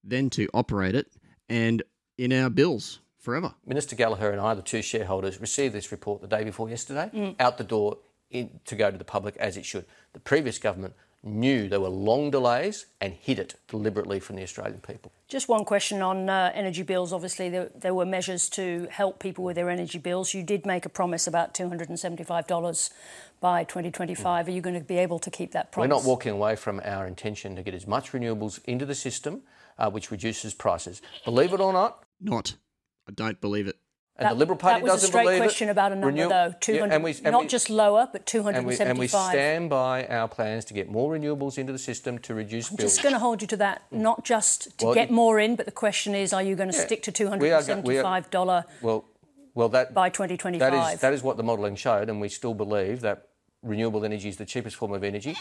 then 0.05 0.29
to 0.31 0.49
operate 0.53 0.95
it, 0.95 1.07
and 1.49 1.83
in 2.19 2.33
our 2.33 2.51
bills 2.51 3.01
forever. 3.19 3.55
Minister 3.65 3.97
Gallagher 3.97 4.31
and 4.31 4.41
I, 4.41 4.55
the 4.55 4.63
two 4.63 4.83
shareholders, 4.83 5.41
received 5.41 5.75
this 5.75 5.91
report 5.91 6.21
the 6.21 6.29
day 6.29 6.45
before 6.45 6.69
yesterday, 6.69 7.11
mm. 7.13 7.37
out 7.41 7.59
the 7.59 7.65
door 7.65 7.99
in, 8.31 8.61
to 8.67 8.77
go 8.77 8.91
to 8.91 8.99
the 8.99 9.05
public 9.05 9.37
as 9.39 9.57
it 9.57 9.65
should. 9.65 9.87
The 10.13 10.21
previous 10.21 10.59
government 10.59 10.95
knew 11.27 11.69
there 11.69 11.81
were 11.81 11.89
long 11.89 12.31
delays 12.31 12.87
and 13.01 13.13
hid 13.13 13.39
it 13.39 13.57
deliberately 13.69 14.21
from 14.21 14.37
the 14.37 14.43
Australian 14.43 14.81
people. 14.81 15.13
Just 15.29 15.49
one 15.49 15.65
question 15.65 16.01
on 16.01 16.31
uh, 16.31 16.53
energy 16.55 16.83
bills. 16.83 17.13
Obviously, 17.13 17.49
there, 17.49 17.71
there, 17.75 17.93
were 17.93 18.07
measures 18.07 18.49
to 18.51 18.87
help 18.91 19.19
people 19.19 19.45
with 19.45 19.57
their 19.57 19.69
energy 19.69 19.99
bills. 19.99 20.33
You 20.33 20.43
did 20.43 20.65
make 20.65 20.87
a 20.87 20.89
promise 20.89 21.27
about 21.27 21.53
$275 21.53 22.91
by 23.41 23.65
2025. 23.65 24.47
Mm. 24.47 24.49
Are 24.49 24.53
you 24.53 24.61
going 24.61 24.79
to 24.79 24.85
be 24.85 24.99
able 24.99 25.19
to 25.19 25.31
keep 25.31 25.53
that 25.53 25.73
promise? 25.73 25.89
We're 25.89 25.97
not 25.97 26.05
walking 26.05 26.33
away 26.33 26.55
from 26.55 26.81
our 26.85 27.07
intention 27.07 27.57
to 27.57 27.63
get 27.63 27.75
as 27.75 27.87
much 27.87 28.13
renewables 28.13 28.61
into 28.65 28.87
the 28.87 28.95
system, 28.95 29.43
uh, 29.79 29.91
which 29.91 30.11
reduces 30.11 30.55
prices. 30.55 31.03
Believe 31.25 31.53
it 31.53 31.61
or 31.61 31.73
not, 31.73 32.05
not. 32.21 32.55
I 33.09 33.13
don't 33.13 33.41
believe 33.41 33.67
it. 33.67 33.77
And 34.19 34.27
that, 34.27 34.33
the 34.33 34.39
Liberal 34.39 34.57
Party 34.57 34.81
that 34.81 34.93
was 34.93 35.03
a 35.03 35.07
straight 35.09 35.37
question 35.37 35.69
it. 35.69 35.73
about 35.73 35.93
a 35.93 35.95
number, 35.95 36.07
Renew- 36.07 36.29
though. 36.29 36.55
200, 36.59 36.89
yeah, 36.89 36.95
and 36.95 37.05
we, 37.05 37.11
and 37.11 37.33
not 37.33 37.43
we, 37.43 37.49
just 37.49 37.69
lower, 37.69 38.09
but 38.11 38.25
275. 38.25 38.57
And 38.57 38.67
we, 38.67 38.91
and 38.91 38.99
we 38.99 39.09
stand 39.09 39.69
by 39.69 40.07
our 40.07 40.27
plans 40.27 40.65
to 40.67 40.75
get 40.75 40.91
more 40.91 41.13
renewables 41.13 41.59
into 41.59 41.73
the 41.73 41.79
system 41.79 42.19
to 42.21 42.35
reduce 42.35 42.71
I'm 42.71 42.77
bills. 42.77 42.93
just 42.93 43.03
going 43.03 43.13
to 43.13 43.19
hold 43.19 43.43
you 43.43 43.49
to 43.49 43.57
that, 43.59 43.83
not 43.91 44.25
just 44.25 44.79
to 44.79 44.87
well, 44.87 44.95
get 44.95 45.11
more 45.11 45.39
in, 45.39 45.55
but 45.55 45.67
the 45.67 45.73
question 45.73 46.15
is, 46.15 46.33
are 46.33 46.43
you 46.43 46.57
going 46.57 46.71
to 46.71 46.77
yeah, 46.77 46.87
stick 46.87 47.03
to 47.03 47.13
$275 47.13 48.49
are, 48.49 48.65
well, 48.81 49.05
well, 49.55 49.69
that, 49.69 49.93
by 49.93 50.09
2025? 50.09 50.61
That 50.73 50.95
is, 50.95 51.01
that 51.01 51.13
is 51.13 51.23
what 51.23 51.37
the 51.37 51.43
modelling 51.43 51.77
showed, 51.77 52.09
and 52.09 52.19
we 52.19 52.31
still 52.31 52.55
believe 52.55 53.03
that 53.03 53.29
renewable 53.63 54.05
energy 54.05 54.31
is 54.31 54.37
the 54.37 54.47
cheapest 54.47 54.77
form 54.77 54.93
of 54.93 55.05
energy. 55.05 55.37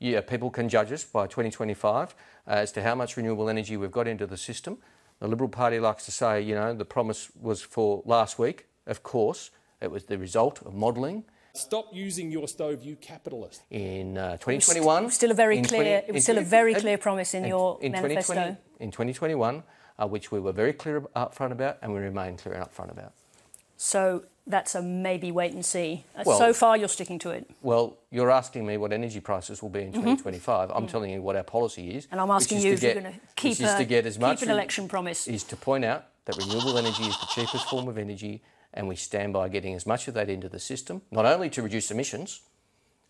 Yeah, 0.00 0.20
people 0.20 0.50
can 0.50 0.68
judge 0.68 0.92
us 0.92 1.04
by 1.04 1.26
2025 1.26 2.14
uh, 2.46 2.50
as 2.50 2.72
to 2.72 2.82
how 2.82 2.94
much 2.94 3.16
renewable 3.16 3.48
energy 3.48 3.76
we've 3.76 3.90
got 3.90 4.08
into 4.08 4.26
the 4.26 4.36
system. 4.36 4.78
The 5.20 5.28
Liberal 5.28 5.48
Party 5.48 5.80
likes 5.80 6.04
to 6.04 6.12
say, 6.12 6.42
you 6.42 6.54
know, 6.54 6.74
the 6.74 6.84
promise 6.84 7.30
was 7.40 7.62
for 7.62 8.02
last 8.04 8.38
week. 8.38 8.66
Of 8.86 9.02
course, 9.02 9.50
it 9.80 9.90
was 9.90 10.04
the 10.04 10.18
result 10.18 10.60
of 10.62 10.74
modelling. 10.74 11.24
Stop 11.54 11.86
using 11.94 12.30
your 12.30 12.46
stove, 12.48 12.82
you 12.82 12.96
capitalist. 12.96 13.62
In 13.70 14.18
uh, 14.18 14.32
2021, 14.32 15.02
it 15.02 15.06
was 15.06 15.14
still 15.14 15.30
a 15.30 15.34
very 15.34 15.62
clear. 15.62 16.00
20, 16.02 16.08
it 16.08 16.12
was 16.12 16.22
still 16.22 16.36
a 16.36 16.42
very 16.42 16.74
clear 16.74 16.98
promise 16.98 17.32
in, 17.32 17.44
in 17.44 17.48
your 17.48 17.78
in 17.80 17.92
manifesto. 17.92 18.34
2020, 18.34 18.84
in 18.84 18.90
2021, 18.90 19.62
uh, 19.98 20.06
which 20.06 20.30
we 20.30 20.38
were 20.38 20.52
very 20.52 20.74
clear 20.74 21.00
upfront 21.16 21.52
about, 21.52 21.78
and 21.80 21.94
we 21.94 22.00
remain 22.00 22.36
clear 22.36 22.54
and 22.54 22.64
upfront 22.64 22.90
about. 22.90 23.12
So 23.78 24.24
that's 24.46 24.74
a 24.74 24.82
maybe 24.82 25.32
wait 25.32 25.52
and 25.52 25.64
see. 25.64 26.04
Uh, 26.16 26.22
well, 26.24 26.38
so 26.38 26.52
far, 26.52 26.76
you're 26.76 26.88
sticking 26.88 27.18
to 27.20 27.30
it. 27.30 27.50
Well, 27.62 27.98
you're 28.10 28.30
asking 28.30 28.66
me 28.66 28.76
what 28.76 28.92
energy 28.92 29.20
prices 29.20 29.62
will 29.62 29.70
be 29.70 29.80
in 29.80 29.92
2025. 29.92 30.68
Mm-hmm. 30.68 30.76
I'm 30.76 30.86
mm. 30.86 30.90
telling 30.90 31.10
you 31.10 31.20
what 31.20 31.36
our 31.36 31.42
policy 31.42 31.90
is. 31.90 32.06
And 32.10 32.20
I'm 32.20 32.30
asking 32.30 32.60
you 32.60 32.72
if 32.72 32.80
get, 32.80 32.94
you're 32.94 33.02
going 33.02 33.14
to 33.14 33.20
keep, 33.34 33.58
a, 33.60 33.76
to 33.76 33.84
get 33.84 34.06
as 34.06 34.18
much 34.18 34.40
keep 34.40 34.48
an 34.48 34.54
election 34.54 34.88
promise. 34.88 35.26
Is 35.26 35.42
to 35.44 35.56
point 35.56 35.84
out 35.84 36.06
that 36.26 36.36
renewable 36.36 36.78
energy 36.78 37.04
is 37.04 37.18
the 37.18 37.26
cheapest 37.26 37.68
form 37.68 37.88
of 37.88 37.98
energy, 37.98 38.42
and 38.72 38.86
we 38.86 38.96
stand 38.96 39.32
by 39.32 39.48
getting 39.48 39.74
as 39.74 39.86
much 39.86 40.06
of 40.06 40.14
that 40.14 40.28
into 40.30 40.48
the 40.48 40.60
system, 40.60 41.02
not 41.10 41.26
only 41.26 41.50
to 41.50 41.62
reduce 41.62 41.90
emissions, 41.90 42.42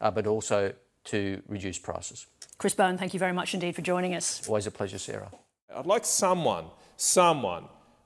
uh, 0.01 0.11
but 0.11 0.27
also 0.27 0.73
to 1.05 1.43
reduce 1.49 1.79
prices. 1.79 2.27
Chris 2.59 2.75
Bowen, 2.75 2.97
thank 2.97 3.13
you 3.13 3.21
very 3.21 3.33
much 3.33 3.53
indeed 3.53 3.75
for 3.75 3.83
joining 3.83 4.15
us. 4.15 4.47
Always 4.49 4.67
a 4.67 4.71
pleasure, 4.71 4.99
Sarah. 4.99 5.31
I'd 5.75 5.87
like 5.87 6.07
someone, 6.07 6.67
someone, 6.97 7.65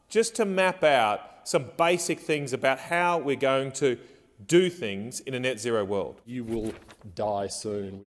just 0.08 0.34
to 0.36 0.44
map 0.44 0.82
out 0.82 1.29
some 1.44 1.70
basic 1.76 2.20
things 2.20 2.52
about 2.52 2.78
how 2.78 3.18
we're 3.18 3.36
going 3.36 3.72
to 3.72 3.98
do 4.46 4.70
things 4.70 5.20
in 5.20 5.34
a 5.34 5.40
net 5.40 5.60
zero 5.60 5.84
world. 5.84 6.20
You 6.24 6.44
will 6.44 6.72
die 7.14 7.48
soon. 7.48 8.04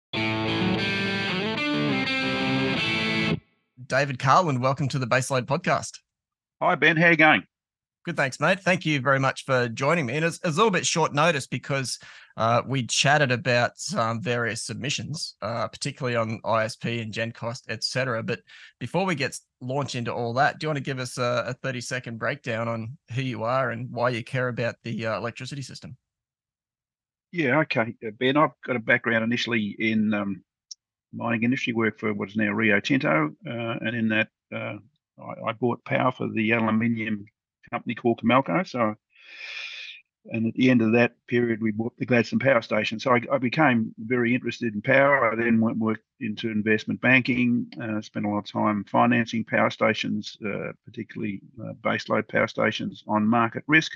David 3.88 4.20
Carland, 4.20 4.62
welcome 4.62 4.88
to 4.90 5.00
the 5.00 5.08
Baseload 5.08 5.46
podcast. 5.46 6.00
Hi, 6.62 6.76
Ben. 6.76 6.98
How 6.98 7.08
are 7.08 7.12
you 7.12 7.18
going? 7.18 7.44
Good, 8.06 8.16
thanks, 8.18 8.40
mate. 8.40 8.60
Thank 8.60 8.86
you 8.86 9.02
very 9.02 9.20
much 9.20 9.46
for 9.46 9.68
joining 9.68 10.06
me. 10.06 10.16
And 10.16 10.26
it's, 10.26 10.38
it's 10.38 10.46
a 10.46 10.58
little 10.58 10.72
bit 10.72 10.86
short 10.86 11.14
notice 11.14 11.48
because 11.48 12.00
uh, 12.38 12.62
we 12.66 12.86
chatted 12.86 13.32
about 13.32 13.72
um, 13.98 14.22
various 14.22 14.64
submissions, 14.64 15.36
uh, 15.42 15.68
particularly 15.68 16.16
on 16.16 16.40
ISP 16.44 17.02
and 17.02 17.14
GenCost, 17.14 17.70
etc. 17.70 18.24
But 18.24 18.42
before 18.80 19.06
we 19.06 19.16
get 19.16 19.38
launch 19.62 19.96
into 19.96 20.14
all 20.14 20.34
that, 20.34 20.60
do 20.60 20.66
you 20.66 20.70
want 20.70 20.78
to 20.78 20.84
give 20.84 21.00
us 21.00 21.18
a, 21.18 21.44
a 21.48 21.54
30 21.54 21.82
second 21.82 22.18
breakdown 22.20 22.68
on 22.68 22.98
who 23.14 23.22
you 23.22 23.44
are 23.44 23.72
and 23.72 23.90
why 23.92 24.10
you 24.10 24.24
care 24.24 24.48
about 24.48 24.76
the 24.84 25.08
uh, 25.08 25.18
electricity 25.18 25.62
system? 25.62 25.98
Yeah, 27.32 27.60
okay. 27.60 27.96
Uh, 28.06 28.12
ben, 28.18 28.38
I've 28.38 28.52
got 28.66 28.76
a 28.76 28.80
background 28.80 29.24
initially 29.24 29.76
in 29.78 30.14
um, 30.14 30.44
mining 31.14 31.44
industry, 31.44 31.74
work 31.74 32.00
for 32.00 32.14
what 32.14 32.30
is 32.30 32.36
now 32.36 32.52
Rio 32.52 32.80
Tinto, 32.80 33.32
uh, 33.48 33.76
and 33.82 33.96
in 33.96 34.10
that 34.10 34.30
uh, 34.54 34.76
I, 35.20 35.50
I, 35.50 35.54
bought 35.54 35.84
power 35.86 36.12
for 36.12 36.28
the 36.28 36.52
aluminium 36.52 37.26
company 37.72 37.96
called 37.96 38.22
Comalco. 38.24 38.68
So, 38.68 38.96
and 40.32 40.48
at 40.48 40.54
the 40.54 40.70
end 40.70 40.82
of 40.82 40.92
that 40.94 41.14
period, 41.28 41.62
we 41.62 41.72
bought 41.72 41.98
the 41.98 42.06
Gladstone 42.06 42.40
Power 42.40 42.62
Station. 42.62 43.00
So 43.00 43.12
I, 43.12 43.22
I 43.32 43.38
became 43.38 43.94
very 43.98 44.34
interested 44.34 44.74
in 44.74 44.82
power. 44.82 45.32
I 45.32 45.36
then 45.36 45.60
went 45.60 45.78
worked 45.78 46.04
into 46.20 46.50
investment 46.50 47.02
banking. 47.02 47.68
Uh, 47.82 48.02
spent 48.02 48.26
a 48.26 48.30
lot 48.30 48.40
of 48.40 48.52
time 48.52 48.84
financing 48.86 49.44
power 49.44 49.70
stations, 49.70 50.38
uh, 50.46 50.72
particularly 50.86 51.42
uh, 51.62 51.74
baseload 51.82 52.28
power 52.28 52.48
stations 52.48 53.04
on 53.08 53.28
market 53.28 53.64
risk. 53.68 53.92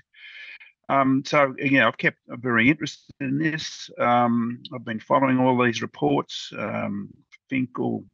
Um, 0.89 1.23
so 1.25 1.55
yeah, 1.59 1.87
I've 1.87 1.97
kept 1.97 2.19
very 2.27 2.69
interested 2.69 3.13
in 3.19 3.37
this. 3.37 3.89
Um, 3.99 4.61
I've 4.73 4.85
been 4.85 4.99
following 4.99 5.39
all 5.39 5.61
these 5.63 5.81
reports, 5.81 6.51
um, 6.57 7.09
Finkel, 7.49 8.05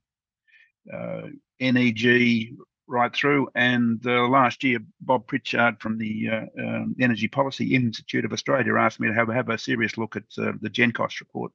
uh, 0.93 1.27
NEG, 1.59 2.55
right 2.89 3.15
through. 3.15 3.47
And 3.55 4.05
uh, 4.05 4.27
last 4.27 4.63
year, 4.63 4.79
Bob 4.99 5.27
Pritchard 5.27 5.79
from 5.79 5.97
the 5.97 6.29
uh, 6.29 6.45
um, 6.61 6.95
Energy 6.99 7.27
Policy 7.27 7.75
Institute 7.75 8.25
of 8.25 8.33
Australia 8.33 8.75
asked 8.75 8.99
me 8.99 9.07
to 9.07 9.13
have, 9.13 9.29
have 9.29 9.49
a 9.49 9.57
serious 9.57 9.97
look 9.97 10.15
at 10.15 10.23
uh, 10.37 10.53
the 10.61 10.69
GenCost 10.69 11.19
report. 11.19 11.51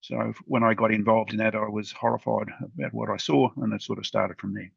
So 0.00 0.32
when 0.44 0.62
I 0.62 0.74
got 0.74 0.92
involved 0.92 1.32
in 1.32 1.38
that, 1.38 1.54
I 1.54 1.68
was 1.68 1.92
horrified 1.92 2.48
about 2.78 2.94
what 2.94 3.10
I 3.10 3.16
saw, 3.16 3.50
and 3.56 3.72
it 3.72 3.82
sort 3.82 3.98
of 3.98 4.06
started 4.06 4.38
from 4.38 4.54
there. 4.54 4.70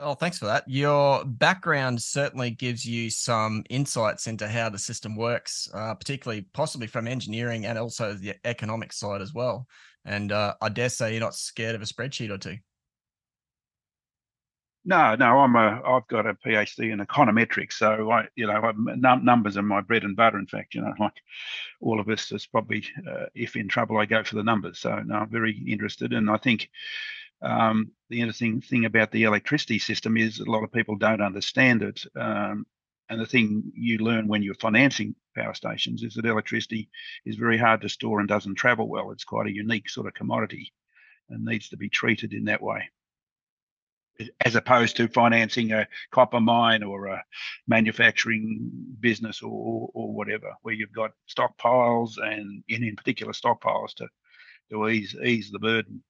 Oh, 0.00 0.14
thanks 0.14 0.38
for 0.38 0.46
that. 0.46 0.62
Your 0.68 1.24
background 1.24 2.00
certainly 2.00 2.50
gives 2.50 2.84
you 2.84 3.10
some 3.10 3.64
insights 3.68 4.28
into 4.28 4.46
how 4.46 4.68
the 4.68 4.78
system 4.78 5.16
works, 5.16 5.68
uh, 5.74 5.94
particularly 5.94 6.42
possibly 6.52 6.86
from 6.86 7.08
engineering 7.08 7.66
and 7.66 7.76
also 7.76 8.14
the 8.14 8.36
economic 8.44 8.92
side 8.92 9.20
as 9.20 9.34
well. 9.34 9.66
And 10.04 10.30
uh, 10.30 10.54
I 10.60 10.68
dare 10.68 10.88
say 10.88 11.12
you're 11.12 11.20
not 11.20 11.34
scared 11.34 11.74
of 11.74 11.82
a 11.82 11.84
spreadsheet 11.84 12.30
or 12.30 12.38
two. 12.38 12.58
No, 14.88 15.14
no, 15.16 15.40
I'm 15.40 15.54
a. 15.54 15.82
I've 15.84 16.08
got 16.08 16.24
a 16.26 16.32
PhD 16.32 16.90
in 16.90 17.00
econometrics, 17.00 17.74
so 17.74 18.10
I, 18.10 18.26
you 18.36 18.46
know, 18.46 18.72
num- 18.74 19.22
numbers 19.22 19.58
are 19.58 19.62
my 19.62 19.82
bread 19.82 20.02
and 20.02 20.16
butter. 20.16 20.38
In 20.38 20.46
fact, 20.46 20.74
you 20.74 20.80
know, 20.80 20.94
like 20.98 21.12
all 21.82 22.00
of 22.00 22.08
us, 22.08 22.32
is 22.32 22.46
probably 22.46 22.82
uh, 23.06 23.26
if 23.34 23.54
in 23.54 23.68
trouble, 23.68 23.98
I 23.98 24.06
go 24.06 24.24
for 24.24 24.36
the 24.36 24.42
numbers. 24.42 24.78
So 24.78 24.98
no, 25.00 25.16
I'm 25.16 25.30
very 25.30 25.52
interested, 25.68 26.14
and 26.14 26.30
I 26.30 26.38
think 26.38 26.70
um, 27.42 27.92
the 28.08 28.20
interesting 28.20 28.62
thing 28.62 28.86
about 28.86 29.10
the 29.12 29.24
electricity 29.24 29.78
system 29.78 30.16
is 30.16 30.40
a 30.40 30.50
lot 30.50 30.64
of 30.64 30.72
people 30.72 30.96
don't 30.96 31.20
understand 31.20 31.82
it. 31.82 32.02
Um, 32.16 32.66
and 33.10 33.20
the 33.20 33.26
thing 33.26 33.70
you 33.74 33.98
learn 33.98 34.26
when 34.26 34.42
you're 34.42 34.54
financing 34.54 35.14
power 35.36 35.52
stations 35.52 36.02
is 36.02 36.14
that 36.14 36.24
electricity 36.24 36.88
is 37.26 37.36
very 37.36 37.58
hard 37.58 37.82
to 37.82 37.90
store 37.90 38.20
and 38.20 38.28
doesn't 38.28 38.54
travel 38.54 38.88
well. 38.88 39.10
It's 39.10 39.24
quite 39.24 39.48
a 39.48 39.54
unique 39.54 39.90
sort 39.90 40.06
of 40.06 40.14
commodity 40.14 40.72
and 41.28 41.44
needs 41.44 41.68
to 41.68 41.76
be 41.76 41.90
treated 41.90 42.32
in 42.32 42.46
that 42.46 42.62
way 42.62 42.88
as 44.44 44.54
opposed 44.54 44.96
to 44.96 45.08
financing 45.08 45.72
a 45.72 45.86
copper 46.10 46.40
mine 46.40 46.82
or 46.82 47.06
a 47.06 47.22
manufacturing 47.66 48.70
business 49.00 49.42
or, 49.42 49.88
or 49.94 50.12
whatever, 50.12 50.52
where 50.62 50.74
you've 50.74 50.92
got 50.92 51.12
stockpiles 51.28 52.18
and 52.18 52.62
in, 52.68 52.96
particular 52.96 53.32
stockpiles 53.32 53.94
to, 53.94 54.08
to 54.70 54.88
ease 54.88 55.14
ease 55.24 55.50
the 55.50 55.58
burden. 55.58 56.02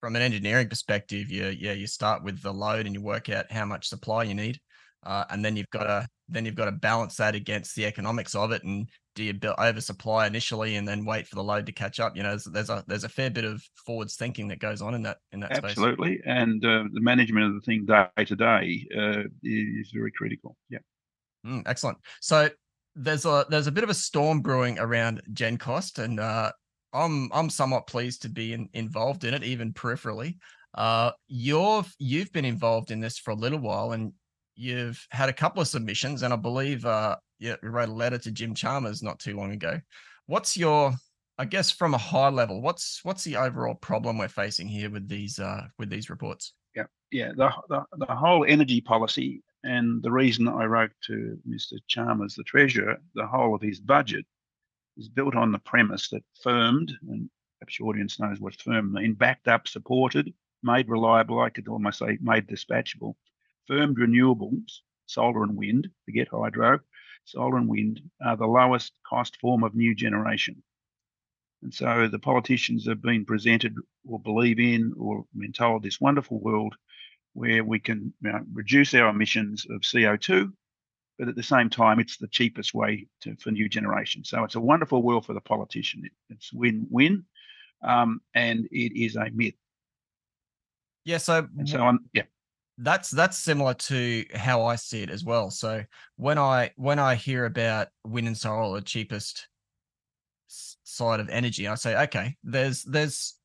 From 0.00 0.16
an 0.16 0.22
engineering 0.22 0.68
perspective, 0.68 1.30
you 1.30 1.48
yeah 1.48 1.72
you 1.72 1.86
start 1.86 2.22
with 2.22 2.42
the 2.42 2.52
load 2.52 2.86
and 2.86 2.94
you 2.94 3.00
work 3.00 3.30
out 3.30 3.50
how 3.50 3.64
much 3.64 3.88
supply 3.88 4.24
you 4.24 4.34
need, 4.34 4.60
uh, 5.04 5.24
and 5.30 5.44
then 5.44 5.56
you've 5.56 5.70
got 5.70 5.84
to 5.84 6.08
then 6.28 6.44
you've 6.44 6.54
got 6.54 6.66
to 6.66 6.72
balance 6.72 7.16
that 7.16 7.34
against 7.34 7.76
the 7.76 7.84
economics 7.84 8.34
of 8.34 8.52
it 8.52 8.64
and 8.64 8.88
do 9.14 9.22
you 9.22 9.32
build 9.32 9.56
oversupply 9.58 10.26
initially 10.26 10.76
and 10.76 10.86
then 10.86 11.04
wait 11.04 11.26
for 11.26 11.36
the 11.36 11.42
load 11.42 11.66
to 11.66 11.72
catch 11.72 12.00
up? 12.00 12.16
You 12.16 12.22
know, 12.22 12.30
there's, 12.30 12.44
there's 12.44 12.70
a 12.70 12.84
there's 12.86 13.04
a 13.04 13.08
fair 13.08 13.30
bit 13.30 13.44
of 13.44 13.62
forwards 13.86 14.16
thinking 14.16 14.48
that 14.48 14.58
goes 14.58 14.82
on 14.82 14.94
in 14.94 15.02
that 15.02 15.18
in 15.32 15.40
that 15.40 15.52
Absolutely. 15.52 16.16
space. 16.16 16.26
Absolutely, 16.26 16.42
and 16.42 16.64
uh, 16.64 16.84
the 16.92 17.00
management 17.00 17.46
of 17.46 17.54
the 17.54 17.60
thing 17.60 17.86
day 17.86 18.24
to 18.24 18.36
day 18.36 18.86
uh, 18.96 19.22
is 19.42 19.90
very 19.94 20.10
critical. 20.10 20.56
Yeah. 20.68 20.78
Mm, 21.46 21.62
excellent. 21.66 21.98
So 22.20 22.48
there's 22.96 23.24
a 23.24 23.46
there's 23.48 23.66
a 23.66 23.72
bit 23.72 23.84
of 23.84 23.90
a 23.90 23.94
storm 23.94 24.40
brewing 24.40 24.78
around 24.78 25.22
GenCost, 25.32 26.02
and 26.02 26.18
uh, 26.18 26.50
I'm 26.92 27.30
I'm 27.32 27.50
somewhat 27.50 27.86
pleased 27.86 28.22
to 28.22 28.28
be 28.28 28.52
in, 28.52 28.68
involved 28.72 29.24
in 29.24 29.34
it, 29.34 29.44
even 29.44 29.72
peripherally. 29.72 30.38
Uh, 30.74 31.12
you've 31.28 31.94
you've 31.98 32.32
been 32.32 32.44
involved 32.44 32.90
in 32.90 33.00
this 33.00 33.18
for 33.18 33.30
a 33.30 33.36
little 33.36 33.60
while, 33.60 33.92
and 33.92 34.12
you've 34.54 35.06
had 35.10 35.28
a 35.28 35.32
couple 35.32 35.62
of 35.62 35.68
submissions, 35.68 36.22
and 36.22 36.32
I 36.32 36.36
believe 36.36 36.84
uh, 36.84 37.16
you 37.38 37.56
wrote 37.62 37.88
a 37.88 37.92
letter 37.92 38.18
to 38.18 38.30
Jim 38.30 38.54
Chalmers 38.54 39.02
not 39.02 39.18
too 39.18 39.36
long 39.36 39.52
ago. 39.52 39.80
What's 40.26 40.56
your, 40.56 40.92
I 41.38 41.44
guess, 41.44 41.70
from 41.70 41.94
a 41.94 41.98
high 41.98 42.30
level, 42.30 42.62
what's 42.62 43.00
what's 43.02 43.24
the 43.24 43.36
overall 43.36 43.74
problem 43.74 44.18
we're 44.18 44.28
facing 44.28 44.68
here 44.68 44.90
with 44.90 45.08
these 45.08 45.38
uh, 45.38 45.66
with 45.78 45.90
these 45.90 46.10
reports? 46.10 46.54
Yeah, 46.74 46.86
yeah, 47.10 47.32
the, 47.36 47.50
the 47.68 47.84
the 48.06 48.14
whole 48.14 48.44
energy 48.46 48.80
policy, 48.80 49.42
and 49.64 50.02
the 50.02 50.10
reason 50.10 50.48
I 50.48 50.64
wrote 50.64 50.92
to 51.06 51.38
Mr. 51.48 51.74
Chalmers, 51.88 52.34
the 52.34 52.44
treasurer, 52.44 52.98
the 53.14 53.26
whole 53.26 53.54
of 53.54 53.62
his 53.62 53.80
budget 53.80 54.24
is 54.96 55.08
built 55.08 55.34
on 55.34 55.50
the 55.50 55.58
premise 55.58 56.08
that 56.10 56.22
firmed 56.40 56.92
and 57.08 57.28
perhaps 57.58 57.78
your 57.78 57.88
audience 57.88 58.20
knows 58.20 58.40
what 58.40 58.54
firm 58.60 58.92
mean. 58.92 59.14
Backed 59.14 59.48
up, 59.48 59.66
supported, 59.66 60.32
made 60.62 60.88
reliable. 60.88 61.40
I 61.40 61.50
could 61.50 61.68
almost 61.68 61.98
say 61.98 62.18
made 62.20 62.46
dispatchable. 62.46 63.14
Firmed 63.66 63.96
renewables, 63.96 64.80
solar 65.06 65.42
and 65.42 65.56
wind. 65.56 65.88
Forget 66.04 66.28
hydro. 66.28 66.80
Solar 67.24 67.56
and 67.56 67.68
wind 67.68 68.00
are 68.24 68.36
the 68.36 68.46
lowest 68.46 68.92
cost 69.08 69.38
form 69.40 69.64
of 69.64 69.74
new 69.74 69.94
generation. 69.94 70.62
And 71.62 71.72
so 71.72 72.08
the 72.08 72.18
politicians 72.18 72.86
have 72.86 73.00
been 73.00 73.24
presented 73.24 73.74
or 74.06 74.20
believe 74.20 74.60
in 74.60 74.92
or 74.98 75.24
been 75.34 75.52
told 75.52 75.82
this 75.82 76.00
wonderful 76.00 76.38
world 76.40 76.74
where 77.32 77.64
we 77.64 77.80
can 77.80 78.12
you 78.22 78.32
know, 78.32 78.40
reduce 78.52 78.94
our 78.94 79.08
emissions 79.08 79.66
of 79.70 79.80
CO2, 79.80 80.52
but 81.18 81.28
at 81.28 81.36
the 81.36 81.42
same 81.42 81.70
time, 81.70 82.00
it's 82.00 82.16
the 82.16 82.28
cheapest 82.28 82.74
way 82.74 83.06
to, 83.22 83.36
for 83.36 83.50
new 83.50 83.68
generation. 83.68 84.24
So 84.24 84.44
it's 84.44 84.56
a 84.56 84.60
wonderful 84.60 85.02
world 85.02 85.26
for 85.26 85.32
the 85.32 85.40
politician. 85.40 86.02
It, 86.04 86.12
it's 86.28 86.52
win-win, 86.52 87.24
um, 87.82 88.20
and 88.34 88.66
it 88.70 88.98
is 88.98 89.16
a 89.16 89.30
myth. 89.32 89.54
Yeah. 91.04 91.18
So 91.18 91.46
and 91.58 91.68
so 91.68 91.82
on. 91.82 92.00
Yeah. 92.12 92.22
That's 92.76 93.10
that's 93.10 93.38
similar 93.38 93.74
to 93.74 94.24
how 94.34 94.64
I 94.64 94.76
see 94.76 95.02
it 95.02 95.10
as 95.10 95.24
well. 95.24 95.50
So 95.50 95.84
when 96.16 96.38
I 96.38 96.72
when 96.76 96.98
I 96.98 97.14
hear 97.14 97.44
about 97.44 97.88
wind 98.04 98.26
and 98.26 98.36
solar, 98.36 98.80
the 98.80 98.84
cheapest 98.84 99.48
side 100.48 101.20
of 101.20 101.28
energy, 101.28 101.68
I 101.68 101.76
say, 101.76 101.96
okay, 102.04 102.36
there's 102.42 102.82
there's 102.82 103.36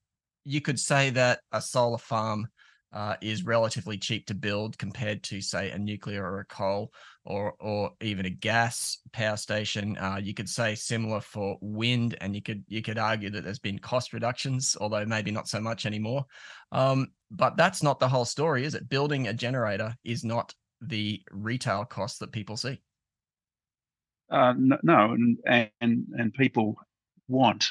you 0.45 0.61
could 0.61 0.79
say 0.79 1.11
that 1.11 1.41
a 1.51 1.61
solar 1.61 1.97
farm 1.99 2.47
uh, 2.91 3.15
is 3.21 3.45
relatively 3.45 3.97
cheap 3.97 4.25
to 4.27 4.33
build 4.33 4.77
compared 4.77 5.21
to, 5.23 5.41
say, 5.41 5.69
a 5.69 5.77
nuclear 5.77 6.23
or 6.23 6.39
a 6.39 6.45
coal 6.45 6.91
or 7.29 7.53
or 7.59 7.91
even 8.01 8.25
a 8.25 8.29
gas 8.29 8.97
power 9.13 9.37
station. 9.37 9.97
Uh, 9.97 10.19
you 10.21 10.33
could 10.33 10.49
say 10.49 10.75
similar 10.75 11.21
for 11.21 11.57
wind, 11.61 12.17
and 12.19 12.35
you 12.35 12.41
could 12.41 12.63
you 12.67 12.81
could 12.81 12.97
argue 12.97 13.29
that 13.29 13.43
there's 13.43 13.59
been 13.59 13.79
cost 13.79 14.11
reductions, 14.11 14.75
although 14.81 15.05
maybe 15.05 15.31
not 15.31 15.47
so 15.47 15.61
much 15.61 15.85
anymore. 15.85 16.25
Um, 16.71 17.07
but 17.31 17.55
that's 17.55 17.81
not 17.83 17.99
the 17.99 18.09
whole 18.09 18.25
story, 18.25 18.65
is 18.65 18.75
it? 18.75 18.89
Building 18.89 19.27
a 19.27 19.33
generator 19.33 19.95
is 20.03 20.23
not 20.23 20.53
the 20.81 21.21
retail 21.31 21.85
cost 21.85 22.19
that 22.19 22.31
people 22.31 22.57
see. 22.57 22.81
Uh, 24.29 24.53
no, 24.57 25.13
and, 25.13 25.37
and 25.45 26.05
and 26.17 26.33
people 26.33 26.75
want 27.27 27.69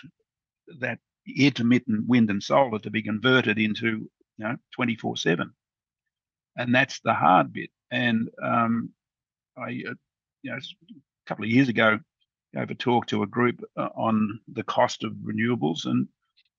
that 0.80 0.98
intermittent 1.36 2.06
wind 2.06 2.30
and 2.30 2.42
solar 2.42 2.78
to 2.78 2.90
be 2.90 3.02
converted 3.02 3.58
into 3.58 4.08
you 4.38 4.44
know, 4.46 4.56
24 4.74 5.16
7. 5.16 5.50
And 6.56 6.74
that's 6.74 7.00
the 7.00 7.12
hard 7.12 7.52
bit. 7.52 7.70
And 7.90 8.28
um, 8.42 8.90
I, 9.58 9.82
uh, 9.88 9.94
you 10.42 10.50
know, 10.50 10.56
a 10.56 11.28
couple 11.28 11.44
of 11.44 11.50
years 11.50 11.68
ago, 11.68 11.98
gave 12.54 12.70
a 12.70 12.74
talk 12.74 13.06
to 13.06 13.22
a 13.22 13.26
group 13.26 13.62
uh, 13.76 13.88
on 13.94 14.40
the 14.52 14.62
cost 14.62 15.04
of 15.04 15.12
renewables, 15.12 15.84
and 15.84 16.08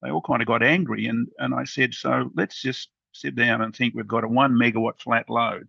they 0.02 0.10
all 0.10 0.22
kind 0.22 0.42
of 0.42 0.48
got 0.48 0.64
angry. 0.64 1.08
And, 1.08 1.28
and 1.40 1.54
I 1.54 1.64
said, 1.64 1.94
so 1.94 2.32
let's 2.36 2.62
just 2.62 2.90
sit 3.12 3.36
down 3.36 3.62
and 3.62 3.76
think 3.76 3.96
we've 3.96 4.08
got 4.08 4.24
a 4.24 4.28
one 4.28 4.54
megawatt 4.54 5.00
flat 5.02 5.30
load, 5.30 5.68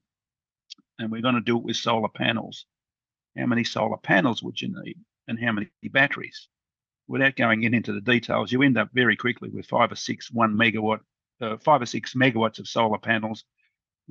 and 0.99 1.11
we're 1.11 1.23
going 1.23 1.37
to 1.37 1.41
do 1.41 1.57
it 1.57 1.65
with 1.65 1.77
solar 1.77 2.09
panels. 2.09 2.67
How 3.39 3.47
many 3.47 3.65
solar 3.65 3.97
panels 3.97 4.43
would 4.43 4.61
you 4.61 4.75
need, 4.85 4.99
and 5.29 5.39
how 5.39 5.53
many 5.53 5.69
batteries? 5.85 6.49
Without 7.09 7.37
going 7.37 7.65
in 7.65 7.75
into 7.75 7.93
the 7.93 8.01
details, 8.01 8.53
you 8.53 8.63
end 8.63 8.79
up 8.79 8.91
very 8.93 9.17
quickly 9.17 9.49
with 9.49 9.67
five 9.67 9.91
or 9.91 9.97
six 9.97 10.31
one 10.31 10.55
megawatt 10.55 11.01
uh, 11.41 11.57
five 11.57 11.83
or 11.83 11.87
six 11.87 12.15
megawatts 12.15 12.59
of 12.59 12.69
solar 12.69 12.99
panels 12.99 13.45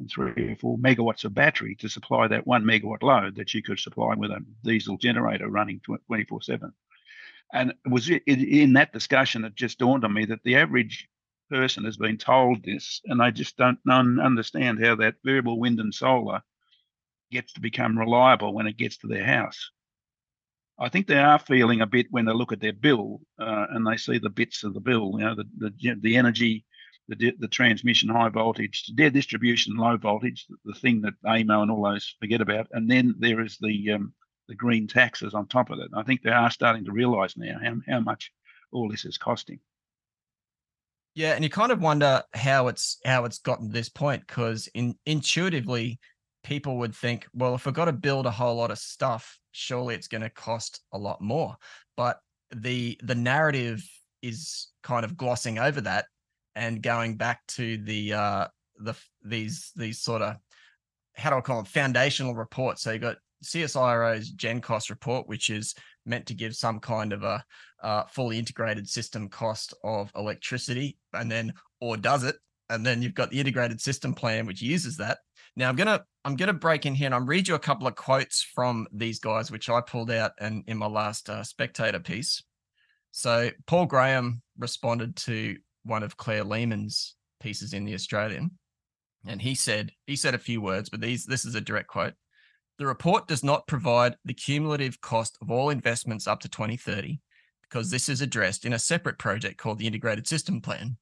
three 0.08 0.52
or 0.52 0.56
four 0.56 0.78
megawatts 0.78 1.26
of 1.26 1.34
battery 1.34 1.76
to 1.76 1.90
supply 1.90 2.28
that 2.28 2.48
one 2.48 2.64
megawatt 2.64 3.04
load 3.04 3.36
that 3.36 3.54
you 3.54 3.62
could 3.62 3.80
supply 3.80 4.14
with 4.16 4.32
a 4.32 4.44
diesel 4.64 4.98
generator 4.98 5.50
running 5.50 5.82
24 6.08 6.42
7. 6.42 6.74
And 7.52 7.72
it 7.72 7.90
was 7.90 8.10
in 8.10 8.74
that 8.74 8.94
discussion 8.94 9.42
that 9.42 9.56
just 9.56 9.80
dawned 9.80 10.06
on 10.06 10.14
me 10.14 10.26
that 10.26 10.44
the 10.44 10.56
average 10.58 11.10
person 11.50 11.84
has 11.86 11.98
been 11.98 12.18
told 12.18 12.64
this, 12.64 13.02
and 13.06 13.20
they 13.20 13.32
just 13.32 13.58
don't 13.58 13.80
understand 13.90 14.84
how 14.84 14.96
that 14.96 15.16
variable 15.24 15.60
wind 15.60 15.80
and 15.80 15.94
solar 15.94 16.42
gets 17.32 17.54
to 17.54 17.62
become 17.62 17.98
reliable 17.98 18.54
when 18.54 18.68
it 18.68 18.78
gets 18.78 18.98
to 18.98 19.08
their 19.08 19.26
house. 19.26 19.72
I 20.80 20.90
think 20.90 21.08
they 21.08 21.18
are 21.18 21.40
feeling 21.40 21.82
a 21.82 21.88
bit 21.88 22.08
when 22.10 22.26
they 22.26 22.34
look 22.34 22.54
at 22.54 22.62
their 22.62 22.74
bill 22.74 23.20
uh, 23.40 23.66
and 23.72 23.86
they 23.86 23.98
see 23.98 24.18
the 24.18 24.30
bits 24.30 24.64
of 24.64 24.74
the 24.74 24.80
bill, 24.80 25.16
you 25.18 25.26
know, 25.26 25.36
the 25.36 25.46
the, 25.58 25.96
the 26.00 26.16
energy 26.18 26.66
the, 27.16 27.34
the 27.40 27.48
transmission 27.48 28.10
high 28.10 28.30
voltage, 28.30 28.92
their 28.96 29.10
distribution 29.10 29.76
low 29.76 29.98
voltage, 29.98 30.46
the, 30.48 30.58
the, 30.66 30.80
thing 30.80 31.02
that 31.02 31.14
AEMO 31.26 31.64
and 31.64 31.72
all 31.72 31.84
those 31.84 32.16
forget 32.20 32.42
about, 32.42 32.68
and 32.72 32.90
then 32.90 33.16
there 33.20 33.42
is 33.42 33.58
the 33.60 33.92
um, 33.92 34.14
the 34.48 34.56
green 34.56 34.88
taxes 34.88 35.34
on 35.34 35.48
top 35.48 35.70
of 35.70 35.80
it. 35.80 35.90
I 35.96 36.04
think 36.04 36.22
they 36.22 36.32
are 36.32 36.50
starting 36.50 36.84
to 36.86 36.92
realise 36.92 37.38
now 37.38 37.58
how, 37.64 37.76
how 37.88 38.00
much 38.00 38.32
all 38.72 38.90
this 38.90 39.06
is 39.06 39.18
costing. 39.18 39.60
Yeah, 41.16 41.34
and 41.34 41.44
you 41.44 41.50
kind 41.50 41.72
of 41.72 41.82
wonder 41.82 42.24
how 42.34 42.68
it's 42.68 42.98
how 43.06 43.26
it's 43.26 43.40
gotten 43.40 43.68
to 43.68 43.74
this 43.74 43.90
point 43.90 44.26
because 44.26 44.68
in 44.74 44.96
intuitively 45.06 46.00
people 46.44 46.78
would 46.78 46.96
think, 46.96 47.28
well, 47.34 47.56
if 47.56 47.68
I've 47.68 47.74
got 47.74 47.86
to 47.86 47.94
build 47.94 48.26
a 48.26 48.32
whole 48.32 48.56
lot 48.56 48.72
of 48.72 48.78
stuff, 48.78 49.38
surely 49.52 49.96
it's 49.96 50.08
going 50.08 50.22
to 50.22 50.30
cost 50.30 50.82
a 50.94 50.98
lot 50.98 51.22
more. 51.22 51.56
But 51.98 52.20
the 52.52 53.00
the 53.04 53.16
narrative 53.16 53.84
is 54.22 54.68
kind 54.84 55.06
of 55.06 55.18
glossing 55.18 55.60
over 55.60 55.82
that 55.82 56.06
and 56.60 56.84
going 56.84 57.16
back 57.16 57.40
to 57.48 57.78
the 57.78 58.14
uh, 58.14 58.48
the 58.78 58.94
these 59.24 59.72
these 59.78 60.02
sort 60.02 60.22
of 60.22 60.36
how 61.16 61.30
do 61.30 61.38
I 61.38 61.42
call 61.42 61.56
them 61.56 61.66
foundational 61.66 62.36
reports. 62.36 62.84
So 62.84 62.92
you 62.92 63.00
got 63.00 63.18
CSIRO's 63.44 64.32
GenCost 64.34 64.90
report, 64.90 65.28
which 65.28 65.50
is 65.50 65.74
meant 66.06 66.26
to 66.28 66.34
give 66.34 66.56
some 66.56 66.80
kind 66.80 67.14
of 67.14 67.24
a 67.24 67.44
uh, 67.82 68.04
fully 68.06 68.38
integrated 68.38 68.90
system 68.90 69.30
cost 69.30 69.74
of 69.84 70.12
electricity, 70.16 70.98
and 71.14 71.32
then 71.32 71.54
or 71.80 71.96
does 71.96 72.24
it? 72.26 72.36
And 72.70 72.86
then 72.86 73.02
you've 73.02 73.16
got 73.16 73.32
the 73.32 73.40
integrated 73.40 73.82
system 73.82 74.14
plan, 74.14 74.46
which 74.46 74.62
uses 74.62 74.98
that. 74.98 75.20
Now 75.56 75.70
I'm 75.70 75.78
gonna 75.78 76.04
I'm 76.26 76.36
gonna 76.36 76.54
break 76.54 76.86
in 76.86 76.94
here 76.94 77.06
and 77.06 77.16
I'll 77.16 77.22
read 77.22 77.48
you 77.48 77.56
a 77.56 77.60
couple 77.60 77.88
of 77.88 77.96
quotes 77.96 78.44
from 78.44 78.86
these 78.92 79.20
guys, 79.20 79.50
which 79.50 79.70
I 79.70 79.80
pulled 79.80 80.12
out 80.12 80.34
and 80.40 80.66
in 80.68 80.78
my 80.78 80.88
last 80.88 81.30
uh, 81.30 81.44
Spectator 81.44 82.00
piece. 82.00 82.44
So 83.12 83.50
Paul 83.66 83.86
Graham 83.86 84.42
responded 84.58 85.16
to 85.16 85.58
one 85.84 86.04
of 86.04 86.18
Claire 86.18 86.44
Lehmann's 86.44 87.16
pieces 87.40 87.74
in 87.74 87.86
the 87.86 87.94
Australian, 87.94 88.52
and 89.26 89.42
he 89.42 89.56
said 89.56 89.92
he 90.08 90.16
said 90.16 90.36
a 90.36 90.40
few 90.40 90.62
words, 90.62 90.90
but 90.90 91.02
these 91.02 91.26
this 91.26 91.46
is 91.46 91.56
a 91.56 91.62
direct 91.62 91.88
quote. 91.88 92.14
The 92.78 92.86
report 92.86 93.28
does 93.28 93.44
not 93.44 93.68
provide 93.68 94.16
the 94.24 94.34
cumulative 94.34 95.02
cost 95.02 95.38
of 95.42 95.52
all 95.52 95.70
investments 95.70 96.28
up 96.28 96.40
to 96.42 96.50
2030 96.50 97.20
because 97.62 97.92
this 97.92 98.08
is 98.08 98.22
addressed 98.22 98.66
in 98.66 98.74
a 98.74 98.80
separate 98.80 99.20
project 99.20 99.58
called 99.58 99.80
the 99.80 99.88
Integrated 99.88 100.28
System 100.28 100.62
Plan, 100.62 100.98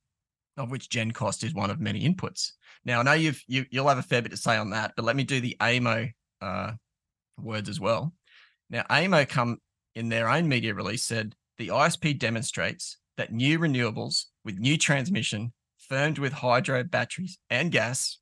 of 0.58 0.72
which 0.72 0.90
GenCost 0.90 1.44
is 1.44 1.54
one 1.54 1.70
of 1.70 1.80
many 1.80 2.02
inputs. 2.02 2.52
Now, 2.84 3.00
I 3.00 3.04
know 3.04 3.14
you've 3.14 3.42
you, 3.48 3.66
you 3.70 3.82
will 3.82 3.90
have 3.90 3.98
a 3.98 4.04
fair 4.04 4.22
bit 4.22 4.32
to 4.32 4.38
say 4.38 4.58
on 4.58 4.72
that, 4.72 4.94
but 4.96 5.06
let 5.06 5.16
me 5.16 5.24
do 5.24 5.40
the 5.40 5.56
AEMO 5.60 6.12
uh, 6.42 6.72
words 7.40 7.70
as 7.70 7.80
well. 7.80 8.14
Now, 8.70 8.84
AEMO 8.90 9.30
come 9.30 9.60
in 9.96 10.10
their 10.10 10.30
own 10.30 10.48
media 10.48 10.74
release 10.74 11.04
said 11.04 11.36
the 11.58 11.70
ISP 11.70 12.18
demonstrates 12.18 12.98
that 13.18 13.32
new 13.32 13.60
renewables 13.60 14.26
with 14.48 14.58
new 14.60 14.78
transmission 14.78 15.52
firmed 15.90 16.18
with 16.18 16.32
hydro 16.32 16.82
batteries 16.82 17.38
and 17.50 17.70
gas 17.70 18.18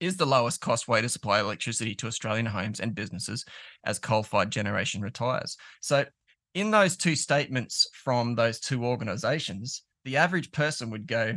is 0.00 0.16
the 0.16 0.24
lowest 0.24 0.62
cost 0.62 0.88
way 0.88 1.02
to 1.02 1.08
supply 1.10 1.40
electricity 1.40 1.94
to 1.94 2.06
Australian 2.06 2.46
homes 2.46 2.80
and 2.80 2.94
businesses 2.94 3.44
as 3.84 3.98
coal 3.98 4.22
fired 4.22 4.50
generation 4.50 5.02
retires. 5.02 5.58
So, 5.82 6.06
in 6.54 6.70
those 6.70 6.96
two 6.96 7.14
statements 7.14 7.86
from 7.92 8.34
those 8.34 8.60
two 8.60 8.82
organizations, 8.82 9.82
the 10.06 10.16
average 10.16 10.50
person 10.52 10.88
would 10.90 11.06
go, 11.06 11.36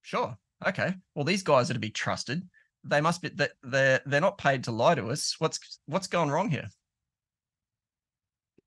sure, 0.00 0.34
okay, 0.66 0.94
well, 1.14 1.26
these 1.26 1.42
guys 1.42 1.70
are 1.70 1.74
to 1.74 1.78
be 1.78 1.90
trusted. 1.90 2.42
They 2.84 3.02
must 3.02 3.20
be 3.20 3.28
that 3.34 3.52
they're 3.62 4.00
they're 4.06 4.22
not 4.22 4.38
paid 4.38 4.64
to 4.64 4.72
lie 4.72 4.94
to 4.94 5.08
us. 5.08 5.34
What's 5.40 5.78
what's 5.84 6.06
gone 6.06 6.30
wrong 6.30 6.48
here? 6.48 6.70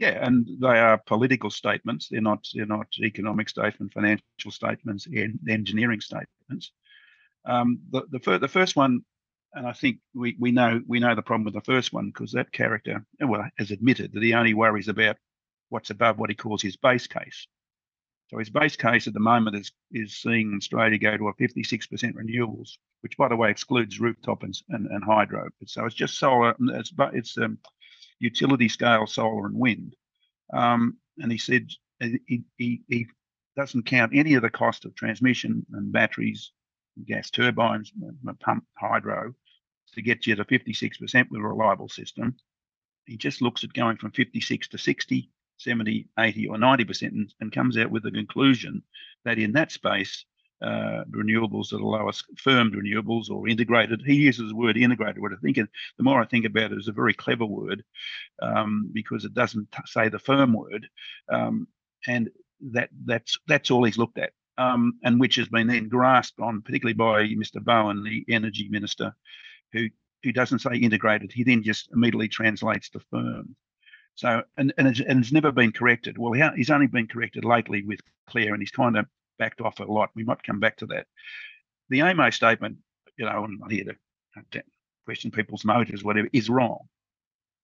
Yeah, 0.01 0.25
and 0.25 0.47
they 0.59 0.79
are 0.79 0.97
political 0.97 1.51
statements. 1.51 2.07
They're 2.09 2.21
not 2.21 2.47
they're 2.55 2.65
not 2.65 2.87
economic 3.03 3.47
statements, 3.49 3.93
financial 3.93 4.49
statements, 4.49 5.05
and 5.05 5.37
engineering 5.47 6.01
statements. 6.01 6.71
Um, 7.45 7.81
the 7.91 8.07
the, 8.09 8.19
fir- 8.19 8.39
the 8.39 8.47
first 8.47 8.75
one, 8.75 9.01
and 9.53 9.67
I 9.67 9.73
think 9.73 9.99
we, 10.15 10.35
we 10.39 10.51
know 10.51 10.81
we 10.87 10.99
know 10.99 11.13
the 11.13 11.21
problem 11.21 11.45
with 11.45 11.53
the 11.53 11.71
first 11.71 11.93
one 11.93 12.07
because 12.07 12.31
that 12.31 12.51
character 12.51 13.05
well 13.19 13.45
has 13.59 13.69
admitted 13.69 14.11
that 14.13 14.23
he 14.23 14.33
only 14.33 14.55
worries 14.55 14.87
about 14.87 15.17
what's 15.69 15.91
above 15.91 16.17
what 16.17 16.31
he 16.31 16.35
calls 16.35 16.63
his 16.63 16.77
base 16.77 17.05
case. 17.05 17.45
So 18.29 18.39
his 18.39 18.49
base 18.49 18.75
case 18.75 19.05
at 19.05 19.13
the 19.13 19.19
moment 19.19 19.55
is 19.55 19.71
is 19.91 20.17
seeing 20.17 20.55
Australia 20.55 20.97
go 20.97 21.15
to 21.15 21.27
a 21.27 21.35
56% 21.35 22.15
renewables, 22.15 22.71
which 23.01 23.17
by 23.17 23.27
the 23.27 23.35
way 23.35 23.51
excludes 23.51 23.99
rooftop 23.99 24.41
and, 24.41 24.55
and, 24.69 24.87
and 24.87 25.03
hydro. 25.03 25.49
So 25.67 25.85
it's 25.85 25.93
just 25.93 26.17
solar. 26.17 26.55
It's 26.59 26.89
but 26.89 27.13
it's 27.13 27.37
um, 27.37 27.59
utility 28.21 28.69
scale 28.69 29.07
solar 29.07 29.47
and 29.47 29.55
wind. 29.55 29.95
Um, 30.53 30.97
and 31.17 31.31
he 31.31 31.37
said 31.37 31.67
he, 31.99 32.43
he, 32.57 32.81
he, 32.87 33.07
doesn't 33.57 33.85
count 33.85 34.13
any 34.15 34.35
of 34.35 34.41
the 34.41 34.49
cost 34.49 34.85
of 34.85 34.95
transmission 34.95 35.65
and 35.73 35.91
batteries, 35.91 36.53
gas 37.05 37.29
turbines, 37.29 37.91
pump 38.39 38.63
hydro 38.77 39.33
to 39.93 40.01
get 40.01 40.25
you 40.25 40.35
to 40.35 40.45
56% 40.45 41.29
with 41.29 41.41
a 41.41 41.43
reliable 41.43 41.89
system. 41.89 42.33
He 43.05 43.17
just 43.17 43.41
looks 43.41 43.65
at 43.65 43.73
going 43.73 43.97
from 43.97 44.11
56 44.11 44.69
to 44.69 44.77
60, 44.77 45.29
70, 45.57 46.07
80, 46.17 46.47
or 46.47 46.55
90%, 46.55 47.07
and, 47.09 47.33
and 47.41 47.51
comes 47.51 47.77
out 47.77 47.91
with 47.91 48.03
the 48.03 48.11
conclusion 48.11 48.83
that 49.25 49.37
in 49.37 49.51
that 49.51 49.73
space, 49.73 50.25
uh, 50.61 51.03
renewables 51.09 51.69
that 51.69 51.81
allow 51.81 52.07
us 52.07 52.23
firmed 52.37 52.73
renewables 52.73 53.29
or 53.29 53.47
integrated. 53.47 54.03
He 54.05 54.15
uses 54.15 54.49
the 54.49 54.55
word 54.55 54.77
integrated. 54.77 55.21
What 55.21 55.33
I 55.33 55.37
think, 55.41 55.57
the 55.57 56.03
more 56.03 56.21
I 56.21 56.25
think 56.25 56.45
about 56.45 56.71
it, 56.71 56.77
is 56.77 56.87
a 56.87 56.93
very 56.93 57.13
clever 57.13 57.45
word 57.45 57.83
um, 58.41 58.89
because 58.93 59.25
it 59.25 59.33
doesn't 59.33 59.71
t- 59.71 59.81
say 59.85 60.09
the 60.09 60.19
firm 60.19 60.53
word, 60.53 60.87
um, 61.29 61.67
and 62.07 62.29
that 62.73 62.89
that's 63.05 63.37
that's 63.47 63.71
all 63.71 63.83
he's 63.83 63.97
looked 63.97 64.19
at, 64.19 64.33
um, 64.57 64.99
and 65.03 65.19
which 65.19 65.35
has 65.35 65.47
been 65.47 65.67
then 65.67 65.89
grasped 65.89 66.39
on, 66.39 66.61
particularly 66.61 66.93
by 66.93 67.23
Mr. 67.29 67.63
Bowen, 67.63 68.03
the 68.03 68.23
energy 68.29 68.67
minister, 68.69 69.15
who 69.73 69.87
who 70.23 70.31
doesn't 70.31 70.59
say 70.59 70.75
integrated. 70.75 71.31
He 71.31 71.43
then 71.43 71.63
just 71.63 71.89
immediately 71.93 72.27
translates 72.27 72.89
to 72.91 72.99
firm. 72.99 73.55
So, 74.13 74.43
and 74.57 74.73
and 74.77 74.87
it's, 74.87 74.99
and 74.99 75.19
it's 75.19 75.31
never 75.31 75.51
been 75.51 75.71
corrected. 75.71 76.17
Well, 76.17 76.33
he, 76.33 76.43
he's 76.55 76.69
only 76.69 76.87
been 76.87 77.07
corrected 77.07 77.45
lately 77.45 77.83
with 77.83 78.01
Claire, 78.27 78.53
and 78.53 78.61
he's 78.61 78.71
kind 78.71 78.97
of 78.97 79.05
backed 79.41 79.61
off 79.61 79.79
a 79.79 79.83
lot. 79.85 80.11
We 80.15 80.23
might 80.23 80.43
come 80.43 80.59
back 80.59 80.77
to 80.77 80.85
that. 80.87 81.07
The 81.89 81.99
AEMO 81.99 82.31
statement, 82.31 82.77
you 83.17 83.25
know, 83.25 83.31
I'm 83.31 83.57
not 83.57 83.71
here 83.71 83.85
to 83.85 84.63
question 85.05 85.31
people's 85.31 85.65
motives, 85.65 86.03
whatever, 86.03 86.29
is 86.31 86.47
wrong. 86.47 86.81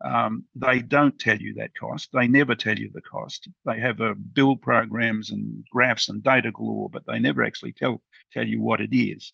Um, 0.04 0.46
they 0.56 0.80
don't 0.80 1.18
tell 1.20 1.38
you 1.38 1.54
that 1.56 1.78
cost. 1.80 2.10
They 2.14 2.28
never 2.28 2.56
tell 2.56 2.78
you 2.78 2.90
the 2.92 3.02
cost. 3.02 3.48
They 3.66 3.80
have 3.80 4.00
a 4.02 4.16
bill 4.16 4.56
programs 4.56 5.30
and 5.30 5.64
graphs 5.72 6.10
and 6.10 6.24
data 6.24 6.52
galore, 6.52 6.90
but 6.90 7.04
they 7.06 7.20
never 7.20 7.44
actually 7.44 7.74
tell 7.74 8.02
tell 8.34 8.48
you 8.48 8.60
what 8.60 8.82
it 8.82 8.96
is. 8.96 9.32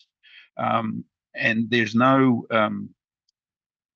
Um, 0.58 1.04
and 1.34 1.70
there's 1.70 1.94
no 1.94 2.46
um, 2.50 2.90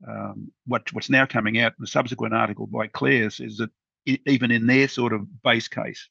um, 0.07 0.53
what 0.67 0.91
what's 0.95 1.11
now 1.11 1.27
coming 1.27 1.59
out 1.59 1.73
in 1.73 1.83
the 1.83 1.87
subsequent 1.87 2.35
article 2.35 2.67
by 2.67 2.87
Claire's 2.87 3.41
is 3.41 3.59
that 3.59 3.71
even 4.07 4.51
in 4.51 4.67
their 4.67 4.89
sort 4.89 5.13
of 5.13 5.43
base 5.43 5.69
case, 5.69 6.09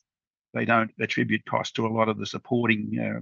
they 0.58 0.66
don't 0.66 0.92
attribute 1.00 1.46
cost 1.46 1.76
to 1.76 1.86
a 1.86 1.96
lot 1.96 2.10
of 2.10 2.18
the 2.18 2.26
supporting 2.26 3.00
uh, 3.00 3.20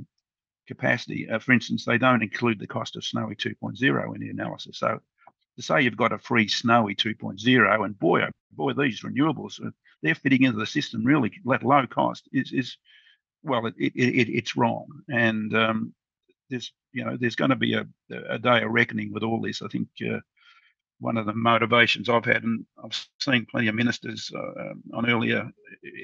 capacity. 0.68 1.30
Uh, 1.30 1.40
for 1.40 1.52
instance, 1.52 1.84
they 1.84 1.98
don't 1.98 2.24
include 2.24 2.60
the 2.60 2.68
cost 2.68 2.96
of 2.96 3.04
Snowy 3.04 3.36
2.0 3.36 4.16
in 4.16 4.22
the 4.22 4.30
analysis. 4.30 4.78
So 4.78 5.00
to 5.58 5.62
say 5.62 5.82
you've 5.82 5.98
got 5.98 6.14
a 6.14 6.18
free 6.18 6.48
Snowy 6.48 6.96
2.0, 6.96 7.86
and 7.86 8.00
boy, 8.00 8.22
oh, 8.22 8.30
boy, 8.54 8.74
these 8.74 9.02
renewables, 9.02 9.66
uh, 9.66 9.72
they're 10.02 10.16
fitting 10.16 10.44
into 10.44 10.60
the 10.60 10.66
system 10.66 11.04
really 11.04 11.32
at 11.54 11.64
low 11.64 11.86
cost 11.88 12.30
is, 12.32 12.54
is 12.54 12.78
well, 13.44 13.66
it, 13.66 13.76
it, 13.78 13.92
it, 13.96 14.30
it's 14.30 14.56
wrong. 14.56 14.88
And 15.10 15.54
um, 15.56 15.94
there's, 16.50 16.72
you 16.94 17.04
know, 17.04 17.18
there's 17.20 17.36
going 17.36 17.50
to 17.50 17.58
be 17.58 17.74
a, 17.74 17.86
a 18.30 18.40
day 18.40 18.64
of 18.64 18.72
reckoning 18.72 19.12
with 19.12 19.24
all 19.24 19.42
this. 19.42 19.62
I 19.62 19.68
think 19.68 19.90
uh, 20.10 20.20
one 21.00 21.18
of 21.18 21.26
the 21.26 21.34
motivations 21.34 22.10
I've 22.10 22.26
had, 22.26 22.44
and 22.44 22.66
I've 22.84 23.08
seen 23.20 23.46
plenty 23.50 23.68
of 23.68 23.76
ministers 23.76 24.32
uh, 24.36 24.74
on 24.94 25.10
earlier 25.10 25.52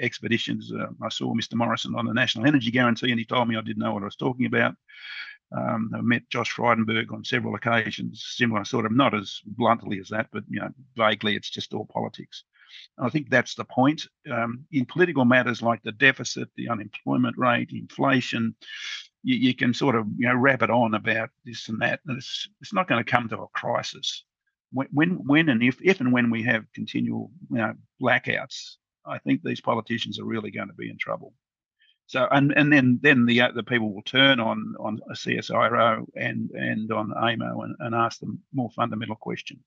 expeditions. 0.01 0.71
Uh, 0.71 0.87
I 1.01 1.09
saw 1.09 1.33
Mr. 1.33 1.55
Morrison 1.55 1.95
on 1.95 2.05
the 2.05 2.13
National 2.13 2.45
Energy 2.45 2.71
Guarantee, 2.71 3.11
and 3.11 3.19
he 3.19 3.25
told 3.25 3.47
me 3.47 3.55
I 3.55 3.61
didn't 3.61 3.81
know 3.81 3.93
what 3.93 4.03
I 4.03 4.05
was 4.05 4.15
talking 4.15 4.45
about. 4.45 4.75
Um, 5.55 5.91
I 5.93 6.01
met 6.01 6.29
Josh 6.29 6.53
Frydenberg 6.53 7.11
on 7.11 7.25
several 7.25 7.55
occasions, 7.55 8.23
similar 8.35 8.63
sort 8.63 8.85
of, 8.85 8.93
not 8.93 9.13
as 9.13 9.41
bluntly 9.45 9.99
as 9.99 10.09
that, 10.09 10.27
but 10.31 10.43
you 10.49 10.59
know, 10.59 10.69
vaguely, 10.95 11.35
it's 11.35 11.49
just 11.49 11.73
all 11.73 11.85
politics. 11.85 12.43
And 12.97 13.05
I 13.05 13.09
think 13.09 13.29
that's 13.29 13.55
the 13.55 13.65
point. 13.65 14.07
Um, 14.29 14.65
in 14.71 14.85
political 14.85 15.25
matters 15.25 15.61
like 15.61 15.83
the 15.83 15.91
deficit, 15.91 16.49
the 16.55 16.69
unemployment 16.69 17.37
rate, 17.37 17.71
inflation, 17.73 18.55
you, 19.23 19.35
you, 19.35 19.53
can 19.53 19.73
sort 19.73 19.95
of 19.95 20.07
you 20.17 20.27
know 20.27 20.35
wrap 20.35 20.61
it 20.61 20.69
on 20.69 20.93
about 20.93 21.29
this 21.45 21.67
and 21.67 21.81
that, 21.81 21.99
and 22.07 22.17
it's 22.17 22.49
it's 22.61 22.73
not 22.73 22.87
going 22.87 23.03
to 23.03 23.11
come 23.11 23.27
to 23.29 23.41
a 23.41 23.47
crisis 23.49 24.23
when, 24.71 25.19
when 25.25 25.49
and 25.49 25.61
if, 25.61 25.81
if 25.81 25.99
and 25.99 26.11
when 26.13 26.29
we 26.29 26.43
have 26.43 26.71
continual 26.73 27.31
you 27.49 27.57
know, 27.57 27.73
blackouts, 28.01 28.75
I 29.05 29.17
think 29.17 29.41
these 29.41 29.61
politicians 29.61 30.19
are 30.19 30.25
really 30.25 30.51
going 30.51 30.67
to 30.67 30.73
be 30.73 30.89
in 30.89 30.97
trouble. 30.97 31.33
So 32.07 32.27
and 32.29 32.51
and 32.51 32.73
then 32.73 32.99
then 33.01 33.25
the 33.25 33.39
uh, 33.39 33.51
the 33.53 33.63
people 33.63 33.93
will 33.93 34.01
turn 34.01 34.41
on 34.41 34.75
on 34.79 34.99
a 35.09 35.13
CSIRO 35.13 36.05
and 36.15 36.49
and 36.51 36.91
on 36.91 37.11
AEMO 37.11 37.63
and, 37.63 37.75
and 37.79 37.95
ask 37.95 38.19
them 38.19 38.41
more 38.53 38.69
fundamental 38.71 39.15
question, 39.15 39.63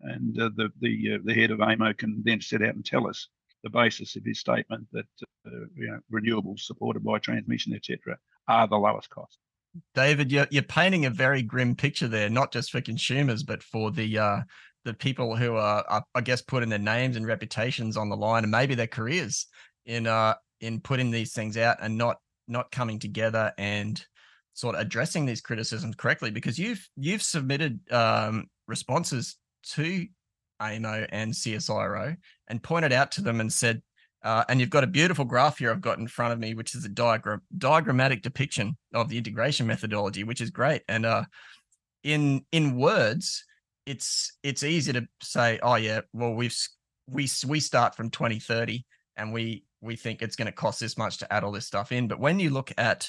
and 0.00 0.36
uh, 0.40 0.50
the 0.56 0.72
the 0.80 1.14
uh, 1.14 1.18
the 1.22 1.32
head 1.32 1.52
of 1.52 1.60
AEMO 1.60 1.96
can 1.96 2.22
then 2.24 2.40
set 2.40 2.62
out 2.62 2.74
and 2.74 2.84
tell 2.84 3.06
us 3.06 3.28
the 3.62 3.70
basis 3.70 4.16
of 4.16 4.24
his 4.24 4.40
statement 4.40 4.88
that 4.92 5.06
uh, 5.46 5.50
you 5.76 5.86
know 5.86 6.00
renewables 6.12 6.60
supported 6.60 7.04
by 7.04 7.20
transmission 7.20 7.72
etc 7.72 8.18
are 8.48 8.66
the 8.66 8.76
lowest 8.76 9.08
cost. 9.10 9.38
David, 9.94 10.32
you're, 10.32 10.48
you're 10.50 10.62
painting 10.62 11.06
a 11.06 11.10
very 11.10 11.42
grim 11.42 11.76
picture 11.76 12.08
there, 12.08 12.28
not 12.28 12.52
just 12.52 12.70
for 12.70 12.80
consumers, 12.80 13.42
but 13.42 13.62
for 13.62 13.90
the 13.90 14.18
uh, 14.18 14.40
the 14.84 14.94
people 14.94 15.36
who 15.36 15.56
are, 15.56 15.84
are, 15.88 16.04
I 16.14 16.20
guess, 16.22 16.42
putting 16.42 16.70
their 16.70 16.78
names 16.78 17.16
and 17.16 17.26
reputations 17.26 17.96
on 17.96 18.08
the 18.08 18.16
line, 18.16 18.44
and 18.44 18.50
maybe 18.50 18.74
their 18.74 18.86
careers 18.86 19.46
in 19.84 20.06
uh, 20.06 20.34
in 20.60 20.80
putting 20.80 21.10
these 21.10 21.32
things 21.32 21.56
out 21.56 21.78
and 21.80 21.96
not 21.96 22.16
not 22.48 22.70
coming 22.70 22.98
together 22.98 23.52
and 23.58 24.04
sort 24.54 24.74
of 24.74 24.80
addressing 24.80 25.26
these 25.26 25.40
criticisms 25.40 25.94
correctly. 25.96 26.30
Because 26.30 26.58
you've 26.58 26.88
you've 26.96 27.22
submitted 27.22 27.80
um, 27.92 28.46
responses 28.66 29.36
to 29.74 30.06
AEMO 30.60 31.06
and 31.10 31.32
CSIRO 31.32 32.16
and 32.48 32.62
pointed 32.62 32.92
out 32.92 33.12
to 33.12 33.22
them 33.22 33.40
and 33.40 33.52
said, 33.52 33.82
uh, 34.22 34.44
and 34.48 34.60
you've 34.60 34.70
got 34.70 34.84
a 34.84 34.88
beautiful 34.88 35.24
graph 35.24 35.58
here 35.58 35.70
I've 35.70 35.80
got 35.80 35.98
in 35.98 36.06
front 36.06 36.32
of 36.32 36.38
me, 36.38 36.54
which 36.54 36.74
is 36.74 36.84
a 36.84 36.88
diagram 36.88 37.42
diagrammatic 37.56 38.22
depiction 38.22 38.76
of 38.94 39.08
the 39.08 39.18
integration 39.18 39.66
methodology, 39.66 40.24
which 40.24 40.40
is 40.40 40.50
great. 40.50 40.82
And 40.88 41.06
uh, 41.06 41.24
in 42.04 42.44
in 42.52 42.76
words, 42.76 43.44
it's 43.86 44.36
it's 44.42 44.62
easy 44.62 44.92
to 44.92 45.06
say, 45.22 45.58
oh 45.62 45.76
yeah, 45.76 46.02
well 46.12 46.34
we've 46.34 46.56
we 47.08 47.28
we 47.46 47.60
start 47.60 47.94
from 47.94 48.10
2030 48.10 48.84
and 49.16 49.32
we 49.32 49.64
we 49.80 49.96
think 49.96 50.20
it's 50.20 50.36
going 50.36 50.46
to 50.46 50.52
cost 50.52 50.80
this 50.80 50.98
much 50.98 51.18
to 51.18 51.32
add 51.32 51.42
all 51.42 51.52
this 51.52 51.66
stuff 51.66 51.90
in. 51.90 52.06
But 52.06 52.20
when 52.20 52.38
you 52.38 52.50
look 52.50 52.72
at 52.76 53.08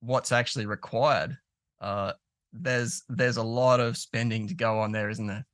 what's 0.00 0.32
actually 0.32 0.66
required, 0.66 1.36
uh, 1.80 2.12
there's 2.52 3.04
there's 3.08 3.36
a 3.36 3.42
lot 3.42 3.78
of 3.78 3.96
spending 3.96 4.48
to 4.48 4.54
go 4.54 4.80
on 4.80 4.90
there, 4.90 5.08
isn't 5.08 5.26
there? 5.26 5.46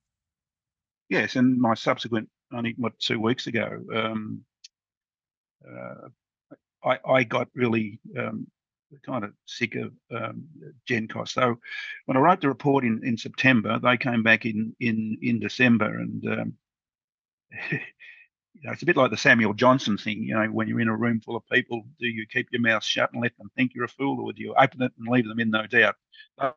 Yes, 1.09 1.37
and 1.37 1.59
my 1.59 1.75
subsequent 1.75 2.29
only 2.53 2.75
what 2.77 2.99
two 2.99 3.21
weeks 3.21 3.47
ago, 3.47 3.83
um, 3.95 4.45
uh, 5.67 6.09
I, 6.85 6.99
I 7.07 7.25
got 7.25 7.49
really 7.55 8.01
um, 8.19 8.47
kind 9.05 9.25
of 9.25 9.33
sick 9.47 9.75
of 9.75 9.93
um, 10.15 10.45
GenCost. 10.89 11.29
So 11.31 11.59
when 12.07 12.17
I 12.17 12.21
wrote 12.21 12.41
the 12.41 12.49
report 12.49 12.85
in, 12.85 13.01
in 13.05 13.17
September, 13.17 13.79
they 13.79 13.97
came 13.97 14.23
back 14.23 14.47
in 14.47 14.75
in 14.81 15.19
in 15.23 15.41
December, 15.41 15.99
and 15.99 16.25
um, 16.27 16.55
you 17.71 18.63
know, 18.63 18.73
it's 18.73 18.83
a 18.83 18.87
bit 18.87 18.97
like 18.97 19.11
the 19.11 19.17
Samuel 19.17 19.55
Johnson 19.55 19.99
thing. 19.99 20.23
You 20.23 20.35
know, 20.35 20.47
when 20.47 20.69
you're 20.69 20.81
in 20.81 20.89
a 20.89 20.97
room 20.97 21.21
full 21.21 21.37
of 21.37 21.47
people, 21.51 21.83
do 21.99 22.07
you 22.07 22.27
keep 22.27 22.49
your 22.53 22.63
mouth 22.63 22.85
shut 22.85 23.13
and 23.13 23.23
let 23.23 23.37
them 23.39 23.51
think 23.57 23.73
you're 23.75 23.85
a 23.85 23.89
fool, 23.89 24.25
or 24.25 24.33
do 24.33 24.43
you 24.43 24.55
open 24.57 24.83
it 24.83 24.93
and 24.99 25.09
leave 25.09 25.27
them 25.27 25.41
in 25.41 25.51
no 25.51 25.67
doubt? 25.67 25.97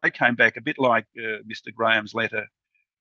They 0.03 0.11
came 0.11 0.35
back 0.35 0.57
a 0.57 0.61
bit 0.61 0.77
like 0.77 1.05
uh, 1.17 1.41
Mr. 1.49 1.73
Graham's 1.73 2.13
letter 2.13 2.47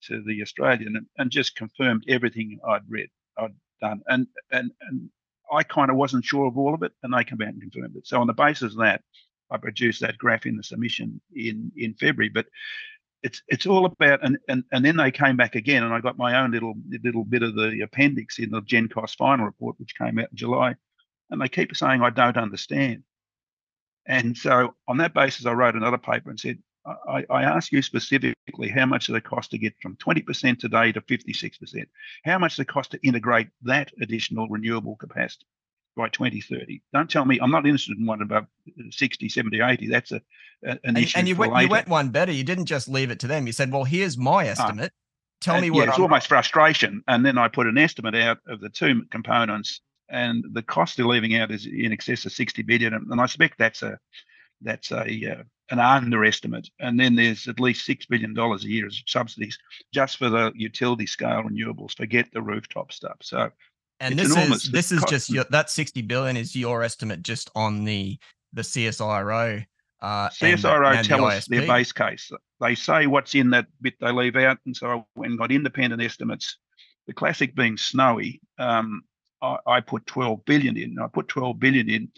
to 0.03 0.23
the 0.23 0.43
Australian 0.43 0.97
and, 0.97 1.07
and 1.19 1.31
just 1.31 1.57
confirmed 1.57 2.05
everything 2.09 2.59
I'd 2.67 2.89
read, 2.89 3.09
I'd 3.37 3.55
done. 3.81 4.03
And 4.07 4.27
and 4.51 4.71
and 4.83 5.09
I 5.53 5.63
kind 5.63 5.91
of 5.91 5.97
wasn't 5.97 6.25
sure 6.25 6.47
of 6.47 6.59
all 6.59 6.75
of 6.75 6.83
it, 6.83 6.93
and 7.03 7.13
they 7.13 7.25
came 7.25 7.41
out 7.43 7.49
and 7.49 7.61
confirmed 7.61 7.97
it. 7.97 8.07
So 8.07 8.21
on 8.21 8.27
the 8.27 8.33
basis 8.35 8.73
of 8.73 8.79
that, 8.79 9.03
I 9.51 9.57
produced 9.57 10.01
that 10.01 10.19
graph 10.19 10.47
in 10.47 10.57
the 10.57 10.63
submission 10.63 11.21
in 11.35 11.73
in 11.77 11.95
February. 11.95 12.29
But 12.29 12.47
it's 13.23 13.43
it's 13.49 13.67
all 13.67 13.85
about 13.87 14.25
and, 14.25 14.39
and 14.49 14.65
and 14.73 14.85
then 14.85 14.97
they 14.97 15.11
came 15.11 15.37
back 15.37 15.55
again, 15.55 15.83
and 15.83 15.93
I 15.93 16.01
got 16.01 16.19
my 16.19 16.41
own 16.41 16.53
little 16.53 16.75
little 17.03 17.25
bit 17.25 17.43
of 17.43 17.55
the 17.55 17.81
appendix 17.83 18.39
in 18.39 18.51
the 18.51 18.63
GenCost 18.63 19.17
final 19.17 19.47
report, 19.47 19.79
which 19.79 19.97
came 19.97 20.19
out 20.19 20.31
in 20.31 20.37
July, 20.37 20.75
and 21.31 21.41
they 21.41 21.49
keep 21.49 21.75
saying 21.77 22.03
I 22.03 22.11
don't 22.11 22.37
understand. 22.37 23.03
And 24.07 24.37
so 24.37 24.75
on 24.87 24.99
that 24.99 25.13
basis, 25.13 25.45
I 25.45 25.53
wrote 25.53 25.75
another 25.75 25.99
paper 25.99 26.31
and 26.31 26.41
said, 26.41 26.59
I, 27.09 27.24
I 27.30 27.43
ask 27.45 27.72
you 27.72 27.82
specifically 27.82 28.68
how 28.68 28.86
much 28.86 29.07
does 29.07 29.16
it 29.16 29.24
cost 29.24 29.51
to 29.51 29.59
get 29.59 29.74
from 29.80 29.97
20% 29.97 30.59
today 30.59 30.93
to 30.93 31.01
56%? 31.01 31.86
How 32.24 32.39
much 32.39 32.53
does 32.57 32.61
it 32.61 32.68
cost 32.68 32.93
to 32.93 33.07
integrate 33.07 33.49
that 33.62 33.93
additional 34.01 34.49
renewable 34.49 34.97
capacity 34.97 35.47
by 35.97 36.09
2030? 36.09 36.80
Don't 36.93 37.11
tell 37.11 37.24
me, 37.24 37.39
I'm 37.41 37.51
not 37.51 37.66
interested 37.66 37.99
in 37.99 38.07
one 38.07 38.22
above 38.22 38.47
60, 38.91 39.28
70, 39.28 39.61
80. 39.61 39.89
That's 39.89 40.12
a, 40.12 40.22
a 40.64 40.78
an 40.84 40.97
issue. 40.97 41.18
And 41.18 41.28
you, 41.28 41.36
went, 41.36 41.57
you 41.61 41.68
went 41.68 41.89
one 41.89 42.11
better. 42.11 42.32
You 42.32 42.45
didn't 42.45 42.66
just 42.66 42.89
leave 42.89 43.11
it 43.11 43.20
to 43.20 43.26
them. 43.26 43.47
You 43.47 43.53
said, 43.53 43.72
well, 43.72 43.84
here's 43.84 44.16
my 44.16 44.47
Ah. 44.47 44.51
estimate. 44.51 44.93
Tell 45.41 45.61
me 45.61 45.68
yeah, 45.68 45.72
what 45.72 45.89
it's 45.89 45.97
I'm 45.99 46.03
almost 46.03 46.26
frustration. 46.26 47.03
And 47.07 47.24
then 47.24 47.39
I 47.39 47.47
put 47.49 47.68
an 47.68 47.78
estimate 47.78 48.16
out 48.16 48.39
of 48.49 48.61
the 48.61 48.68
two 48.68 49.05
components, 49.11 49.80
and 50.09 50.45
the 50.53 50.62
cost 50.62 50.97
they're 50.97 51.07
leaving 51.07 51.36
out 51.36 51.53
is 51.53 51.64
in 51.64 51.93
excess 51.93 52.24
of 52.24 52.32
60 52.32 52.62
billion. 52.62 52.93
And 52.93 53.20
I 53.20 53.26
suspect 53.26 53.55
that's 53.57 53.82
a 53.82 53.99
that's 54.61 54.91
a 54.91 55.05
uh, 55.05 55.43
an 55.71 55.79
underestimate. 55.79 56.71
And 56.81 56.99
then 56.99 57.14
there's 57.14 57.47
at 57.49 57.61
least 57.61 57.85
six 57.85 58.07
billion 58.07 58.35
dollars 58.35 58.64
a 58.64 58.69
year 58.69 58.87
as 58.87 59.03
subsidies 59.07 59.59
just 59.93 60.16
for 60.16 60.29
the 60.31 60.53
utility 60.55 61.07
scale 61.07 61.43
renewables. 61.43 61.97
Forget 61.97 62.31
the 62.33 62.43
rooftop 62.43 62.93
stuff. 62.93 63.16
So 63.21 63.51
and 64.01 64.19
this 64.19 64.33
enormous. 64.33 64.64
is 64.64 64.71
this 64.71 64.89
The 64.91 64.97
is 64.97 65.05
just 65.09 65.31
your, 65.31 65.45
that 65.51 65.71
60 65.71 66.03
billion 66.03 66.37
is 66.37 66.55
your 66.55 66.83
estimate 66.83 67.23
just 67.23 67.51
on 67.55 67.85
the 67.85 68.19
the 68.53 68.62
CSIRO 68.62 69.66
uh 70.01 70.31
and 70.41 70.59
the- 70.59 70.62
CSIRO 70.62 70.91
and 70.97 71.05
the 71.05 71.09
tell 71.09 71.25
us 71.27 71.47
their 71.47 71.66
base 71.66 71.93
case. 71.93 72.31
They 72.61 72.75
say 72.75 73.07
what's 73.07 73.35
in 73.35 73.51
that 73.51 73.66
bit 73.81 73.95
they 74.01 74.11
leave 74.11 74.37
out, 74.37 74.59
and 74.66 74.77
so 74.77 74.87
I 74.89 75.05
went 75.14 75.31
and 75.31 75.39
got 75.39 75.53
independent 75.53 76.03
estimates. 76.03 76.59
The 77.07 77.12
classic 77.14 77.55
being 77.55 77.77
snowy. 77.77 78.41
Um, 78.59 79.03
I, 79.41 79.57
I 79.66 79.81
put 79.81 80.07
12 80.07 80.45
billion 80.45 80.77
in. 80.77 80.99
I 80.99 81.07
put 81.07 81.29
12 81.29 81.59
billion 81.61 81.89
in 81.89 82.09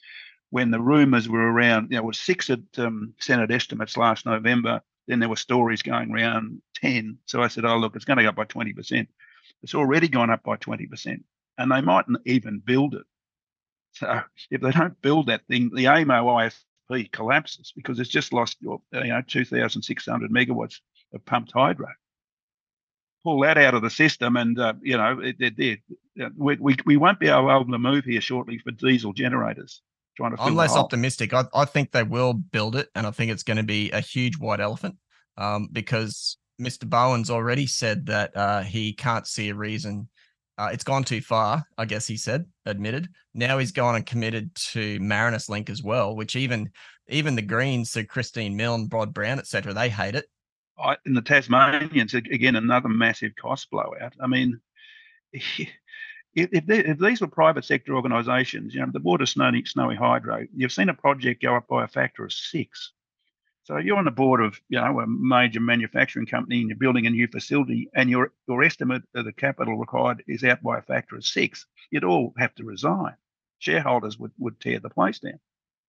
when 0.51 0.71
the 0.71 0.81
rumours 0.81 1.29
were 1.29 1.53
around. 1.53 1.93
It 1.93 2.05
was 2.05 2.19
six 2.19 2.51
at 2.51 2.61
um, 2.77 3.15
Senate 3.19 3.51
estimates 3.51 3.97
last 3.97 4.27
November. 4.27 4.83
Then 5.07 5.21
there 5.21 5.29
were 5.29 5.37
stories 5.37 5.83
going 5.83 6.13
around 6.13 6.61
10. 6.77 7.19
So 7.27 7.43
I 7.43 7.49
said, 7.49 7.65
oh, 7.65 7.79
look, 7.79 7.97
it's 7.97 8.05
going 8.05 8.19
to 8.19 8.25
go 8.25 8.29
up 8.31 8.37
by 8.37 8.45
20%. 8.45 9.07
It's 9.63 9.75
already 9.75 10.09
gone 10.09 10.31
up 10.31 10.43
by 10.43 10.57
20%. 10.57 11.23
And 11.59 11.73
they 11.73 11.81
mightn't 11.81 12.19
even 12.27 12.63
build 12.65 12.95
it. 12.95 13.07
So 13.93 14.21
if 14.51 14.61
they 14.61 14.71
don't 14.71 15.01
build 15.03 15.27
that 15.27 15.47
thing, 15.47 15.71
the 15.75 15.85
AEMO 15.87 16.53
ISP 16.91 17.11
collapses 17.11 17.73
because 17.75 17.99
it's 17.99 18.11
just 18.11 18.33
lost, 18.33 18.57
you 18.61 18.81
know, 18.93 19.23
2,600 19.27 20.31
megawatts 20.31 20.77
of 21.13 21.25
pumped 21.25 21.53
hydro. 21.53 21.89
Pull 23.25 23.41
that 23.41 23.59
out 23.59 23.75
of 23.75 23.83
the 23.83 23.91
system, 23.91 24.37
and 24.37 24.59
uh, 24.59 24.73
you 24.81 24.97
know, 24.97 25.21
it, 25.21 25.37
it, 25.39 25.55
it, 25.59 25.81
we, 26.39 26.57
we 26.57 26.77
we 26.87 26.97
won't 26.97 27.21
be 27.21 27.29
able 27.29 27.67
to 27.67 27.79
move 27.79 28.07
here 28.07 28.23
shortly 28.23 28.57
for 28.57 28.71
diesel 28.71 29.13
generators. 29.13 29.83
Trying 30.17 30.37
to 30.37 30.43
I'm 30.43 30.55
less 30.55 30.77
optimistic. 30.77 31.33
I, 31.33 31.45
I 31.55 31.65
think 31.65 31.93
they 31.93 32.03
will 32.03 32.35
build 32.35 32.77
it, 32.77 32.89
and 32.95 33.07
I 33.07 33.11
think 33.11 33.31
it's 33.31 33.43
going 33.43 33.57
to 33.57 33.63
be 33.63 33.91
a 33.91 34.01
huge 34.01 34.37
white 34.39 34.61
elephant 34.61 34.97
um, 35.37 35.69
because 35.73 36.37
Mr. 36.61 36.89
Bowen's 36.89 37.31
already 37.31 37.67
said 37.67 38.07
that 38.07 38.37
uh, 38.37 38.63
he 38.63 38.93
can't 38.93 39.27
see 39.27 39.49
a 39.49 39.55
reason. 39.55 40.09
Uh, 40.59 40.69
it's 40.73 40.85
gone 40.85 41.05
too 41.05 41.23
far, 41.23 41.65
I 41.79 41.87
guess 41.87 42.07
he 42.07 42.17
said, 42.19 42.45
admitted. 42.67 43.09
Now 43.33 43.59
he's 43.59 43.73
gone 43.73 43.97
and 43.97 44.05
committed 44.05 44.55
to 44.73 44.99
Marinus 45.01 45.49
Link 45.49 45.71
as 45.71 45.83
well, 45.83 46.15
which 46.15 46.37
even 46.37 46.71
even 47.09 47.35
the 47.35 47.43
Greens, 47.43 47.91
so 47.91 48.05
Christine 48.05 48.57
Milne, 48.57 48.87
Bob 48.87 49.15
Brown, 49.15 49.39
etc., 49.39 49.73
they 49.73 49.89
hate 49.89 50.15
it. 50.15 50.27
I, 50.79 50.97
in 51.07 51.15
the 51.15 51.23
Tasmanians, 51.23 52.15
again, 52.15 52.57
another 52.57 52.89
massive 52.89 53.33
cost 53.41 53.71
blowout. 53.71 54.15
I 54.21 54.27
mean, 54.27 54.61
if, 56.35 56.49
if, 56.53 56.65
if 56.69 56.99
these 56.99 57.21
were 57.21 57.27
private 57.27 57.65
sector 57.65 57.95
organisations, 57.95 58.75
you 58.75 58.81
know, 58.81 58.91
the 58.93 59.01
board 59.01 59.21
of 59.21 59.29
Snowy, 59.29 59.65
Snowy 59.65 59.97
Hydro, 59.97 60.47
you've 60.55 60.73
seen 60.73 60.89
a 60.89 60.95
project 60.95 61.43
go 61.43 61.57
up 61.57 61.67
by 61.69 61.85
a 61.85 61.89
factor 61.89 62.25
of 62.25 62.33
six. 62.33 62.93
So 63.65 63.77
you're 63.77 63.99
on 63.99 64.05
the 64.05 64.11
board 64.11 64.41
of, 64.41 64.61
you 64.69 64.81
know, 64.81 65.01
a 65.01 65.07
major 65.07 65.61
manufacturing 65.61 66.27
company 66.27 66.61
and 66.61 66.69
you're 66.69 66.79
building 66.79 67.07
a 67.07 67.11
new 67.11 67.29
facility 67.29 67.89
and 67.95 68.09
your, 68.09 68.33
your 68.49 68.63
estimate 68.63 69.03
of 69.15 69.25
the 69.25 69.33
capital 69.33 69.77
required 69.77 70.25
is 70.27 70.45
out 70.45 70.63
by 70.63 70.79
a 70.79 70.83
factor 70.83 71.17
of 71.17 71.25
six. 71.25 71.67
You'd 71.91 72.05
all 72.05 72.35
have 72.39 72.55
to 72.57 72.65
resign. 72.65 73.15
Shareholders 73.59 74.19
would, 74.19 74.33
would 74.39 74.59
tear 74.61 74.81
the 74.81 74.89
place 74.89 75.19
down. 75.19 75.39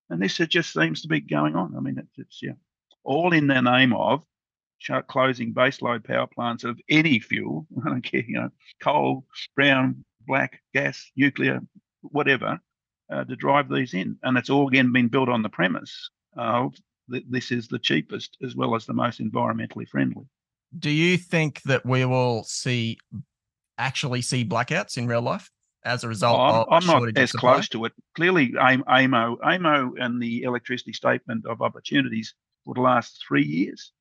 And 0.10 0.22
this 0.22 0.38
just 0.38 0.74
seems 0.74 1.02
to 1.04 1.08
be 1.08 1.22
going 1.22 1.56
on. 1.56 1.76
I 1.76 1.80
mean, 1.80 1.98
it's, 1.98 2.18
it's 2.18 2.44
yeah, 2.44 2.54
all 3.04 3.32
in 3.32 3.48
the 3.48 3.62
name 3.62 3.94
of 3.94 4.24
closing 5.08 5.54
baseload 5.54 6.04
power 6.04 6.28
plants 6.28 6.64
of 6.64 6.80
any 6.90 7.20
fuel. 7.20 7.68
I 7.86 7.90
don't 7.90 8.02
care, 8.02 8.24
you 8.28 8.42
know, 8.42 8.50
coal, 8.82 9.26
brown, 9.56 10.04
black, 10.26 10.62
gas, 10.74 11.12
nuclear, 11.16 11.60
whatever, 12.02 12.60
uh, 13.12 13.24
to 13.26 13.36
drive 13.36 13.70
these 13.70 13.94
in. 13.94 14.18
And 14.24 14.38
it's 14.38 14.50
all 14.50 14.68
again 14.68 14.92
been 14.92 15.08
built 15.08 15.30
on 15.30 15.42
the 15.42 15.50
premise 15.50 16.10
of 16.38 16.74
that 17.10 17.30
this 17.30 17.52
is 17.52 17.68
the 17.68 17.80
cheapest 17.80 18.38
as 18.44 18.56
well 18.56 18.76
as 18.76 18.86
the 18.86 18.94
most 18.94 19.20
environmentally 19.20 19.88
friendly. 19.88 20.26
Do 20.78 20.90
you 20.90 21.18
think 21.18 21.62
that 21.64 21.86
we 21.86 22.06
will 22.06 22.44
see 22.44 22.98
actually 23.78 24.22
see 24.22 24.46
blackouts 24.46 24.98
in 24.98 25.08
real 25.08 25.22
life 25.22 25.50
as 25.84 26.04
a 26.04 26.08
result 26.08 26.40
I'm, 26.40 26.56
of 26.56 26.68
I'm 26.70 26.86
not 26.86 27.18
as 27.18 27.32
close 27.32 27.68
to 27.70 27.86
it. 27.86 27.94
Clearly, 28.16 28.52
AEMO, 28.52 29.38
AEMO 29.40 29.94
and 30.00 30.22
the 30.22 30.44
electricity 30.44 30.94
statement 30.94 31.46
of 31.46 31.62
opportunities 31.62 32.36
for 32.64 32.76
the 32.76 32.82
last 32.82 33.24
three 33.28 33.44
years 33.44 33.92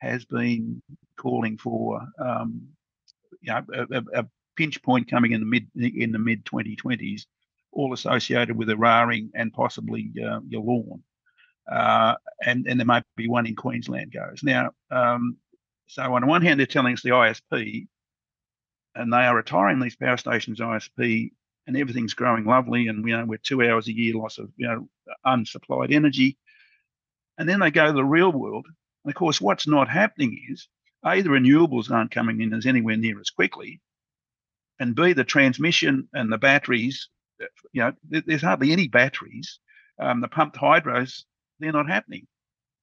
has 0.00 0.24
been 0.24 0.80
calling 1.16 1.58
for 1.58 2.00
um, 2.18 2.68
you 3.40 3.52
know, 3.52 3.64
a, 3.74 4.20
a, 4.20 4.26
pinch 4.56 4.82
point 4.82 5.10
coming 5.10 5.32
in 5.32 5.40
the 5.40 5.46
mid 5.46 5.68
in 5.74 6.12
the 6.12 6.18
mid 6.18 6.44
2020s, 6.44 7.26
all 7.72 7.92
associated 7.92 8.56
with 8.56 8.68
Eraring 8.68 9.30
and 9.34 9.52
possibly 9.52 10.12
uh, 10.18 10.40
Yallourn. 10.40 11.02
Uh, 11.70 12.14
and, 12.44 12.66
and 12.66 12.78
there 12.78 12.86
might 12.86 13.04
be 13.16 13.28
one 13.28 13.46
in 13.46 13.54
Queensland 13.54 14.12
goes. 14.12 14.42
Now, 14.42 14.72
um, 14.90 15.36
so 15.86 16.02
on 16.14 16.22
the 16.22 16.26
one 16.26 16.42
hand, 16.42 16.58
they're 16.58 16.66
telling 16.66 16.94
us 16.94 17.02
the 17.02 17.10
ISP, 17.10 17.86
and 18.94 19.12
they 19.12 19.18
are 19.18 19.36
retiring 19.36 19.80
these 19.80 19.96
power 19.96 20.16
stations 20.16 20.60
ISP, 20.60 21.30
and 21.66 21.76
everything's 21.76 22.14
growing 22.14 22.44
lovely, 22.44 22.88
and 22.88 23.06
you 23.06 23.16
know 23.16 23.24
we're 23.24 23.38
two 23.38 23.62
hours 23.62 23.88
a 23.88 23.92
year 23.92 24.14
loss 24.14 24.38
of 24.38 24.50
you 24.56 24.66
know 24.66 24.88
unsupplied 25.24 25.92
energy. 25.92 26.36
And 27.38 27.48
then 27.48 27.60
they 27.60 27.70
go 27.70 27.86
to 27.86 27.92
the 27.92 28.04
real 28.04 28.32
world, 28.32 28.66
and 29.04 29.10
of 29.10 29.16
course, 29.16 29.40
what's 29.40 29.66
not 29.66 29.88
happening 29.88 30.38
is 30.50 30.68
A, 31.04 31.20
the 31.22 31.30
renewables 31.30 31.90
aren't 31.90 32.10
coming 32.10 32.40
in 32.40 32.52
as 32.52 32.66
anywhere 32.66 32.96
near 32.96 33.20
as 33.20 33.30
quickly, 33.30 33.80
and 34.82 34.94
B, 34.96 35.12
the 35.12 35.24
transmission 35.24 36.08
and 36.12 36.30
the 36.30 36.38
batteries, 36.38 37.08
uh, 37.40 37.46
you 37.72 37.82
know, 37.82 37.92
there's 38.26 38.42
hardly 38.42 38.72
any 38.72 38.88
batteries. 38.88 39.60
Um, 40.00 40.20
the 40.20 40.28
pumped 40.28 40.56
hydros, 40.56 41.22
they're 41.60 41.72
not 41.72 41.88
happening. 41.88 42.26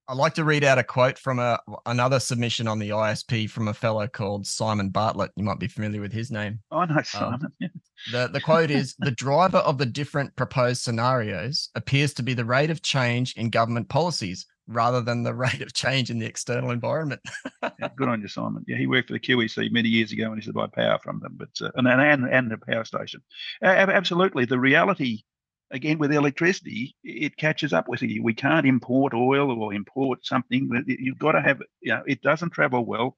I'd 0.07 0.17
like 0.17 0.33
to 0.35 0.43
read 0.43 0.63
out 0.63 0.79
a 0.79 0.83
quote 0.83 1.19
from 1.19 1.37
a, 1.37 1.59
another 1.85 2.19
submission 2.19 2.67
on 2.67 2.79
the 2.79 2.89
ISP 2.89 3.47
from 3.47 3.67
a 3.67 3.73
fellow 3.75 4.07
called 4.07 4.47
Simon 4.47 4.89
Bartlett. 4.89 5.31
You 5.35 5.43
might 5.43 5.59
be 5.59 5.67
familiar 5.67 6.01
with 6.01 6.13
his 6.13 6.31
name. 6.31 6.61
I 6.71 6.85
know 6.85 7.01
Simon. 7.03 7.41
Um, 7.43 7.53
yeah. 7.59 7.67
the, 8.11 8.27
the 8.29 8.41
quote 8.41 8.71
is 8.71 8.95
The 8.97 9.11
driver 9.11 9.59
of 9.59 9.77
the 9.77 9.85
different 9.85 10.35
proposed 10.35 10.81
scenarios 10.81 11.69
appears 11.75 12.13
to 12.15 12.23
be 12.23 12.33
the 12.33 12.45
rate 12.45 12.71
of 12.71 12.81
change 12.81 13.35
in 13.35 13.51
government 13.51 13.89
policies 13.89 14.47
rather 14.69 15.01
than 15.01 15.23
the 15.23 15.33
rate 15.45 15.61
of 15.61 15.73
change 15.73 16.09
in 16.09 16.19
the 16.19 16.25
external 16.25 16.71
environment. 16.71 17.21
yeah, 17.61 17.89
good 17.95 18.07
on 18.09 18.21
you, 18.21 18.27
Simon. 18.27 18.63
Yeah, 18.67 18.77
he 18.77 18.87
worked 18.87 19.07
for 19.07 19.13
the 19.13 19.19
QEC 19.19 19.71
many 19.71 19.89
years 19.89 20.11
ago 20.11 20.31
and 20.31 20.41
he 20.41 20.51
buy 20.51 20.67
power 20.67 20.99
from 21.03 21.19
them, 21.19 21.35
but 21.37 21.49
uh, 21.61 21.71
and, 21.75 21.87
and 21.87 22.25
and 22.25 22.51
the 22.51 22.57
power 22.57 22.85
station. 22.85 23.21
Uh, 23.61 23.67
absolutely, 23.67 24.45
the 24.45 24.59
reality 24.59 25.23
again 25.71 25.97
with 25.97 26.11
electricity, 26.11 26.95
it 27.03 27.37
catches 27.37 27.73
up 27.73 27.87
with 27.87 28.01
you. 28.01 28.23
We 28.23 28.33
can't 28.33 28.65
import 28.65 29.13
oil 29.13 29.51
or 29.51 29.73
import 29.73 30.25
something. 30.25 30.69
You've 30.87 31.19
got 31.19 31.33
to 31.33 31.41
have, 31.41 31.61
you 31.81 31.93
know, 31.93 32.03
it 32.07 32.21
doesn't 32.21 32.51
travel 32.51 32.85
well, 32.85 33.17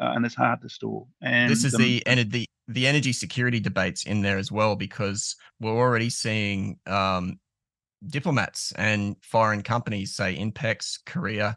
uh, 0.00 0.12
and 0.14 0.24
it's 0.24 0.34
hard 0.34 0.62
to 0.62 0.68
store. 0.68 1.06
And 1.20 1.50
this 1.50 1.64
is 1.64 1.72
the 1.72 2.02
and 2.06 2.30
the 2.30 2.46
the 2.68 2.86
energy 2.86 3.12
security 3.12 3.60
debates 3.60 4.04
in 4.04 4.20
there 4.20 4.38
as 4.38 4.52
well 4.52 4.76
because 4.76 5.34
we're 5.58 5.76
already 5.76 6.10
seeing 6.10 6.78
um, 6.86 7.40
diplomats 8.06 8.72
and 8.72 9.16
foreign 9.22 9.62
companies, 9.62 10.14
say 10.14 10.36
Inpex, 10.36 10.98
Korea, 11.04 11.56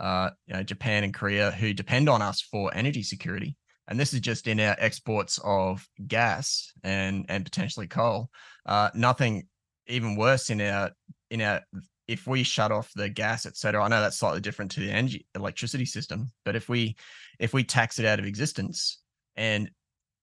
uh, 0.00 0.30
you 0.46 0.54
know, 0.54 0.62
Japan, 0.62 1.04
and 1.04 1.14
Korea, 1.14 1.50
who 1.50 1.72
depend 1.72 2.08
on 2.08 2.22
us 2.22 2.40
for 2.40 2.72
energy 2.74 3.02
security. 3.02 3.56
And 3.88 3.98
this 3.98 4.12
is 4.12 4.20
just 4.20 4.46
in 4.46 4.60
our 4.60 4.76
exports 4.78 5.38
of 5.42 5.86
gas 6.06 6.72
and 6.84 7.24
and 7.28 7.44
potentially 7.44 7.86
coal. 7.86 8.30
Uh, 8.66 8.90
nothing 8.94 9.48
even 9.86 10.16
worse 10.16 10.50
in 10.50 10.60
our 10.60 10.90
in 11.30 11.40
our 11.40 11.62
if 12.06 12.26
we 12.26 12.42
shut 12.42 12.72
off 12.72 12.90
the 12.94 13.08
gas, 13.08 13.46
etc. 13.46 13.82
I 13.82 13.88
know 13.88 14.00
that's 14.00 14.18
slightly 14.18 14.40
different 14.40 14.70
to 14.72 14.80
the 14.80 14.90
energy 14.90 15.26
electricity 15.34 15.84
system, 15.84 16.30
but 16.44 16.54
if 16.54 16.68
we 16.68 16.96
if 17.38 17.54
we 17.54 17.64
tax 17.64 17.98
it 17.98 18.06
out 18.06 18.18
of 18.18 18.26
existence 18.26 19.00
and 19.36 19.70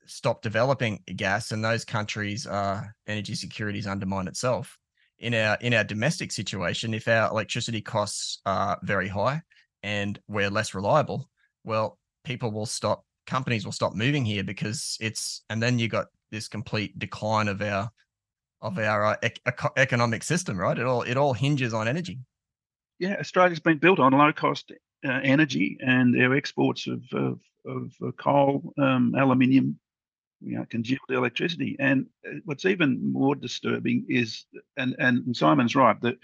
stop 0.07 0.41
developing 0.41 1.01
gas, 1.15 1.51
and 1.51 1.63
those 1.63 1.85
countries' 1.85 2.45
uh, 2.45 2.83
energy 3.07 3.35
securities 3.35 3.87
undermine 3.87 4.27
itself. 4.27 4.77
In 5.19 5.33
our 5.33 5.57
in 5.61 5.73
our 5.73 5.83
domestic 5.83 6.31
situation, 6.31 6.93
if 6.93 7.07
our 7.07 7.29
electricity 7.29 7.81
costs 7.81 8.41
are 8.45 8.77
very 8.83 9.07
high 9.07 9.41
and 9.81 10.19
we're 10.27 10.49
less 10.49 10.73
reliable, 10.73 11.29
well, 11.63 11.97
people 12.25 12.51
will 12.51 12.65
stop, 12.65 13.05
companies 13.25 13.63
will 13.63 13.71
stop 13.71 13.93
moving 13.93 14.25
here 14.25 14.43
because 14.43 14.97
it's, 14.99 15.43
and 15.49 15.63
then 15.63 15.79
you 15.79 15.87
got 15.87 16.07
this 16.31 16.47
complete 16.47 16.97
decline 16.99 17.47
of 17.47 17.61
our 17.61 17.89
of 18.61 18.79
our 18.79 19.05
uh, 19.05 19.15
ec- 19.21 19.41
economic 19.77 20.23
system, 20.23 20.57
right? 20.57 20.77
It 20.77 20.85
all 20.85 21.03
it 21.03 21.17
all 21.17 21.33
hinges 21.33 21.73
on 21.73 21.87
energy. 21.87 22.19
Yeah, 22.99 23.15
Australia's 23.19 23.59
been 23.59 23.77
built 23.77 23.99
on 23.99 24.13
low 24.13 24.33
cost 24.33 24.71
uh, 25.05 25.19
energy, 25.23 25.77
and 25.79 26.21
our 26.21 26.35
exports 26.35 26.87
of 26.87 27.03
of, 27.13 27.39
of 27.65 28.17
coal, 28.17 28.73
um, 28.77 29.13
aluminium, 29.17 29.79
you 30.41 30.57
know, 30.57 30.65
congealed 30.69 30.99
electricity. 31.09 31.75
And 31.79 32.07
uh, 32.27 32.35
what's 32.45 32.65
even 32.65 33.11
more 33.13 33.35
disturbing 33.35 34.05
is, 34.09 34.45
and 34.77 34.95
and 34.99 35.35
Simon's 35.35 35.75
right 35.75 35.99
that 36.01 36.17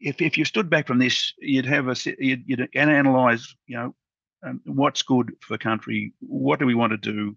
if 0.00 0.20
if 0.20 0.38
you 0.38 0.44
stood 0.44 0.70
back 0.70 0.86
from 0.86 0.98
this, 0.98 1.32
you'd 1.38 1.66
have 1.66 1.88
a 1.88 1.96
you'd, 2.18 2.44
you'd 2.46 2.68
analyze, 2.74 3.54
you 3.66 3.76
know, 3.76 3.94
um, 4.44 4.60
what's 4.64 5.02
good 5.02 5.32
for 5.40 5.54
the 5.54 5.58
country, 5.58 6.12
what 6.20 6.58
do 6.58 6.66
we 6.66 6.74
want 6.74 6.92
to 6.92 6.96
do, 6.96 7.36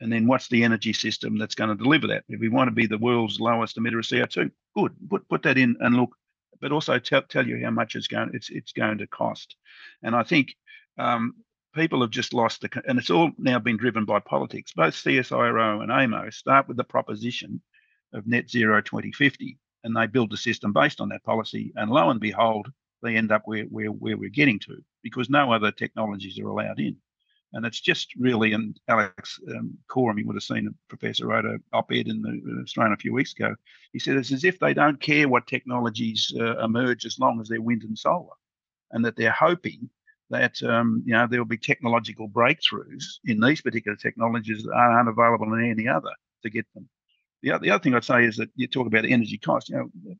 and 0.00 0.12
then 0.12 0.26
what's 0.26 0.48
the 0.48 0.64
energy 0.64 0.92
system 0.92 1.38
that's 1.38 1.54
going 1.54 1.70
to 1.70 1.82
deliver 1.82 2.06
that? 2.08 2.24
If 2.28 2.40
we 2.40 2.48
want 2.48 2.68
to 2.68 2.74
be 2.74 2.86
the 2.86 2.98
world's 2.98 3.40
lowest 3.40 3.76
emitter 3.76 3.98
of 3.98 4.04
CO2, 4.04 4.50
good, 4.74 4.94
put 5.08 5.28
put 5.28 5.42
that 5.42 5.58
in 5.58 5.76
and 5.80 5.96
look, 5.96 6.10
but 6.60 6.72
also 6.72 6.98
tell 6.98 7.22
tell 7.22 7.46
you 7.46 7.62
how 7.62 7.70
much 7.70 7.94
it's 7.94 8.08
going 8.08 8.30
it's 8.34 8.50
it's 8.50 8.72
going 8.72 8.98
to 8.98 9.06
cost. 9.06 9.56
And 10.02 10.14
I 10.14 10.22
think 10.22 10.54
um, 10.98 11.34
people 11.78 12.00
have 12.00 12.10
just 12.10 12.34
lost 12.34 12.60
the 12.60 12.82
and 12.86 12.98
it's 12.98 13.10
all 13.10 13.30
now 13.38 13.58
been 13.58 13.76
driven 13.76 14.04
by 14.04 14.18
politics. 14.18 14.72
Both 14.74 14.94
CSIRO 14.94 15.82
and 15.82 15.90
AEMO 15.90 16.32
start 16.32 16.66
with 16.66 16.76
the 16.76 16.84
proposition 16.84 17.62
of 18.12 18.26
net 18.26 18.50
zero 18.50 18.80
2050, 18.80 19.58
and 19.84 19.96
they 19.96 20.06
build 20.06 20.30
the 20.30 20.36
system 20.36 20.72
based 20.72 21.00
on 21.00 21.08
that 21.10 21.22
policy. 21.22 21.72
And 21.76 21.90
lo 21.90 22.10
and 22.10 22.20
behold, 22.20 22.70
they 23.02 23.16
end 23.16 23.30
up 23.30 23.42
where 23.44 23.64
where, 23.64 23.88
where 23.88 24.16
we're 24.16 24.28
getting 24.28 24.58
to 24.60 24.82
because 25.02 25.30
no 25.30 25.52
other 25.52 25.70
technologies 25.70 26.38
are 26.38 26.48
allowed 26.48 26.80
in. 26.80 26.96
And 27.52 27.64
it's 27.64 27.80
just 27.80 28.14
really, 28.16 28.52
and 28.52 28.78
Alex 28.88 29.40
um, 29.48 29.78
Coram, 29.88 30.18
you 30.18 30.26
would 30.26 30.36
have 30.36 30.42
seen 30.42 30.74
professor 30.88 31.26
wrote 31.28 31.46
a 31.46 31.58
op-ed 31.72 32.08
in 32.08 32.20
the 32.20 32.62
Australian 32.62 32.92
a 32.92 32.98
few 32.98 33.14
weeks 33.14 33.32
ago. 33.32 33.54
He 33.92 33.98
said 33.98 34.16
it's 34.16 34.32
as 34.32 34.44
if 34.44 34.58
they 34.58 34.74
don't 34.74 35.00
care 35.00 35.28
what 35.28 35.46
technologies 35.46 36.30
uh, 36.38 36.58
emerge 36.58 37.06
as 37.06 37.18
long 37.18 37.40
as 37.40 37.48
they're 37.48 37.62
wind 37.62 37.84
and 37.84 37.98
solar, 37.98 38.34
and 38.90 39.04
that 39.04 39.16
they're 39.16 39.30
hoping 39.30 39.88
that 40.30 40.62
um, 40.62 41.02
you 41.06 41.12
know 41.12 41.26
there 41.26 41.40
will 41.40 41.46
be 41.46 41.58
technological 41.58 42.28
breakthroughs 42.28 43.04
in 43.24 43.40
these 43.40 43.60
particular 43.60 43.96
technologies 43.96 44.62
that 44.64 44.72
aren't 44.72 45.08
available 45.08 45.52
in 45.54 45.70
any 45.70 45.88
other 45.88 46.10
to 46.42 46.50
get 46.50 46.66
them. 46.74 46.88
The, 47.42 47.58
the 47.58 47.70
other 47.70 47.82
thing 47.82 47.94
I'd 47.94 48.04
say 48.04 48.24
is 48.24 48.36
that 48.36 48.50
you 48.56 48.66
talk 48.66 48.86
about 48.86 49.04
energy 49.04 49.38
costs. 49.38 49.70
You 49.70 49.76
know, 49.76 50.14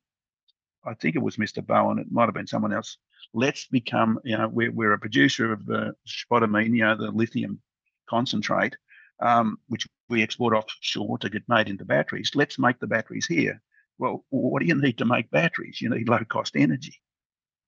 I 0.84 0.94
think 0.94 1.16
it 1.16 1.22
was 1.22 1.36
Mr. 1.36 1.64
Bowen. 1.64 1.98
It 1.98 2.10
might 2.10 2.26
have 2.26 2.34
been 2.34 2.46
someone 2.46 2.72
else 2.72 2.96
let's 3.34 3.66
become, 3.66 4.18
you 4.24 4.36
know, 4.36 4.48
we're, 4.48 4.72
we're 4.72 4.92
a 4.92 4.98
producer 4.98 5.52
of 5.52 5.68
uh, 5.70 5.92
spodumene, 6.06 6.74
you 6.74 6.84
know, 6.84 6.96
the 6.96 7.10
lithium 7.10 7.60
concentrate, 8.08 8.76
um, 9.20 9.58
which 9.68 9.86
we 10.08 10.22
export 10.22 10.54
offshore 10.54 11.18
to 11.18 11.30
get 11.30 11.42
made 11.48 11.68
into 11.68 11.84
batteries. 11.84 12.32
Let's 12.34 12.58
make 12.58 12.78
the 12.78 12.86
batteries 12.86 13.26
here. 13.26 13.60
Well, 13.98 14.24
what 14.30 14.60
do 14.60 14.66
you 14.66 14.80
need 14.80 14.98
to 14.98 15.04
make 15.04 15.30
batteries? 15.30 15.80
You 15.80 15.90
need 15.90 16.08
low 16.08 16.24
cost 16.24 16.54
energy. 16.56 17.00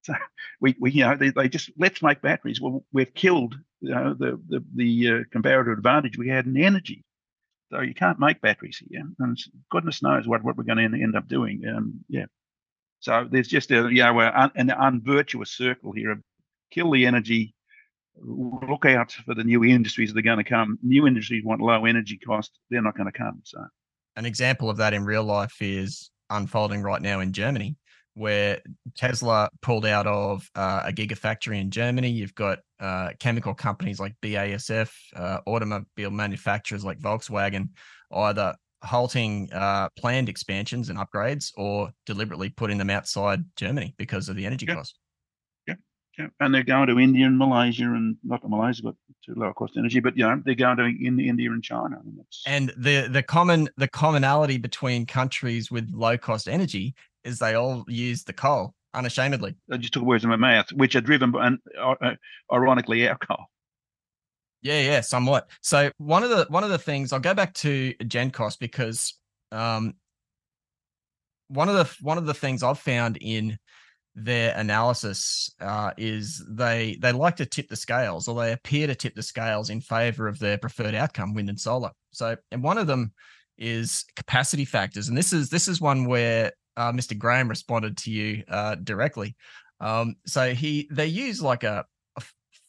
So 0.03 0.15
we, 0.61 0.75
we 0.81 0.93
you 0.93 1.05
know, 1.05 1.17
they, 1.17 1.31
they 1.31 1.49
just 1.49 1.71
let's 1.79 2.03
make 2.03 2.23
batteries. 2.23 2.61
Well, 2.61 2.85
we've 2.93 3.13
killed, 3.15 3.57
you 3.81 3.95
know, 3.95 4.15
the 4.15 4.41
the, 4.49 4.65
the 4.75 5.09
uh, 5.09 5.19
comparative 5.31 5.77
advantage 5.77 6.19
we 6.19 6.29
had 6.29 6.47
in 6.47 6.57
energy. 6.57 7.05
So 7.71 7.81
you 7.81 7.95
can't 7.95 8.19
make 8.19 8.41
batteries 8.41 8.83
here, 8.91 9.05
and 9.21 9.39
goodness 9.71 10.03
knows 10.03 10.27
what, 10.27 10.43
what 10.43 10.57
we're 10.57 10.65
going 10.65 10.79
to 10.79 11.03
end 11.03 11.17
up 11.17 11.29
doing. 11.29 11.63
Um, 11.69 12.01
yeah. 12.09 12.27
So 12.99 13.29
there's 13.31 13.49
just 13.49 13.71
a 13.71 13.89
you 13.91 14.03
know 14.03 14.21
an 14.21 14.71
unvirtuous 14.71 15.53
circle 15.53 15.93
here 15.93 16.21
kill 16.71 16.91
the 16.91 17.07
energy, 17.07 17.55
look 18.17 18.87
out 18.87 19.13
for 19.13 19.35
the 19.35 19.45
new 19.45 19.65
industries 19.65 20.13
that 20.13 20.19
are 20.19 20.23
going 20.23 20.39
to 20.39 20.45
come. 20.45 20.79
New 20.83 21.07
industries 21.07 21.45
want 21.45 21.61
low 21.61 21.85
energy 21.85 22.19
cost; 22.19 22.59
they're 22.71 22.83
not 22.83 22.97
going 22.97 23.11
to 23.11 23.17
come. 23.17 23.41
So 23.45 23.65
an 24.17 24.27
example 24.27 24.71
of 24.71 24.77
that 24.79 24.95
in 24.95 25.05
real 25.05 25.25
life 25.25 25.57
is 25.61 26.11
unfolding 26.29 26.83
right 26.83 27.03
now 27.03 27.21
in 27.21 27.33
Germany, 27.33 27.77
where 28.15 28.61
Tesla 28.97 29.51
pulled 29.63 29.87
out 29.87 30.07
of 30.07 30.49
uh, 30.55 30.83
a 30.87 30.93
gigafactory 30.93 31.61
in 31.61 31.71
Germany. 31.71 32.11
You've 32.11 32.35
got 32.35 32.59
uh, 32.79 33.11
chemical 33.19 33.55
companies 33.55 34.01
like 34.01 34.15
BASF, 34.23 34.91
uh, 35.17 35.39
automobile 35.47 36.11
manufacturers 36.11 36.85
like 36.85 36.99
Volkswagen, 36.99 37.69
either 38.13 38.55
halting 38.83 39.53
uh, 39.53 39.89
planned 39.97 40.29
expansions 40.29 40.89
and 40.89 40.99
upgrades 40.99 41.53
or 41.57 41.91
deliberately 42.07 42.49
putting 42.49 42.79
them 42.79 42.91
outside 42.91 43.45
Germany 43.57 43.95
because 43.99 44.29
of 44.29 44.37
the 44.37 44.47
energy 44.47 44.67
yeah. 44.67 44.75
cost. 44.75 44.99
Yeah, 45.67 45.75
yeah, 46.19 46.27
and 46.41 46.55
they're 46.55 46.63
going 46.63 46.89
to 46.89 46.99
India 46.99 47.27
and 47.27 47.39
Malaysia 47.39 47.85
and 47.85 48.17
not 48.25 48.49
Malaysia, 48.49 48.83
but 48.83 48.95
to 49.25 49.35
lower 49.35 49.53
cost 49.53 49.75
energy. 49.77 50.01
But 50.01 50.17
you 50.17 50.27
know, 50.27 50.41
they're 50.45 50.55
going 50.55 50.79
to 50.79 50.85
in 50.85 51.21
India 51.21 51.51
and 51.51 51.63
China. 51.63 51.99
And, 52.03 52.21
and 52.47 52.73
the 52.77 53.09
the 53.09 53.23
common 53.23 53.69
the 53.77 53.89
commonality 53.89 54.59
between 54.59 55.07
countries 55.07 55.71
with 55.71 55.91
low 55.93 56.17
cost 56.17 56.49
energy 56.49 56.95
is 57.25 57.39
they 57.39 57.55
all 57.55 57.85
use 57.89 58.25
the 58.25 58.33
coal 58.33 58.75
unashamedly. 58.95 59.57
I 59.71 59.77
just 59.77 59.93
took 59.93 60.03
words 60.03 60.25
in 60.25 60.31
my 60.31 60.37
mouth, 60.37 60.73
which 60.73 60.95
are 60.97 61.01
driven 61.01 61.31
by, 61.31 61.51
uh, 61.79 61.95
uh, 62.01 62.15
ironically, 62.53 63.09
our 63.09 63.19
coal. 63.19 63.47
Yeah, 64.63 64.81
yeah, 64.81 65.01
somewhat. 65.01 65.49
So 65.63 65.91
one 65.97 66.23
of 66.23 66.31
the 66.31 66.47
one 66.51 66.65
of 66.65 66.71
the 66.71 66.79
things 66.79 67.13
I'll 67.13 67.21
go 67.21 67.35
back 67.35 67.55
to 67.55 67.95
GenCost 67.95 68.59
because 68.59 69.15
um, 69.53 69.95
one 71.49 71.69
of 71.69 71.77
the 71.77 71.97
one 72.03 72.19
of 72.19 72.27
the 72.27 72.35
things 72.35 72.63
I've 72.63 72.79
found 72.79 73.17
in 73.21 73.59
their 74.15 74.55
analysis 74.57 75.55
uh, 75.61 75.93
is 75.97 76.45
they 76.49 76.99
they 77.01 77.13
like 77.13 77.37
to 77.37 77.47
tip 77.47 77.69
the 77.69 77.77
scales 77.77 78.29
or 78.29 78.39
they 78.39 78.53
appear 78.53 78.87
to 78.87 78.95
tip 78.95 79.15
the 79.15 79.23
scales 79.23 79.71
in 79.71 79.81
favor 79.81 80.29
of 80.29 80.39
their 80.39 80.59
preferred 80.59 80.95
outcome, 80.95 81.33
wind 81.33 81.49
and 81.49 81.59
solar. 81.59 81.91
So, 82.13 82.37
and 82.51 82.63
one 82.63 82.77
of 82.77 82.87
them 82.87 83.13
is 83.57 84.05
capacity 84.15 84.67
factors, 84.67 85.09
and 85.09 85.17
this 85.17 85.33
is 85.33 85.49
this 85.49 85.69
is 85.69 85.81
one 85.81 86.05
where 86.05 86.53
uh, 86.81 86.93
Mr. 86.93 87.17
Graham 87.17 87.49
responded 87.49 87.99
to 87.99 88.11
you 88.11 88.43
uh, 88.49 88.75
directly. 88.77 89.37
Um, 89.81 90.17
so 90.27 90.55
he 90.55 90.89
they 90.91 91.07
use 91.07 91.43
like 91.43 91.63
a 91.63 91.85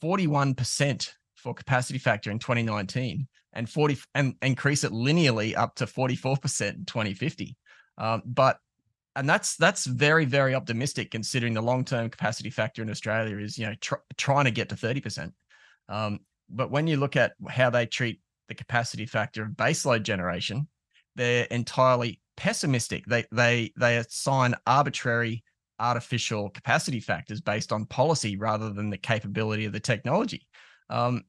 forty 0.02 0.28
one 0.28 0.54
percent 0.54 1.16
for 1.36 1.54
capacity 1.54 1.98
factor 1.98 2.30
in 2.30 2.38
2019 2.38 3.28
and 3.54 3.70
40 3.70 3.98
and 4.14 4.36
increase 4.42 4.84
it 4.84 4.92
linearly 4.92 5.58
up 5.58 5.76
to 5.76 5.86
44% 5.86 6.76
in 6.76 6.86
2050. 6.86 7.58
Um, 7.98 8.22
but 8.26 8.60
and 9.16 9.28
that's 9.28 9.56
that's 9.56 9.86
very 9.86 10.26
very 10.26 10.56
optimistic 10.56 11.12
considering 11.12 11.54
the 11.54 11.62
long 11.62 11.84
term 11.84 12.10
capacity 12.10 12.50
factor 12.50 12.82
in 12.82 12.90
Australia 12.90 13.38
is 13.38 13.58
you 13.58 13.66
know 13.66 13.76
tr- 13.80 13.96
trying 14.18 14.46
to 14.46 14.52
get 14.52 14.70
to 14.70 14.76
30%. 14.76 15.32
Um, 15.90 16.20
but 16.50 16.70
when 16.70 16.88
you 16.88 16.98
look 16.98 17.16
at 17.16 17.34
how 17.50 17.70
they 17.70 17.86
treat 17.86 18.20
the 18.50 18.56
capacity 18.56 19.06
factor 19.06 19.44
of 19.44 19.52
baseload 19.52 20.04
generation, 20.04 20.68
they're 21.16 21.46
entirely 21.46 22.20
pessimistic. 22.42 23.06
They 23.06 23.26
they 23.32 23.72
they 23.78 23.98
assign 23.98 24.56
arbitrary 24.66 25.44
artificial 25.80 26.50
capacity 26.50 27.00
factors 27.00 27.40
based 27.40 27.72
on 27.72 27.86
policy 27.86 28.36
rather 28.36 28.72
than 28.72 28.90
the 28.90 28.98
capability 28.98 29.66
of 29.66 29.74
the 29.74 29.80
technology. 29.80 30.48
Um, 30.90 31.24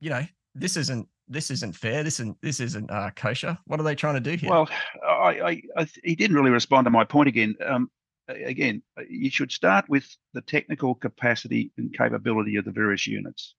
you 0.00 0.10
know, 0.10 0.24
this 0.56 0.76
isn't 0.76 1.08
this 1.28 1.52
isn't 1.52 1.76
fair. 1.76 2.02
This 2.02 2.18
isn't 2.18 2.36
this 2.42 2.58
isn't 2.58 2.90
uh, 2.90 3.10
kosher. 3.14 3.56
What 3.66 3.78
are 3.78 3.84
they 3.84 3.94
trying 3.94 4.14
to 4.14 4.20
do 4.20 4.36
here? 4.36 4.50
Well, 4.50 4.68
I, 5.06 5.40
I, 5.40 5.62
I 5.76 5.86
he 6.02 6.16
didn't 6.16 6.36
really 6.36 6.50
respond 6.50 6.86
to 6.86 6.90
my 6.90 7.04
point 7.04 7.28
again. 7.28 7.54
Um, 7.64 7.88
again, 8.28 8.82
you 9.08 9.30
should 9.30 9.52
start 9.52 9.88
with 9.88 10.04
the 10.32 10.40
technical 10.40 10.96
capacity 10.96 11.70
and 11.78 11.96
capability 11.96 12.56
of 12.56 12.64
the 12.64 12.72
various 12.72 13.06
units. 13.06 13.54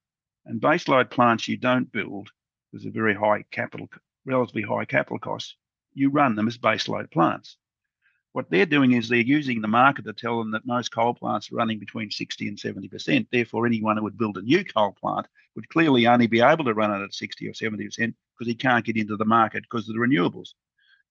And 0.46 0.62
baseload 0.62 1.10
plants 1.10 1.48
you 1.48 1.56
don't 1.56 1.92
build 1.92 2.30
with 2.74 2.86
a 2.86 2.92
very 2.92 3.16
high 3.16 3.46
capital, 3.52 3.88
relatively 4.26 4.62
high 4.62 4.86
capital 4.86 5.20
costs. 5.20 5.56
You 5.96 6.12
run 6.12 6.36
them 6.36 6.48
as 6.48 6.58
baseload 6.58 7.10
plants. 7.12 7.58
What 8.34 8.50
they're 8.50 8.66
doing 8.66 8.92
is 8.92 9.08
they're 9.08 9.20
using 9.20 9.62
the 9.62 9.70
market 9.70 10.04
to 10.06 10.14
tell 10.14 10.40
them 10.40 10.52
that 10.52 10.68
most 10.68 10.92
coal 10.92 11.14
plants 11.14 11.50
are 11.50 11.56
running 11.56 11.80
between 11.80 12.12
60 12.12 12.50
and 12.50 12.58
70%. 12.58 13.28
Therefore, 13.32 13.66
anyone 13.66 13.96
who 13.96 14.04
would 14.04 14.18
build 14.18 14.38
a 14.38 14.42
new 14.42 14.66
coal 14.66 14.92
plant 14.92 15.26
would 15.56 15.70
clearly 15.70 16.06
only 16.06 16.28
be 16.28 16.42
able 16.42 16.66
to 16.66 16.74
run 16.74 16.92
it 16.92 17.04
at 17.04 17.14
60 17.14 17.48
or 17.48 17.54
70% 17.54 17.88
because 17.88 18.48
he 18.48 18.54
can't 18.54 18.86
get 18.86 18.98
into 18.98 19.16
the 19.16 19.24
market 19.24 19.64
because 19.64 19.88
of 19.88 19.96
the 19.96 20.02
renewables. 20.02 20.50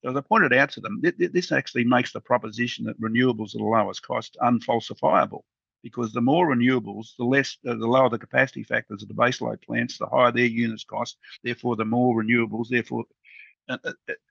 So 0.02 0.10
as 0.10 0.16
I 0.16 0.20
pointed 0.20 0.52
out 0.52 0.70
to 0.72 0.82
them, 0.82 1.00
this 1.00 1.50
actually 1.50 1.84
makes 1.84 2.12
the 2.12 2.20
proposition 2.20 2.84
that 2.84 3.00
renewables 3.00 3.54
are 3.54 3.58
the 3.58 3.64
lowest 3.64 4.02
cost 4.02 4.36
unfalsifiable 4.42 5.44
because 5.82 6.12
the 6.12 6.20
more 6.20 6.48
renewables, 6.48 7.16
the 7.16 7.24
less, 7.24 7.56
uh, 7.66 7.74
the 7.74 7.86
lower 7.86 8.10
the 8.10 8.18
capacity 8.18 8.64
factors 8.64 9.02
of 9.02 9.08
the 9.08 9.14
baseload 9.14 9.62
plants, 9.62 9.98
the 9.98 10.06
higher 10.06 10.32
their 10.32 10.44
units 10.44 10.84
cost. 10.84 11.18
Therefore, 11.42 11.76
the 11.76 11.84
more 11.84 12.22
renewables, 12.22 12.68
therefore 12.68 13.04
and, 13.68 13.80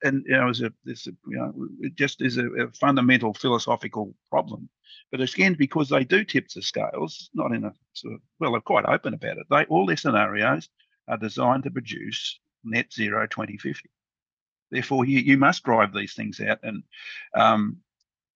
and 0.03 0.23
you 0.25 0.37
know, 0.37 0.49
as 0.49 0.61
a, 0.61 0.71
this, 0.83 1.07
you 1.07 1.15
know, 1.25 1.53
it 1.81 1.95
just 1.95 2.21
is 2.21 2.37
a, 2.37 2.47
a, 2.51 2.71
fundamental 2.71 3.33
philosophical 3.33 4.13
problem. 4.29 4.69
But 5.11 5.21
again, 5.21 5.55
because 5.57 5.89
they 5.89 6.03
do 6.03 6.23
tip 6.23 6.49
the 6.49 6.61
scales, 6.61 7.29
not 7.33 7.51
in 7.51 7.63
a 7.63 7.73
sort 7.93 8.15
of, 8.15 8.21
well, 8.39 8.51
they're 8.51 8.61
quite 8.61 8.85
open 8.85 9.13
about 9.13 9.37
it. 9.37 9.47
They 9.49 9.65
all 9.65 9.85
their 9.85 9.97
scenarios 9.97 10.69
are 11.07 11.17
designed 11.17 11.63
to 11.63 11.71
produce 11.71 12.39
net 12.63 12.93
zero 12.93 13.27
2050. 13.27 13.89
Therefore, 14.71 15.05
you, 15.05 15.19
you 15.19 15.37
must 15.37 15.63
drive 15.63 15.93
these 15.93 16.13
things 16.13 16.39
out. 16.39 16.59
And 16.63 16.83
um, 17.35 17.77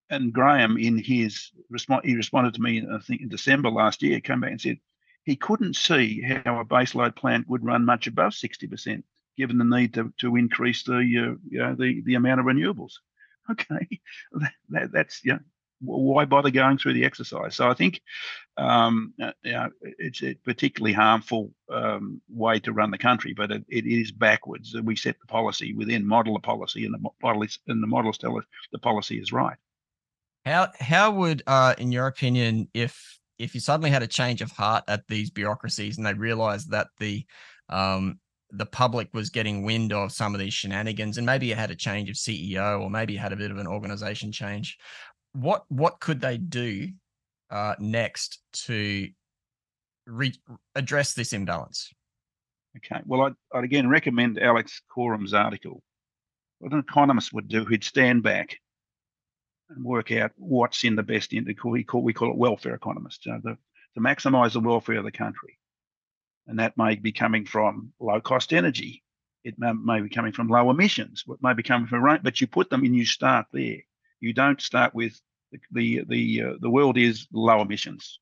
and 0.10 0.32
Graham, 0.32 0.78
in 0.78 0.98
his 0.98 1.52
response, 1.70 2.06
he 2.06 2.16
responded 2.16 2.54
to 2.54 2.62
me, 2.62 2.86
I 2.92 3.00
think 3.00 3.22
in 3.22 3.30
December 3.30 3.70
last 3.70 4.02
year, 4.02 4.20
came 4.20 4.40
back 4.40 4.52
and 4.52 4.62
said 4.62 4.80
he 5.24 5.36
couldn't 5.36 5.76
see 5.76 6.22
how 6.22 6.60
a 6.60 6.66
baseload 6.66 7.16
plant 7.16 7.50
would 7.50 7.66
run 7.66 7.84
much 7.84 8.08
above 8.08 8.32
60% 8.32 9.04
given 9.38 9.58
the 9.58 9.64
need 9.64 9.94
to, 9.94 10.14
to 10.18 10.36
increase 10.36 10.84
the 10.84 10.96
uh, 10.96 11.00
you 11.50 11.60
know, 11.60 11.76
the 11.76 12.02
the 12.06 12.16
amount 12.16 12.40
of 12.40 12.46
renewables. 12.46 12.94
Okay, 13.50 14.02
that, 14.68 14.92
that's 14.92 15.22
yeah. 15.24 15.38
Why 15.80 16.26
bother 16.26 16.50
going 16.52 16.78
through 16.78 16.96
the 16.96 17.06
exercise? 17.06 17.56
So 17.56 17.70
I 17.70 17.76
think 17.76 18.02
um, 18.58 19.14
uh, 19.22 19.32
you 19.42 19.54
know, 19.54 19.70
it's 19.82 20.22
a 20.22 20.34
particularly 20.34 20.92
harmful 20.92 21.54
um, 21.72 22.22
way 22.28 22.60
to 22.60 22.74
run 22.74 22.92
the 22.92 22.98
country, 22.98 23.34
but 23.34 23.50
it, 23.52 23.64
it 23.70 23.86
is 23.86 24.12
backwards. 24.12 24.76
We 24.84 24.98
set 24.98 25.18
the 25.22 25.28
policy 25.28 25.74
within 25.74 26.06
model 26.06 26.34
the 26.34 26.42
policy, 26.42 26.84
and 26.84 26.94
the 26.94 27.10
model 27.24 27.44
is, 27.44 27.58
and 27.68 27.82
the 27.82 27.88
models 27.88 28.18
tell 28.18 28.38
us 28.38 28.44
the 28.74 28.80
policy 28.80 29.18
is 29.18 29.32
right. 29.32 29.56
How 30.46 30.68
how 30.78 31.12
would, 31.12 31.42
uh, 31.48 31.76
in 31.78 31.94
your 31.94 32.08
opinion, 32.08 32.68
if 32.74 33.18
if 33.38 33.54
you 33.54 33.62
suddenly 33.62 33.92
had 33.92 34.04
a 34.04 34.08
change 34.08 34.42
of 34.42 34.52
heart 34.52 34.84
at 34.88 35.08
these 35.08 35.30
bureaucracies 35.30 35.98
and 35.98 36.06
they 36.06 36.14
realised 36.14 36.72
that 36.72 36.88
the 37.00 37.26
um, 37.70 38.20
the 38.52 38.66
public 38.66 39.10
was 39.14 39.30
getting 39.30 39.64
wind 39.64 39.92
of 39.92 40.12
some 40.12 40.34
of 40.34 40.40
these 40.40 40.54
shenanigans 40.54 41.18
and 41.18 41.26
maybe 41.26 41.52
it 41.52 41.58
had 41.58 41.72
a 41.72 41.76
change 41.76 42.10
of 42.10 42.16
CEO 42.16 42.82
or 42.82 42.90
maybe 42.90 43.16
it 43.16 43.20
had 43.20 43.34
a 43.34 43.38
bit 43.38 43.52
of 43.52 43.58
an 43.58 43.68
organization 43.68 44.32
change. 44.32 44.78
What 45.34 45.66
what 45.68 46.00
could 46.00 46.22
they 46.22 46.38
do 46.38 46.90
uh, 47.50 47.76
next 47.80 48.40
to 48.66 49.10
re- 50.06 50.34
address 50.76 51.14
this 51.14 51.34
imbalance? 51.34 51.92
Okay. 52.78 53.02
Well, 53.06 53.22
I'd, 53.22 53.34
I'd 53.54 53.64
again 53.64 53.90
recommend 53.90 54.40
Alex 54.40 54.82
Coram's 54.90 55.34
article. 55.34 55.82
What 56.60 56.74
an 56.74 56.80
economist 56.80 57.34
would 57.34 57.48
do, 57.48 57.66
he'd 57.66 57.84
stand 57.84 58.24
back 58.24 58.58
and 59.70 59.84
work 59.84 60.12
out 60.12 60.32
what's 60.38 60.84
in 60.84 60.96
the 60.96 61.04
best 61.04 61.34
interest. 61.34 61.64
We 61.64 61.84
call, 61.84 62.02
we 62.02 62.14
call 62.14 62.32
it 62.32 62.38
welfare 62.38 62.74
economists, 62.74 63.26
you 63.26 63.34
know, 63.34 63.42
the, 63.44 63.58
to 63.94 64.00
maximise 64.00 64.54
the 64.54 64.60
welfare 64.60 64.98
of 64.98 65.04
the 65.04 65.12
country 65.12 65.58
and 66.48 66.60
that 66.60 66.78
may 66.78 66.96
be 66.96 67.12
coming 67.12 67.46
from 67.46 67.92
low 68.00 68.22
cost 68.22 68.54
energy. 68.54 69.04
It 69.44 69.56
may, 69.58 69.72
may 69.74 70.02
be 70.02 70.10
coming 70.10 70.34
from 70.34 70.48
low 70.48 70.70
emissions. 70.70 71.24
It 71.28 71.38
may 71.42 71.54
be 71.54 71.64
coming 71.64 71.88
from 71.88 72.04
rain, 72.04 72.20
but 72.24 72.42
you 72.42 72.48
put 72.48 72.70
them 72.70 72.84
and 72.84 72.96
you 72.96 73.06
start 73.06 73.48
there. 73.54 73.78
You 74.20 74.34
don't 74.34 74.60
start 74.62 74.96
with 74.96 75.20
the 75.52 75.60
the 75.72 76.04
the, 76.08 76.44
uh, 76.44 76.54
the 76.60 76.70
world 76.70 76.98
is 76.98 77.28
low 77.32 77.62
emissions. 77.62 78.20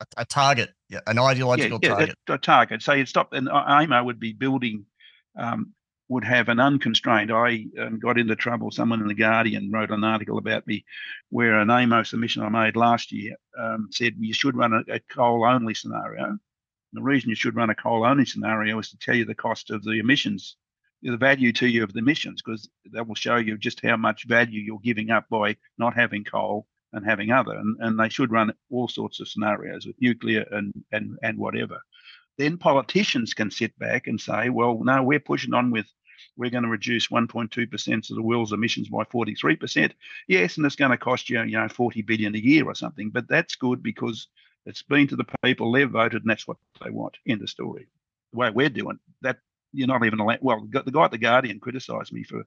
A, 0.00 0.06
a 0.18 0.24
target, 0.24 0.70
yeah, 0.88 1.00
an 1.06 1.18
ideological 1.18 1.78
yeah, 1.82 1.88
yeah, 1.88 1.94
target. 1.96 2.16
A, 2.28 2.32
a 2.34 2.38
target. 2.38 2.82
So 2.82 2.92
you'd 2.92 3.08
stop, 3.08 3.32
and 3.32 3.48
AEMO 3.48 4.04
would 4.04 4.18
be 4.18 4.32
building, 4.32 4.84
um, 5.38 5.72
would 6.08 6.24
have 6.24 6.48
an 6.48 6.58
unconstrained. 6.58 7.32
I 7.32 7.66
um, 7.80 7.98
got 8.00 8.18
into 8.18 8.34
trouble. 8.34 8.70
Someone 8.70 9.00
in 9.00 9.08
the 9.08 9.14
Guardian 9.14 9.70
wrote 9.70 9.90
an 9.90 10.04
article 10.04 10.38
about 10.38 10.66
me, 10.66 10.84
where 11.30 11.60
an 11.60 11.68
AEMO 11.68 12.06
submission 12.06 12.42
I 12.42 12.48
made 12.48 12.76
last 12.76 13.12
year 13.12 13.36
um, 13.58 13.88
said 13.90 14.14
you 14.18 14.34
should 14.34 14.56
run 14.56 14.72
a, 14.72 14.94
a 14.94 15.00
coal 15.00 15.46
only 15.46 15.74
scenario. 15.74 16.38
The 16.92 17.02
reason 17.02 17.30
you 17.30 17.36
should 17.36 17.56
run 17.56 17.70
a 17.70 17.74
coal 17.74 18.04
only 18.04 18.26
scenario 18.26 18.78
is 18.78 18.90
to 18.90 18.98
tell 18.98 19.14
you 19.14 19.24
the 19.24 19.34
cost 19.34 19.70
of 19.70 19.82
the 19.82 19.98
emissions, 19.98 20.56
the 21.02 21.16
value 21.16 21.52
to 21.54 21.66
you 21.66 21.82
of 21.82 21.92
the 21.92 22.00
emissions, 22.00 22.42
because 22.42 22.68
that 22.92 23.06
will 23.06 23.14
show 23.14 23.36
you 23.36 23.56
just 23.56 23.84
how 23.84 23.96
much 23.96 24.26
value 24.26 24.60
you're 24.60 24.78
giving 24.82 25.10
up 25.10 25.26
by 25.30 25.56
not 25.78 25.94
having 25.94 26.24
coal 26.24 26.66
and 26.92 27.04
having 27.04 27.30
other. 27.30 27.54
And, 27.54 27.76
and 27.80 27.98
they 27.98 28.10
should 28.10 28.30
run 28.30 28.52
all 28.70 28.88
sorts 28.88 29.20
of 29.20 29.28
scenarios 29.28 29.86
with 29.86 30.00
nuclear 30.00 30.46
and, 30.50 30.72
and, 30.92 31.18
and 31.22 31.38
whatever. 31.38 31.80
Then 32.38 32.58
politicians 32.58 33.34
can 33.34 33.50
sit 33.50 33.78
back 33.78 34.06
and 34.06 34.20
say, 34.20 34.50
well, 34.50 34.78
no, 34.82 35.02
we're 35.02 35.20
pushing 35.20 35.54
on 35.54 35.70
with, 35.70 35.86
we're 36.36 36.50
going 36.50 36.64
to 36.64 36.70
reduce 36.70 37.08
1.2% 37.08 38.10
of 38.10 38.16
the 38.16 38.22
world's 38.22 38.52
emissions 38.52 38.88
by 38.88 39.04
43%. 39.04 39.92
Yes, 40.28 40.56
and 40.56 40.66
it's 40.66 40.76
going 40.76 40.90
to 40.90 40.98
cost 40.98 41.30
you, 41.30 41.42
you 41.42 41.58
know, 41.58 41.68
40 41.68 42.02
billion 42.02 42.34
a 42.34 42.38
year 42.38 42.66
or 42.66 42.74
something, 42.74 43.10
but 43.10 43.28
that's 43.28 43.56
good 43.56 43.82
because 43.82 44.28
it's 44.66 44.82
been 44.82 45.08
to 45.08 45.16
the 45.16 45.26
people, 45.44 45.72
they've 45.72 45.90
voted, 45.90 46.22
and 46.22 46.30
that's 46.30 46.46
what 46.46 46.56
they 46.82 46.90
want. 46.90 47.16
End 47.26 47.42
of 47.42 47.50
story. 47.50 47.88
The 48.32 48.38
way 48.38 48.50
we're 48.50 48.68
doing 48.68 48.98
that, 49.22 49.38
you're 49.72 49.88
not 49.88 50.04
even 50.04 50.20
allowed. 50.20 50.38
Well, 50.42 50.66
the 50.70 50.90
guy 50.90 51.04
at 51.04 51.10
the 51.10 51.18
Guardian 51.18 51.60
criticised 51.60 52.12
me 52.12 52.24
for 52.24 52.44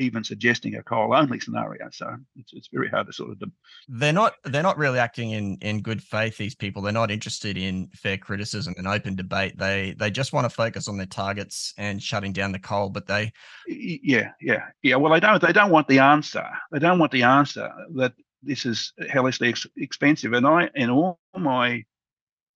even 0.00 0.24
suggesting 0.24 0.74
a 0.76 0.82
coal 0.82 1.14
only 1.14 1.38
scenario. 1.38 1.88
So 1.92 2.16
it's, 2.36 2.52
it's 2.54 2.68
very 2.72 2.88
hard 2.88 3.06
to 3.06 3.12
sort 3.12 3.30
of. 3.30 3.50
They're 3.88 4.12
not 4.12 4.34
they're 4.44 4.62
not 4.62 4.78
really 4.78 4.98
acting 4.98 5.30
in 5.32 5.58
in 5.60 5.82
good 5.82 6.02
faith. 6.02 6.38
These 6.38 6.54
people 6.54 6.82
they're 6.82 6.92
not 6.92 7.10
interested 7.10 7.56
in 7.56 7.88
fair 7.94 8.16
criticism 8.16 8.74
and 8.78 8.88
open 8.88 9.14
debate. 9.14 9.58
They 9.58 9.94
they 9.98 10.10
just 10.10 10.32
want 10.32 10.46
to 10.46 10.50
focus 10.50 10.88
on 10.88 10.96
their 10.96 11.06
targets 11.06 11.74
and 11.76 12.02
shutting 12.02 12.32
down 12.32 12.52
the 12.52 12.58
coal. 12.58 12.88
But 12.88 13.06
they, 13.06 13.32
yeah, 13.66 14.30
yeah, 14.40 14.64
yeah. 14.82 14.96
Well, 14.96 15.12
they 15.12 15.20
don't 15.20 15.40
they 15.40 15.52
don't 15.52 15.70
want 15.70 15.88
the 15.88 15.98
answer. 15.98 16.46
They 16.72 16.78
don't 16.78 16.98
want 16.98 17.12
the 17.12 17.22
answer 17.22 17.70
that 17.96 18.14
this 18.42 18.66
is 18.66 18.92
hellishly 19.08 19.48
ex- 19.48 19.66
expensive. 19.76 20.32
And 20.32 20.46
I 20.46 20.70
in 20.74 20.90
all 20.90 21.18
my 21.36 21.84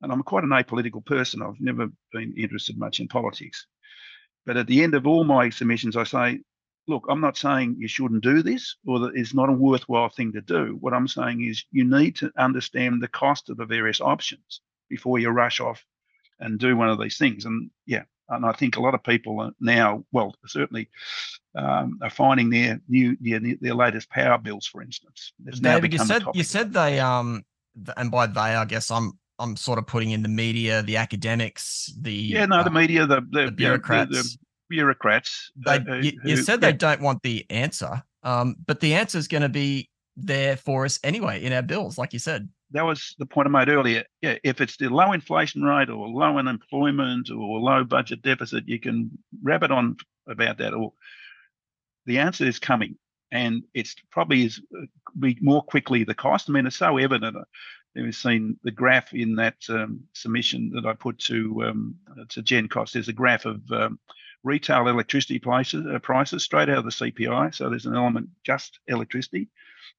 and 0.03 0.13
I'm 0.13 0.23
quite 0.23 0.45
an 0.45 0.51
apolitical 0.51 1.05
person. 1.05 1.43
I've 1.43 1.61
never 1.61 1.89
been 2.13 2.35
interested 2.37 2.79
much 2.79 3.01
in 3.01 3.09
politics. 3.09 3.67
But 4.45 4.59
at 4.59 4.67
the 4.67 4.83
end 4.83 4.95
of 4.95 5.07
all 5.07 5.25
my 5.25 5.49
submissions, 5.49 5.97
I 5.97 6.05
say 6.05 6.41
look, 6.87 7.07
I'm 7.09 7.21
not 7.21 7.37
saying 7.37 7.77
you 7.79 7.89
shouldn't 7.89 8.23
do 8.23 8.43
this 8.43 8.77
or 8.87 8.99
that 9.01 9.17
it's 9.17 9.35
not 9.35 9.49
a 9.49 9.53
worthwhile 9.53 10.11
thing 10.11 10.33
to 10.33 10.41
do. 10.41 10.77
What 10.81 10.93
I'm 10.93 11.09
saying 11.09 11.43
is 11.43 11.65
you 11.71 11.85
need 11.85 12.17
to 12.17 12.33
understand 12.37 13.03
the 13.03 13.09
cost 13.09 13.49
of 13.51 13.57
the 13.57 13.65
various 13.65 14.01
options 14.01 14.61
before 14.89 15.19
you 15.19 15.31
rush 15.31 15.61
off 15.61 15.85
and 16.41 16.59
do 16.59 16.77
one 16.77 16.91
of 16.91 17.01
these 17.01 17.17
things. 17.17 17.45
And 17.47 17.71
yeah, 17.87 18.03
and 18.29 18.47
I 18.47 18.53
think 18.53 18.77
a 18.77 18.81
lot 18.81 18.95
of 18.95 19.03
people 19.03 19.41
are 19.41 19.53
now, 19.61 20.05
well, 20.13 20.35
certainly 20.47 20.89
um, 21.55 21.99
are 22.03 22.11
finding 22.11 22.51
their 22.51 22.81
new 22.89 23.17
their, 23.21 23.41
their 23.61 23.75
latest 23.75 24.11
power 24.11 24.39
bills, 24.39 24.67
for 24.67 24.83
instance. 24.83 25.33
David, 25.61 25.93
you 25.93 25.99
said 25.99 26.25
you 26.35 26.45
said 26.45 26.73
they 26.73 27.01
um, 27.01 27.45
and 27.97 28.11
by 28.11 28.27
they, 28.27 28.41
I 28.41 28.65
guess 28.65 28.91
I'm 28.91 29.13
I'm 29.39 29.57
sort 29.57 29.79
of 29.79 29.87
putting 29.87 30.11
in 30.11 30.23
the 30.23 30.29
media, 30.29 30.83
the 30.83 30.97
academics, 30.97 31.93
the 32.01 32.13
yeah, 32.13 32.47
no, 32.47 32.63
the 32.63 32.71
uh, 32.71 32.73
media, 32.73 33.07
the 33.07 33.21
the, 33.31 33.47
the 33.47 33.53
bureaucrats. 33.53 34.11
the, 34.11 34.23
the 34.23 34.39
bureaucrats. 34.69 35.53
They, 35.65 35.77
uh, 35.77 35.95
you, 35.97 36.13
you 36.25 36.37
who- 36.37 36.43
said 36.43 36.61
they 36.61 36.73
don't 36.73 37.01
want 37.01 37.23
the 37.23 37.45
answer, 37.51 38.03
um, 38.23 38.57
but 38.67 38.81
the 38.81 38.95
answer 38.95 39.19
is 39.19 39.29
going 39.29 39.43
to 39.43 39.49
be 39.49 39.91
there 40.17 40.57
for 40.57 40.85
us 40.85 41.01
anyway 41.03 41.43
in 41.43 41.53
our 41.53 41.63
bills, 41.63 41.99
like 41.99 42.13
you 42.13 42.19
said. 42.19 42.49
That 42.75 42.85
was 42.85 43.15
the 43.21 43.27
point 43.27 43.47
I 43.47 43.51
made 43.53 43.69
earlier. 43.69 44.03
Yeah, 44.21 44.37
if 44.43 44.61
it's 44.61 44.77
the 44.77 44.89
low 44.89 45.13
inflation 45.13 45.63
rate 45.63 45.89
or 45.89 46.09
low 46.09 46.39
unemployment 46.39 47.31
or 47.31 47.61
low 47.61 47.85
budget 47.85 48.21
deficit, 48.21 48.69
you 48.69 48.81
can 48.81 49.17
rabbit 49.45 49.71
on 49.71 49.97
about 50.27 50.59
that. 50.59 50.75
Or 50.75 50.93
the 52.07 52.19
answer 52.19 52.45
is 52.45 52.59
coming, 52.59 52.97
and 53.31 53.63
it's 53.75 53.95
probably 54.11 54.47
is 54.47 54.61
uh, 54.77 54.87
be 55.21 55.39
more 55.41 55.63
quickly 55.63 56.03
the 56.03 56.15
cost. 56.15 56.51
I 56.51 56.53
mean, 56.53 56.67
it's 56.67 56.77
so 56.77 56.99
evident. 56.99 57.37
uh, 57.37 57.45
We've 57.95 58.13
seen 58.13 58.59
the 58.65 58.73
graph 58.73 59.15
in 59.15 59.37
that 59.37 59.55
um, 59.69 60.01
submission 60.13 60.73
that 60.75 60.85
I 60.85 60.95
put 60.95 61.21
to 61.21 61.63
um, 61.67 61.95
to 62.31 62.43
GenCost. 62.43 62.91
There's 62.91 63.07
a 63.07 63.13
graph 63.13 63.45
of 63.45 63.63
um, 63.71 64.01
retail 64.43 64.89
electricity 64.89 65.39
prices, 65.39 65.87
uh, 65.87 66.01
prices 66.01 66.43
straight 66.43 66.69
out 66.69 66.79
of 66.79 66.85
the 66.87 66.91
CPI. 66.91 67.55
So 67.55 67.71
there's 67.71 67.87
an 67.87 67.95
element 67.95 68.31
just 68.43 68.81
electricity, 68.89 69.49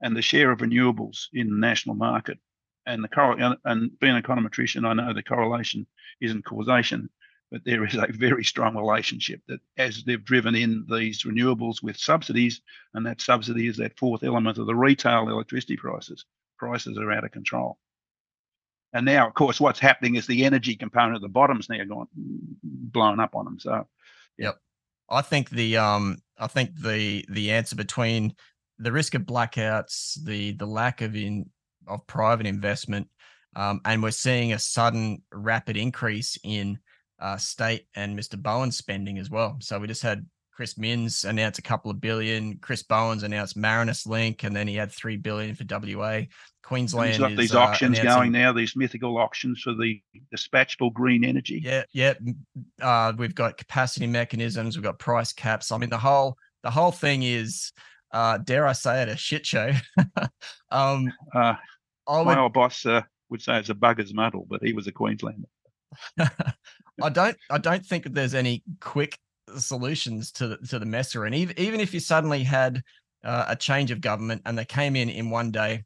and 0.01 0.13
the 0.13 0.21
share 0.21 0.51
of 0.51 0.59
renewables 0.59 1.27
in 1.33 1.49
the 1.49 1.55
national 1.55 1.95
market 1.95 2.37
and 2.85 3.03
the 3.03 3.35
and, 3.39 3.57
and 3.65 3.99
being 3.99 4.15
an 4.15 4.21
econometrician, 4.21 4.85
I 4.85 4.93
know 4.93 5.13
the 5.13 5.23
correlation 5.23 5.87
isn't 6.21 6.45
causation, 6.45 7.09
but 7.51 7.63
there 7.65 7.85
is 7.85 7.95
a 7.95 8.07
very 8.11 8.43
strong 8.43 8.75
relationship 8.75 9.41
that 9.47 9.59
as 9.77 10.03
they've 10.03 10.23
driven 10.23 10.55
in 10.55 10.85
these 10.89 11.23
renewables 11.23 11.81
with 11.81 11.97
subsidies, 11.97 12.61
and 12.93 13.05
that 13.05 13.21
subsidy 13.21 13.67
is 13.67 13.77
that 13.77 13.97
fourth 13.97 14.23
element 14.23 14.57
of 14.57 14.67
the 14.67 14.75
retail 14.75 15.29
electricity 15.29 15.77
prices, 15.77 16.25
prices 16.57 16.97
are 16.97 17.11
out 17.11 17.23
of 17.23 17.31
control. 17.31 17.77
And 18.93 19.05
now, 19.05 19.27
of 19.27 19.33
course, 19.33 19.59
what's 19.59 19.79
happening 19.79 20.15
is 20.15 20.25
the 20.25 20.45
energy 20.45 20.75
component 20.75 21.15
at 21.15 21.21
the 21.21 21.27
bottom's 21.27 21.69
now 21.69 21.83
gone 21.83 22.07
blown 22.63 23.19
up 23.19 23.35
on 23.35 23.45
them. 23.45 23.59
So, 23.59 23.87
Yep. 24.37 24.57
I 25.09 25.21
think 25.21 25.49
the 25.49 25.77
um 25.77 26.17
I 26.37 26.47
think 26.47 26.75
the 26.79 27.25
the 27.29 27.51
answer 27.51 27.75
between 27.75 28.35
the 28.77 28.91
risk 28.91 29.13
of 29.13 29.23
blackouts, 29.23 30.23
the 30.23 30.53
the 30.53 30.65
lack 30.65 31.01
of 31.01 31.15
in 31.15 31.49
of 31.87 32.05
private 32.07 32.47
investment, 32.47 33.07
um, 33.55 33.81
and 33.85 34.01
we're 34.03 34.11
seeing 34.11 34.53
a 34.53 34.59
sudden 34.59 35.21
rapid 35.31 35.77
increase 35.77 36.37
in 36.43 36.79
uh, 37.19 37.37
state 37.37 37.87
and 37.95 38.17
Mr. 38.17 38.41
Bowen's 38.41 38.77
spending 38.77 39.17
as 39.17 39.29
well. 39.29 39.57
So 39.61 39.79
we 39.79 39.87
just 39.87 40.03
had 40.03 40.25
Chris 40.55 40.77
Minns 40.77 41.25
announce 41.25 41.59
a 41.59 41.61
couple 41.61 41.91
of 41.91 41.99
billion. 41.99 42.57
Chris 42.59 42.81
Bowen's 42.81 43.23
announced 43.23 43.57
Marinus 43.57 44.07
Link, 44.07 44.43
and 44.43 44.55
then 44.55 44.67
he 44.67 44.75
had 44.75 44.91
three 44.91 45.17
billion 45.17 45.53
for 45.53 45.65
WA. 45.69 46.21
Queensland 46.63 47.19
got 47.19 47.31
is, 47.31 47.37
these 47.37 47.53
uh, 47.53 47.59
auctions 47.59 47.99
announcing- 47.99 48.19
going 48.19 48.31
now, 48.31 48.53
these 48.53 48.75
mythical 48.75 49.17
auctions 49.17 49.61
for 49.61 49.73
the 49.73 50.01
dispatchable 50.33 50.93
green 50.93 51.25
energy. 51.25 51.61
Yeah, 51.63 51.83
yeah. 51.91 52.13
Uh, 52.81 53.13
we've 53.17 53.35
got 53.35 53.57
capacity 53.57 54.07
mechanisms. 54.07 54.77
We've 54.77 54.83
got 54.83 54.97
price 54.97 55.33
caps. 55.33 55.71
I 55.71 55.77
mean, 55.77 55.89
the 55.89 55.97
whole 55.97 56.37
the 56.63 56.71
whole 56.71 56.91
thing 56.91 57.21
is, 57.23 57.73
uh, 58.11 58.37
dare 58.39 58.65
I 58.65 58.73
say 58.73 59.03
it, 59.03 59.09
a 59.09 59.17
shit 59.17 59.45
show. 59.45 59.71
um, 60.71 61.11
Uh, 61.33 61.55
I 62.07 62.23
my 62.23 62.23
would, 62.23 62.37
old 62.37 62.53
boss 62.53 62.85
uh, 62.85 63.01
would 63.29 63.41
say 63.41 63.59
it's 63.59 63.69
a 63.69 63.75
bugger's 63.75 64.13
muddle, 64.13 64.45
but 64.49 64.63
he 64.63 64.73
was 64.73 64.87
a 64.87 64.91
Queenslander. 64.91 65.47
I 66.19 67.09
don't, 67.09 67.37
I 67.49 67.57
don't 67.57 67.85
think 67.85 68.05
there's 68.05 68.35
any 68.35 68.63
quick 68.79 69.17
solutions 69.57 70.31
to 70.33 70.49
the, 70.49 70.57
to 70.57 70.79
the 70.79 70.85
mess 70.85 71.15
we're 71.15 71.25
in. 71.25 71.33
Even 71.33 71.59
even 71.59 71.79
if 71.79 71.93
you 71.93 71.99
suddenly 71.99 72.43
had 72.43 72.81
uh, 73.23 73.45
a 73.47 73.55
change 73.55 73.91
of 73.91 74.01
government 74.01 74.41
and 74.45 74.57
they 74.57 74.65
came 74.65 74.95
in 74.95 75.09
in 75.09 75.29
one 75.29 75.51
day 75.51 75.83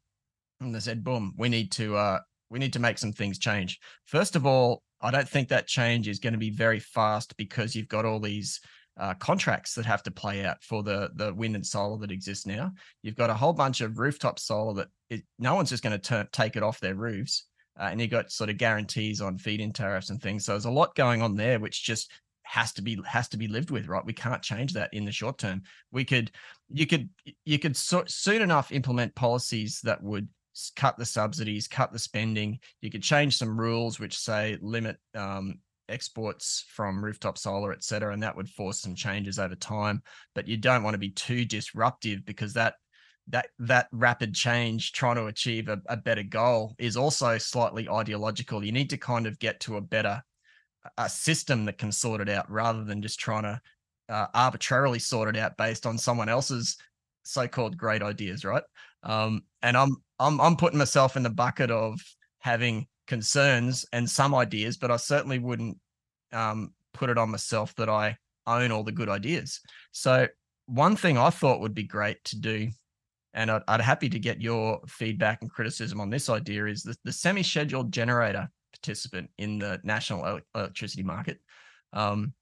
and 0.60 0.74
they 0.74 0.80
said, 0.80 1.04
"Boom, 1.04 1.34
we 1.36 1.48
need 1.48 1.72
to 1.72 1.96
uh, 1.96 2.20
we 2.50 2.58
need 2.58 2.72
to 2.74 2.78
make 2.78 2.98
some 2.98 3.12
things 3.12 3.38
change." 3.38 3.78
First 4.06 4.36
of 4.36 4.46
all, 4.46 4.82
I 5.00 5.10
don't 5.10 5.28
think 5.28 5.48
that 5.48 5.66
change 5.66 6.08
is 6.08 6.18
going 6.18 6.34
to 6.34 6.38
be 6.38 6.50
very 6.50 6.80
fast 6.80 7.36
because 7.36 7.74
you've 7.74 7.88
got 7.88 8.04
all 8.04 8.20
these 8.20 8.60
uh, 9.00 9.14
contracts 9.14 9.74
that 9.74 9.86
have 9.86 10.02
to 10.02 10.10
play 10.10 10.44
out 10.44 10.62
for 10.62 10.82
the 10.82 11.10
the 11.14 11.32
wind 11.34 11.56
and 11.56 11.66
solar 11.66 11.98
that 11.98 12.12
exists 12.12 12.46
now. 12.46 12.70
You've 13.02 13.16
got 13.16 13.30
a 13.30 13.34
whole 13.34 13.54
bunch 13.54 13.80
of 13.80 13.98
rooftop 13.98 14.38
solar 14.38 14.74
that 14.74 14.88
it, 15.08 15.22
no 15.38 15.54
one's 15.54 15.70
just 15.70 15.82
going 15.82 15.98
to 15.98 16.28
take 16.32 16.54
it 16.54 16.62
off 16.62 16.80
their 16.80 16.94
roofs, 16.94 17.46
uh, 17.80 17.88
and 17.90 18.00
you've 18.00 18.10
got 18.10 18.30
sort 18.30 18.50
of 18.50 18.58
guarantees 18.58 19.22
on 19.22 19.38
feed-in 19.38 19.72
tariffs 19.72 20.10
and 20.10 20.20
things. 20.20 20.44
So 20.44 20.52
there's 20.52 20.66
a 20.66 20.70
lot 20.70 20.94
going 20.94 21.22
on 21.22 21.34
there, 21.34 21.58
which 21.58 21.82
just 21.82 22.12
has 22.42 22.72
to 22.74 22.82
be 22.82 23.00
has 23.06 23.28
to 23.28 23.38
be 23.38 23.48
lived 23.48 23.70
with, 23.70 23.88
right? 23.88 24.04
We 24.04 24.12
can't 24.12 24.42
change 24.42 24.74
that 24.74 24.92
in 24.92 25.06
the 25.06 25.12
short 25.12 25.38
term. 25.38 25.62
We 25.92 26.04
could, 26.04 26.30
you 26.68 26.86
could, 26.86 27.08
you 27.46 27.58
could 27.58 27.76
so, 27.76 28.04
soon 28.06 28.42
enough 28.42 28.70
implement 28.70 29.14
policies 29.14 29.80
that 29.84 30.02
would 30.02 30.28
cut 30.76 30.98
the 30.98 31.06
subsidies, 31.06 31.68
cut 31.68 31.92
the 31.92 31.98
spending. 31.98 32.58
You 32.82 32.90
could 32.90 33.02
change 33.02 33.38
some 33.38 33.58
rules 33.58 33.98
which 33.98 34.18
say 34.18 34.58
limit 34.60 34.98
um, 35.14 35.60
exports 35.90 36.64
from 36.68 37.04
rooftop 37.04 37.36
solar, 37.36 37.72
et 37.72 37.84
cetera, 37.84 38.12
and 38.12 38.22
that 38.22 38.36
would 38.36 38.48
force 38.48 38.80
some 38.80 38.94
changes 38.94 39.38
over 39.38 39.54
time. 39.54 40.02
But 40.34 40.48
you 40.48 40.56
don't 40.56 40.82
want 40.82 40.94
to 40.94 40.98
be 40.98 41.10
too 41.10 41.44
disruptive 41.44 42.24
because 42.24 42.54
that 42.54 42.74
that 43.28 43.48
that 43.58 43.88
rapid 43.92 44.34
change 44.34 44.92
trying 44.92 45.16
to 45.16 45.26
achieve 45.26 45.68
a, 45.68 45.80
a 45.86 45.96
better 45.96 46.22
goal 46.22 46.74
is 46.78 46.96
also 46.96 47.38
slightly 47.38 47.88
ideological. 47.88 48.64
You 48.64 48.72
need 48.72 48.90
to 48.90 48.96
kind 48.96 49.26
of 49.26 49.38
get 49.38 49.60
to 49.60 49.76
a 49.76 49.80
better 49.80 50.22
a 50.96 51.08
system 51.08 51.66
that 51.66 51.78
can 51.78 51.92
sort 51.92 52.20
it 52.20 52.28
out 52.28 52.50
rather 52.50 52.84
than 52.84 53.02
just 53.02 53.20
trying 53.20 53.42
to 53.42 53.60
uh, 54.08 54.26
arbitrarily 54.32 54.98
sort 54.98 55.28
it 55.28 55.38
out 55.38 55.56
based 55.56 55.86
on 55.86 55.98
someone 55.98 56.28
else's 56.28 56.78
so-called 57.22 57.76
great 57.76 58.02
ideas, 58.02 58.44
right? 58.44 58.62
Um, 59.02 59.42
and 59.62 59.76
I'm 59.76 59.96
I'm 60.18 60.40
I'm 60.40 60.56
putting 60.56 60.78
myself 60.78 61.16
in 61.16 61.22
the 61.22 61.30
bucket 61.30 61.70
of 61.70 62.00
having 62.38 62.86
concerns 63.10 63.84
and 63.92 64.08
some 64.08 64.36
ideas, 64.36 64.78
but 64.78 64.92
I 64.92 64.96
certainly 64.96 65.40
wouldn't 65.40 65.76
um, 66.32 66.72
put 66.94 67.10
it 67.10 67.18
on 67.18 67.30
myself 67.30 67.74
that 67.74 67.88
I 67.88 68.16
own 68.46 68.70
all 68.70 68.84
the 68.84 68.92
good 69.00 69.08
ideas. 69.08 69.60
So 69.90 70.28
one 70.66 70.94
thing 70.94 71.18
I 71.18 71.30
thought 71.30 71.60
would 71.60 71.74
be 71.74 71.82
great 71.82 72.22
to 72.30 72.38
do, 72.38 72.68
and 73.34 73.50
I'd, 73.50 73.62
I'd 73.66 73.80
happy 73.80 74.08
to 74.10 74.18
get 74.20 74.40
your 74.40 74.80
feedback 74.86 75.42
and 75.42 75.50
criticism 75.50 76.00
on 76.00 76.08
this 76.08 76.28
idea, 76.28 76.66
is 76.66 76.84
the, 76.84 76.96
the 77.02 77.12
semi-scheduled 77.12 77.90
generator 77.92 78.48
participant 78.72 79.28
in 79.38 79.58
the 79.58 79.80
national 79.82 80.40
electricity 80.54 81.02
market. 81.02 81.38
Um, 81.92 82.32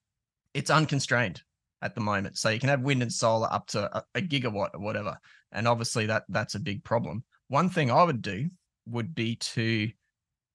it's 0.52 0.70
unconstrained 0.70 1.40
at 1.80 1.94
the 1.94 2.02
moment, 2.02 2.36
so 2.36 2.50
you 2.50 2.60
can 2.60 2.68
have 2.68 2.82
wind 2.82 3.02
and 3.02 3.12
solar 3.12 3.48
up 3.50 3.66
to 3.68 3.80
a, 3.96 4.04
a 4.14 4.20
gigawatt 4.20 4.74
or 4.74 4.80
whatever, 4.80 5.16
and 5.52 5.66
obviously 5.66 6.04
that 6.06 6.24
that's 6.28 6.56
a 6.56 6.60
big 6.60 6.84
problem. 6.84 7.24
One 7.48 7.70
thing 7.70 7.90
I 7.90 8.04
would 8.04 8.20
do 8.20 8.50
would 8.84 9.14
be 9.14 9.36
to 9.36 9.90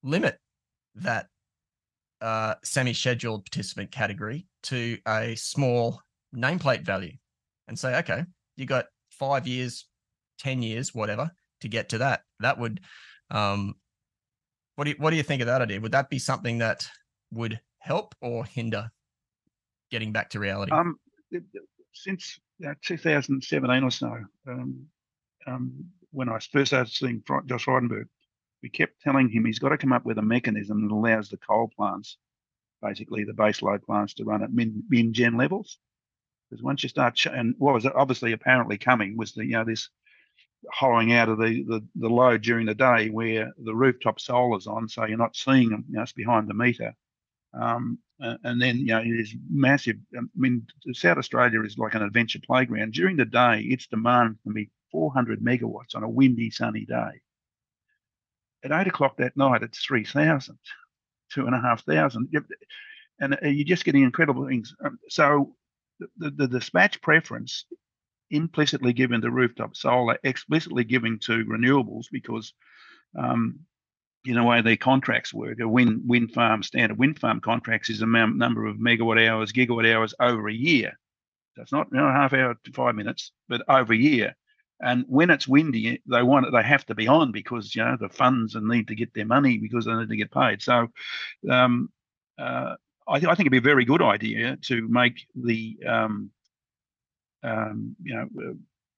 limit 0.04 0.38
that 0.96 1.28
uh, 2.22 2.56
semi-scheduled 2.64 3.46
participant 3.46 3.92
category 3.92 4.48
to 4.64 4.98
a 5.08 5.36
small 5.36 6.02
nameplate 6.36 6.82
value 6.82 7.14
and 7.68 7.78
say, 7.78 7.98
okay, 7.98 8.24
you 8.56 8.66
got 8.66 8.86
five 9.10 9.48
years, 9.48 9.88
10 10.40 10.62
years, 10.62 10.94
whatever, 10.94 11.32
to 11.62 11.68
get 11.68 11.90
to 11.90 11.98
that. 12.00 12.22
That 12.40 12.60
would, 12.60 12.80
um, 13.32 13.76
what 14.76 14.86
do 14.86 14.92
you, 14.92 14.96
what 15.00 15.10
do 15.12 15.18
you 15.18 15.24
think 15.24 15.42
of 15.42 15.48
that 15.48 15.62
idea? 15.62 15.80
Would 15.80 15.92
that 15.92 16.10
be 16.10 16.20
something 16.20 16.60
that 16.60 16.88
would 17.32 17.60
help 17.80 18.16
or 18.22 18.46
hinder 18.46 18.92
getting 19.92 20.12
back 20.12 20.30
to 20.32 20.40
reality? 20.40 20.72
Um, 20.72 20.98
since 21.94 22.40
uh, 22.66 22.74
2017 22.84 23.84
or 23.84 23.92
so, 23.92 24.18
um, 24.48 24.86
um, 25.46 25.86
when 26.12 26.30
I 26.30 26.40
first 26.52 26.68
started 26.68 26.92
seeing 26.92 27.24
Josh 27.46 27.66
Frydenberg, 27.66 28.06
we 28.64 28.70
kept 28.70 29.02
telling 29.02 29.30
him 29.30 29.46
he's 29.46 29.60
got 29.60 29.70
to 29.70 29.78
come 29.78 29.94
up 29.94 30.06
with 30.06 30.18
a 30.18 30.24
mechanism 30.24 30.82
that 30.88 30.94
allows 30.94 31.30
the 31.30 31.38
coal 31.38 31.70
plants, 31.76 32.18
basically 32.82 33.26
the 33.26 33.34
baseload 33.34 33.84
plants, 33.84 34.16
to 34.16 34.24
run 34.24 34.42
at 34.42 34.54
min, 34.54 34.84
min 34.90 35.14
gen 35.14 35.38
levels. 35.38 35.78
Because 36.50 36.64
once 36.64 36.82
you 36.82 36.90
start, 36.90 37.16
ch- 37.16 37.28
and 37.28 37.56
what 37.58 37.74
was 37.74 37.86
obviously 37.86 38.32
apparently 38.32 38.78
coming 38.78 39.18
was 39.18 39.34
the 39.34 39.46
you 39.46 39.52
know 39.52 39.66
this 39.66 39.90
hollowing 40.72 41.14
out 41.14 41.30
of 41.30 41.38
the, 41.38 41.64
the, 41.64 41.86
the 41.96 42.10
load 42.10 42.42
during 42.42 42.66
the 42.66 42.76
day 42.76 43.10
where 43.10 43.52
the 43.64 43.76
rooftop 43.76 44.20
solar's 44.20 44.68
on, 44.68 44.88
so 44.88 45.06
you're 45.06 45.18
not 45.18 45.36
seeing 45.36 45.70
them, 45.70 45.84
you 45.90 45.96
know, 45.96 46.04
it's 46.04 46.14
behind 46.14 46.48
the 46.48 46.54
meter. 46.54 46.96
Um, 47.54 48.00
and 48.20 48.62
then, 48.62 48.78
you 48.78 48.88
know, 48.88 49.00
it 49.00 49.20
is 49.20 49.36
massive. 49.50 49.98
I 50.18 50.22
mean, 50.36 50.66
South 50.94 51.18
Australia 51.18 51.62
is 51.64 51.78
like 51.78 51.94
an 51.94 52.04
adventure 52.04 52.40
playground. 52.46 52.94
During 52.94 53.18
the 53.18 53.26
day, 53.26 53.60
its 53.62 53.88
demand 53.88 54.38
can 54.44 54.54
be 54.54 54.70
400 54.92 55.42
megawatts 55.42 55.96
on 55.96 56.04
a 56.04 56.10
windy, 56.10 56.50
sunny 56.50 56.86
day. 56.86 57.22
At 58.64 58.72
eight 58.72 58.88
o'clock 58.88 59.18
that 59.18 59.36
night, 59.36 59.64
it's 59.64 59.86
3,000, 59.86 60.58
two 61.32 61.46
and 61.46 61.56
a 61.56 61.60
uh, 63.34 63.48
you're 63.48 63.66
just 63.66 63.86
getting 63.86 64.04
incredible 64.04 64.48
things. 64.48 64.74
Um, 64.84 65.00
so 65.10 65.56
the, 66.18 66.32
the 66.32 66.48
dispatch 66.48 67.02
preference 67.02 67.66
implicitly 68.32 68.94
given 68.94 69.22
to 69.22 69.32
rooftop 69.32 69.76
solar, 69.76 70.18
explicitly 70.24 70.84
giving 70.84 71.20
to 71.20 71.46
renewables 71.46 72.06
because 72.12 72.54
um, 73.18 73.60
you 74.24 74.34
know, 74.34 74.46
way 74.46 74.62
their 74.62 74.78
contracts 74.78 75.34
work. 75.34 75.60
A 75.60 75.68
wind 75.68 76.02
wind 76.06 76.34
farm 76.34 76.64
standard 76.64 76.98
wind 76.98 77.20
farm 77.20 77.42
contracts 77.42 77.90
is 77.90 78.02
a 78.02 78.08
number 78.08 78.66
of 78.66 78.78
megawatt 78.78 79.28
hours, 79.28 79.52
gigawatt 79.52 79.94
hours 79.94 80.14
over 80.20 80.48
a 80.48 80.54
year. 80.54 80.98
It's 81.58 81.72
not 81.72 81.88
you 81.92 81.98
know, 81.98 82.10
half 82.10 82.34
hour 82.34 82.56
to 82.64 82.72
five 82.72 82.96
minutes, 82.96 83.32
but 83.48 83.62
over 83.68 83.94
a 83.94 83.98
year. 83.98 84.36
And 84.82 85.06
when 85.08 85.30
it's 85.30 85.48
windy, 85.48 86.02
they 86.06 86.24
want 86.24 86.48
it, 86.48 86.52
they 86.52 86.64
have 86.64 86.86
to 86.88 86.96
be 86.96 87.08
on 87.08 87.32
because 87.32 87.76
you 87.76 87.84
know 87.84 87.98
the 88.00 88.10
funds 88.10 88.56
and 88.56 88.68
need 88.68 88.88
to 88.90 88.96
get 88.96 89.14
their 89.14 89.26
money 89.26 89.58
because 89.58 89.86
they 89.86 89.94
need 89.94 90.10
to 90.10 90.18
get 90.18 90.32
paid. 90.32 90.62
So 90.62 90.88
um, 91.50 91.90
uh, 92.38 92.76
I, 93.08 93.20
th- 93.20 93.30
I, 93.30 93.36
think 93.36 93.46
it'd 93.46 93.52
be 93.52 93.58
a 93.58 93.62
very 93.62 93.86
good 93.86 94.02
idea 94.02 94.58
to 94.64 94.88
make 94.88 95.26
the 95.36 95.78
um, 95.88 96.32
um, 97.44 97.96
you 98.04 98.16
know 98.16 98.28
uh, 98.40 98.54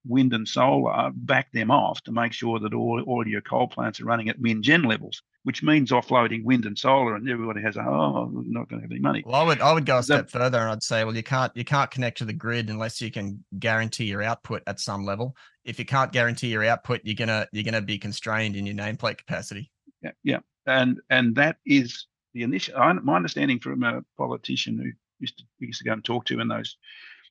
wind 0.07 0.33
and 0.33 0.47
solar 0.47 0.93
uh, 0.93 1.11
back 1.13 1.51
them 1.51 1.71
off 1.71 2.01
to 2.03 2.11
make 2.11 2.33
sure 2.33 2.59
that 2.59 2.73
all, 2.73 3.01
all 3.07 3.27
your 3.27 3.41
coal 3.41 3.67
plants 3.67 3.99
are 3.99 4.05
running 4.05 4.29
at 4.29 4.39
min 4.39 4.61
gen 4.61 4.83
levels, 4.83 5.21
which 5.43 5.63
means 5.63 5.91
offloading 5.91 6.43
wind 6.43 6.65
and 6.65 6.77
solar, 6.77 7.15
and 7.15 7.29
everybody 7.29 7.61
has 7.61 7.77
a 7.77 7.81
oh, 7.81 8.29
we're 8.31 8.43
not 8.45 8.69
going 8.69 8.81
to 8.81 8.85
have 8.85 8.91
any 8.91 8.99
money. 8.99 9.23
Well, 9.25 9.35
I 9.35 9.43
would 9.43 9.61
I 9.61 9.73
would 9.73 9.85
go 9.85 9.99
a 9.99 10.03
step 10.03 10.25
the, 10.25 10.31
further, 10.31 10.59
and 10.59 10.71
I'd 10.71 10.83
say, 10.83 11.03
well, 11.03 11.15
you 11.15 11.23
can't 11.23 11.51
you 11.55 11.65
can't 11.65 11.91
connect 11.91 12.19
to 12.19 12.25
the 12.25 12.33
grid 12.33 12.69
unless 12.69 13.01
you 13.01 13.11
can 13.11 13.43
guarantee 13.57 14.05
your 14.05 14.23
output 14.23 14.63
at 14.67 14.79
some 14.79 15.05
level. 15.05 15.35
If 15.63 15.79
you 15.79 15.85
can't 15.85 16.11
guarantee 16.11 16.47
your 16.47 16.63
output, 16.63 17.01
you're 17.03 17.15
gonna 17.15 17.47
you're 17.51 17.63
gonna 17.63 17.81
be 17.81 17.97
constrained 17.97 18.55
in 18.55 18.65
your 18.65 18.75
nameplate 18.75 19.17
capacity. 19.17 19.71
Yeah, 20.01 20.11
yeah, 20.23 20.39
and 20.65 20.99
and 21.09 21.35
that 21.35 21.57
is 21.65 22.07
the 22.33 22.43
initial. 22.43 22.75
My 23.03 23.15
understanding 23.15 23.59
from 23.59 23.83
a 23.83 24.03
politician 24.17 24.77
who 24.77 24.91
used 25.19 25.37
to 25.39 25.43
used 25.59 25.79
to 25.79 25.85
go 25.85 25.93
and 25.93 26.03
talk 26.03 26.25
to 26.25 26.39
in 26.39 26.47
those 26.47 26.77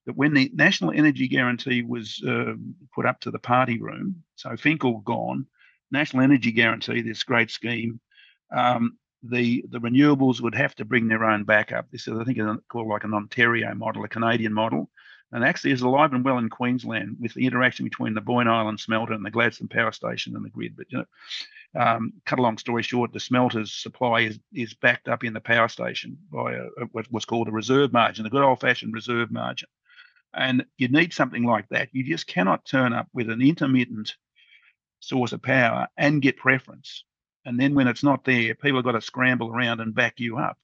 that 0.06 0.16
when 0.16 0.34
the 0.34 0.50
National 0.54 0.92
Energy 0.92 1.28
Guarantee 1.28 1.82
was 1.82 2.22
uh, 2.26 2.54
put 2.94 3.06
up 3.06 3.20
to 3.20 3.30
the 3.30 3.38
party 3.38 3.78
room, 3.80 4.22
so 4.36 4.56
Finkel 4.56 4.98
gone, 4.98 5.46
National 5.90 6.22
Energy 6.22 6.52
Guarantee, 6.52 7.00
this 7.00 7.22
great 7.22 7.50
scheme, 7.50 8.00
um, 8.50 8.98
the 9.22 9.64
the 9.70 9.80
renewables 9.80 10.40
would 10.40 10.54
have 10.54 10.74
to 10.74 10.84
bring 10.84 11.08
their 11.08 11.24
own 11.24 11.44
backup. 11.44 11.90
This 11.90 12.06
is, 12.06 12.18
I 12.18 12.24
think, 12.24 12.38
called 12.68 12.88
like 12.88 13.04
an 13.04 13.14
Ontario 13.14 13.74
model, 13.74 14.04
a 14.04 14.08
Canadian 14.08 14.52
model, 14.52 14.90
and 15.32 15.42
actually 15.42 15.72
is 15.72 15.80
alive 15.80 16.12
and 16.12 16.24
well 16.24 16.38
in 16.38 16.50
Queensland 16.50 17.16
with 17.20 17.32
the 17.34 17.46
interaction 17.46 17.84
between 17.84 18.14
the 18.14 18.20
Boyne 18.20 18.48
Island 18.48 18.80
smelter 18.80 19.14
and 19.14 19.24
the 19.24 19.30
Gladstone 19.30 19.68
Power 19.68 19.92
Station 19.92 20.36
and 20.36 20.44
the 20.44 20.50
grid. 20.50 20.76
But 20.76 20.86
you 20.90 20.98
know, 20.98 21.80
um, 21.80 22.12
cut 22.26 22.38
a 22.38 22.42
long 22.42 22.58
story 22.58 22.82
short, 22.82 23.12
the 23.12 23.20
smelter's 23.20 23.72
supply 23.72 24.20
is, 24.20 24.38
is 24.52 24.74
backed 24.74 25.08
up 25.08 25.24
in 25.24 25.32
the 25.32 25.40
power 25.40 25.68
station 25.68 26.18
by 26.30 26.54
a, 26.54 26.64
a, 26.82 27.02
what's 27.10 27.24
called 27.24 27.48
a 27.48 27.52
reserve 27.52 27.92
margin, 27.92 28.26
a 28.26 28.30
good 28.30 28.44
old-fashioned 28.44 28.92
reserve 28.92 29.32
margin. 29.32 29.68
And 30.36 30.64
you 30.78 30.88
need 30.88 31.12
something 31.12 31.44
like 31.44 31.68
that. 31.70 31.88
You 31.92 32.04
just 32.04 32.26
cannot 32.26 32.64
turn 32.64 32.92
up 32.92 33.08
with 33.12 33.30
an 33.30 33.40
intermittent 33.40 34.14
source 35.00 35.32
of 35.32 35.42
power 35.42 35.86
and 35.96 36.22
get 36.22 36.36
preference. 36.36 37.04
And 37.44 37.60
then 37.60 37.74
when 37.74 37.88
it's 37.88 38.02
not 38.02 38.24
there, 38.24 38.54
people 38.54 38.78
have 38.78 38.84
got 38.84 38.92
to 38.92 39.00
scramble 39.00 39.50
around 39.50 39.80
and 39.80 39.94
back 39.94 40.18
you 40.18 40.38
up. 40.38 40.56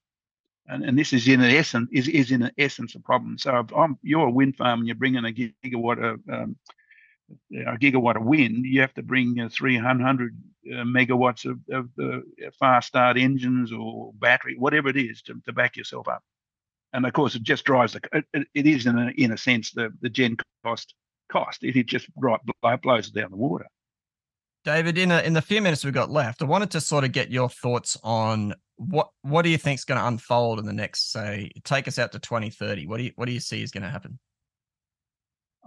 And, 0.67 0.85
and 0.85 0.99
this 0.99 1.13
is 1.13 1.29
in 1.29 1.41
essence 1.43 1.89
is, 1.93 2.09
is 2.09 2.31
in 2.31 2.51
essence 2.57 2.95
a 2.95 3.01
problem. 3.01 3.39
So 3.39 3.59
if 3.59 3.73
I'm, 3.75 3.99
you're 4.03 4.29
a 4.29 4.31
wind 4.31 4.57
farm 4.57 4.81
and 4.81 4.87
you're 4.87 4.97
bringing 4.97 5.25
a 5.25 5.33
gigawatt 5.33 6.03
of 6.03 6.21
um, 6.33 6.57
a 7.53 7.77
gigawatt 7.77 8.17
of 8.17 8.25
wind, 8.25 8.65
you 8.65 8.81
have 8.81 8.95
to 8.95 9.03
bring 9.03 9.39
uh, 9.41 9.49
300 9.51 10.37
uh, 10.67 10.75
megawatts 10.85 11.45
of, 11.45 11.59
of 11.71 11.89
uh, 12.01 12.21
fast 12.59 12.89
start 12.89 13.19
engines 13.19 13.73
or 13.73 14.13
battery, 14.15 14.57
whatever 14.59 14.89
it 14.89 14.97
is, 14.97 15.23
to, 15.23 15.41
to 15.45 15.53
back 15.53 15.77
yourself 15.77 16.09
up 16.09 16.23
and 16.93 17.07
of 17.07 17.13
course 17.13 17.35
it 17.35 17.43
just 17.43 17.65
drives 17.65 17.93
the 17.93 18.01
it, 18.33 18.47
it 18.55 18.67
is 18.67 18.87
in 18.87 18.99
a, 18.99 19.11
in 19.17 19.33
a 19.33 19.39
sense 19.39 19.71
the 19.73 19.91
the 20.01 20.09
gen 20.09 20.37
cost 20.65 20.95
cost 21.31 21.63
it, 21.63 21.77
it 21.77 21.87
just 21.87 22.07
right 22.17 22.41
blows 22.83 23.09
it 23.09 23.15
down 23.15 23.31
the 23.31 23.37
water 23.37 23.67
david 24.65 24.99
in 24.99 25.11
a, 25.11 25.21
in 25.21 25.33
the 25.33 25.43
few 25.43 25.63
minutes 25.63 25.85
we've 25.85 25.95
got 25.95 26.11
left 26.11 26.43
i 26.43 26.45
wanted 26.45 26.71
to 26.71 26.81
sort 26.81 27.05
of 27.05 27.13
get 27.13 27.31
your 27.31 27.49
thoughts 27.49 27.97
on 28.03 28.55
what 28.77 29.11
what 29.23 29.43
do 29.43 29.51
you 29.51 29.59
think 29.59 29.79
is 29.79 29.85
going 29.85 30.01
to 30.01 30.07
unfold 30.07 30.59
in 30.59 30.67
the 30.67 30.73
next 30.73 31.13
say 31.13 31.51
take 31.65 31.87
us 31.87 31.99
out 31.99 32.13
to 32.13 32.19
2030 32.19 32.87
what 32.87 32.99
do 32.99 33.05
you 33.05 33.13
what 33.17 33.27
do 33.27 33.33
you 33.33 33.41
see 33.41 33.63
is 33.63 33.71
going 33.71 33.83
to 33.83 33.91
happen 33.91 34.19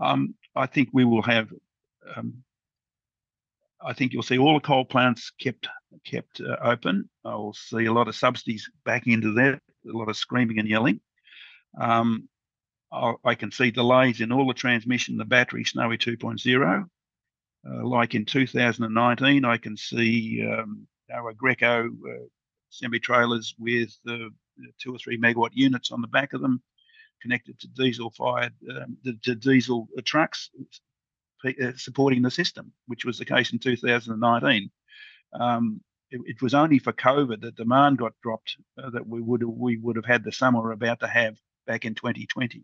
um, 0.01 0.35
i 0.55 0.65
think 0.65 0.89
we 0.91 1.05
will 1.05 1.21
have 1.21 1.49
um, 2.15 2.43
I 3.85 3.93
think 3.93 4.13
you'll 4.13 4.23
see 4.23 4.37
all 4.37 4.53
the 4.53 4.59
coal 4.59 4.85
plants 4.85 5.31
kept 5.39 5.67
kept 6.05 6.41
uh, 6.41 6.57
open. 6.61 7.09
I'll 7.25 7.53
see 7.53 7.85
a 7.85 7.93
lot 7.93 8.07
of 8.07 8.15
subsidies 8.15 8.69
back 8.85 9.07
into 9.07 9.33
that, 9.33 9.61
a 9.87 9.97
lot 9.97 10.09
of 10.09 10.17
screaming 10.17 10.59
and 10.59 10.67
yelling. 10.67 10.99
Um, 11.79 12.29
I 13.25 13.33
can 13.33 13.51
see 13.51 13.71
delays 13.71 14.21
in 14.21 14.31
all 14.31 14.47
the 14.47 14.53
transmission, 14.53 15.17
the 15.17 15.25
battery 15.25 15.63
Snowy 15.63 15.97
2.0. 15.97 16.87
Uh, 17.65 17.87
like 17.87 18.13
in 18.13 18.25
2019, 18.25 19.45
I 19.45 19.57
can 19.57 19.75
see 19.77 20.45
um, 20.45 20.87
Aggreko 21.11 21.87
uh, 21.87 22.25
semi 22.69 22.99
trailers 22.99 23.55
with 23.57 23.89
uh, 24.07 24.29
two 24.79 24.93
or 24.93 24.99
three 24.99 25.17
megawatt 25.17 25.51
units 25.53 25.91
on 25.91 26.01
the 26.01 26.07
back 26.07 26.33
of 26.33 26.41
them 26.41 26.61
connected 27.21 27.59
to 27.59 27.67
diesel 27.69 28.11
fired, 28.11 28.53
um, 28.69 28.97
to 29.23 29.33
diesel 29.33 29.87
trucks 30.03 30.49
uh, 31.45 31.71
supporting 31.75 32.21
the 32.21 32.31
system, 32.31 32.71
which 32.87 33.05
was 33.05 33.17
the 33.17 33.25
case 33.25 33.53
in 33.53 33.59
2019. 33.59 34.69
Um, 35.39 35.81
it, 36.11 36.21
it, 36.25 36.41
was 36.41 36.53
only 36.53 36.79
for 36.79 36.93
COVID 36.93 37.41
that 37.41 37.55
demand 37.55 37.97
got 37.97 38.13
dropped 38.21 38.55
uh, 38.77 38.89
that 38.91 39.07
we 39.07 39.19
would 39.19 39.43
we 39.43 39.77
would 39.77 39.95
have 39.95 40.05
had 40.05 40.23
the 40.23 40.31
summer 40.31 40.71
about 40.71 40.99
to 40.99 41.07
have 41.07 41.35
back 41.65 41.85
in 41.85 41.95
2020. 41.95 42.63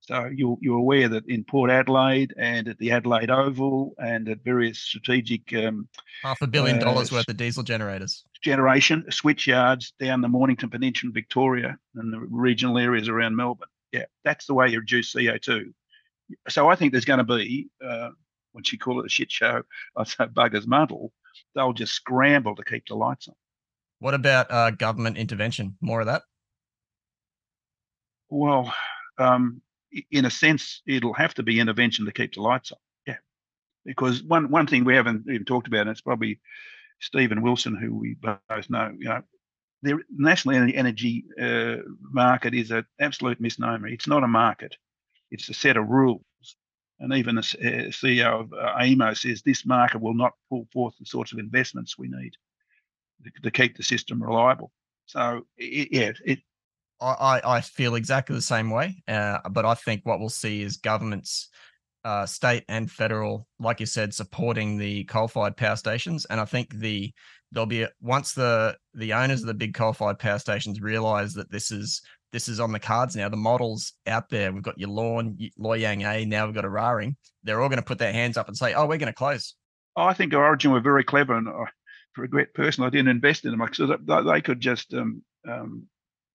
So 0.00 0.30
you're, 0.34 0.56
you're 0.60 0.78
aware 0.78 1.08
that 1.08 1.28
in 1.28 1.44
Port 1.44 1.70
Adelaide 1.70 2.32
and 2.38 2.68
at 2.68 2.78
the 2.78 2.92
Adelaide 2.92 3.30
Oval 3.30 3.94
and 3.98 4.28
at 4.28 4.42
various 4.42 4.78
strategic 4.78 5.52
um, 5.54 5.88
half 6.22 6.40
a 6.40 6.46
billion 6.46 6.78
uh, 6.78 6.84
dollars 6.84 7.12
worth 7.12 7.28
of 7.28 7.36
diesel 7.36 7.62
generators 7.62 8.24
generation 8.42 9.04
switch 9.10 9.46
yards 9.46 9.92
down 9.98 10.20
the 10.20 10.28
Mornington 10.28 10.70
Peninsula, 10.70 11.12
Victoria, 11.12 11.78
and 11.94 12.12
the 12.12 12.20
regional 12.30 12.78
areas 12.78 13.08
around 13.08 13.36
Melbourne. 13.36 13.68
Yeah, 13.92 14.04
that's 14.24 14.46
the 14.46 14.54
way 14.54 14.68
you 14.68 14.80
reduce 14.80 15.14
CO2. 15.14 15.72
So 16.48 16.68
I 16.68 16.76
think 16.76 16.92
there's 16.92 17.04
going 17.04 17.18
to 17.18 17.24
be, 17.24 17.68
uh, 17.84 18.10
once 18.52 18.72
you 18.72 18.78
call 18.78 19.00
it 19.00 19.06
a 19.06 19.08
shit 19.08 19.30
show, 19.30 19.62
I 19.96 20.04
say 20.04 20.26
bugger's 20.26 20.66
muddle, 20.66 21.12
they'll 21.54 21.72
just 21.72 21.94
scramble 21.94 22.54
to 22.56 22.64
keep 22.64 22.86
the 22.86 22.94
lights 22.94 23.28
on. 23.28 23.34
What 24.00 24.14
about 24.14 24.50
uh, 24.50 24.70
government 24.70 25.16
intervention? 25.16 25.76
More 25.80 26.00
of 26.00 26.06
that? 26.06 26.22
Well, 28.30 28.72
um, 29.18 29.62
in 30.10 30.24
a 30.24 30.30
sense, 30.30 30.82
it'll 30.86 31.14
have 31.14 31.34
to 31.34 31.42
be 31.42 31.60
intervention 31.60 32.04
to 32.06 32.12
keep 32.12 32.34
the 32.34 32.42
lights 32.42 32.72
on. 32.72 32.78
Yeah, 33.06 33.16
because 33.84 34.22
one 34.22 34.50
one 34.50 34.66
thing 34.66 34.84
we 34.84 34.94
haven't 34.94 35.26
even 35.28 35.44
talked 35.44 35.66
about, 35.66 35.82
and 35.82 35.90
it's 35.90 36.00
probably 36.00 36.40
Stephen 37.00 37.42
Wilson, 37.42 37.76
who 37.76 37.96
we 37.96 38.14
both 38.14 38.70
know. 38.70 38.92
You 38.98 39.08
know, 39.08 39.22
the 39.82 39.98
national 40.10 40.70
energy 40.74 41.24
uh, 41.40 41.76
market 42.00 42.54
is 42.54 42.70
an 42.70 42.84
absolute 43.00 43.40
misnomer. 43.40 43.88
It's 43.88 44.08
not 44.08 44.24
a 44.24 44.28
market; 44.28 44.76
it's 45.30 45.48
a 45.48 45.54
set 45.54 45.76
of 45.76 45.88
rules. 45.88 46.22
And 47.00 47.12
even 47.12 47.36
the 47.36 47.42
uh, 47.42 47.90
CEO 47.90 48.40
of 48.40 48.52
uh, 48.52 48.74
AEMO 48.80 49.16
says 49.16 49.42
this 49.42 49.64
market 49.64 50.00
will 50.00 50.14
not 50.14 50.32
pull 50.48 50.66
forth 50.72 50.94
the 50.98 51.06
sorts 51.06 51.32
of 51.32 51.38
investments 51.38 51.96
we 51.96 52.08
need 52.08 52.32
to, 53.42 53.50
keep 53.52 53.76
the 53.76 53.84
system 53.84 54.20
reliable. 54.20 54.72
So, 55.06 55.46
yeah, 55.56 56.12
it, 56.24 56.40
I, 57.00 57.40
I 57.44 57.60
feel 57.60 57.94
exactly 57.94 58.34
the 58.34 58.42
same 58.42 58.70
way. 58.70 59.02
Uh, 59.06 59.38
but 59.50 59.64
I 59.64 59.74
think 59.74 60.04
what 60.04 60.18
we'll 60.18 60.28
see 60.28 60.62
is 60.62 60.76
governments, 60.76 61.48
uh, 62.04 62.26
state 62.26 62.64
and 62.68 62.90
federal, 62.90 63.46
like 63.58 63.80
you 63.80 63.86
said, 63.86 64.14
supporting 64.14 64.78
the 64.78 65.04
coal-fired 65.04 65.56
power 65.56 65.76
stations. 65.76 66.24
And 66.26 66.40
I 66.40 66.44
think 66.44 66.74
the 66.74 67.12
there'll 67.52 67.66
be 67.66 67.82
a, 67.82 67.90
once 68.00 68.32
the 68.32 68.76
the 68.94 69.12
owners 69.12 69.40
of 69.40 69.46
the 69.46 69.54
big 69.54 69.74
coal-fired 69.74 70.18
power 70.18 70.38
stations 70.38 70.80
realize 70.80 71.34
that 71.34 71.50
this 71.50 71.70
is 71.70 72.02
this 72.32 72.48
is 72.48 72.60
on 72.60 72.72
the 72.72 72.78
cards 72.78 73.16
now. 73.16 73.28
The 73.28 73.36
models 73.36 73.92
out 74.06 74.28
there. 74.28 74.52
We've 74.52 74.62
got 74.62 74.78
Yallourn, 74.78 75.50
Loy 75.56 75.76
Yang 75.76 76.02
A. 76.02 76.24
Now 76.24 76.46
we've 76.46 76.54
got 76.54 76.64
Eraring. 76.64 77.16
They're 77.42 77.60
all 77.60 77.68
going 77.68 77.78
to 77.78 77.84
put 77.84 77.98
their 77.98 78.12
hands 78.12 78.36
up 78.36 78.48
and 78.48 78.56
say, 78.56 78.74
"Oh, 78.74 78.86
we're 78.86 78.98
going 78.98 79.06
to 79.06 79.12
close." 79.12 79.54
I 79.96 80.14
think 80.14 80.32
Origin 80.34 80.72
were 80.72 80.80
very 80.80 81.04
clever, 81.04 81.36
and 81.36 81.48
I 81.48 81.64
regret 82.16 82.54
personally 82.54 82.88
I 82.88 82.90
didn't 82.90 83.08
invest 83.08 83.44
in 83.44 83.52
them 83.52 83.66
because 83.66 83.90
they 84.26 84.40
could 84.40 84.60
just 84.60 84.92
um, 84.94 85.22
um, 85.48 85.86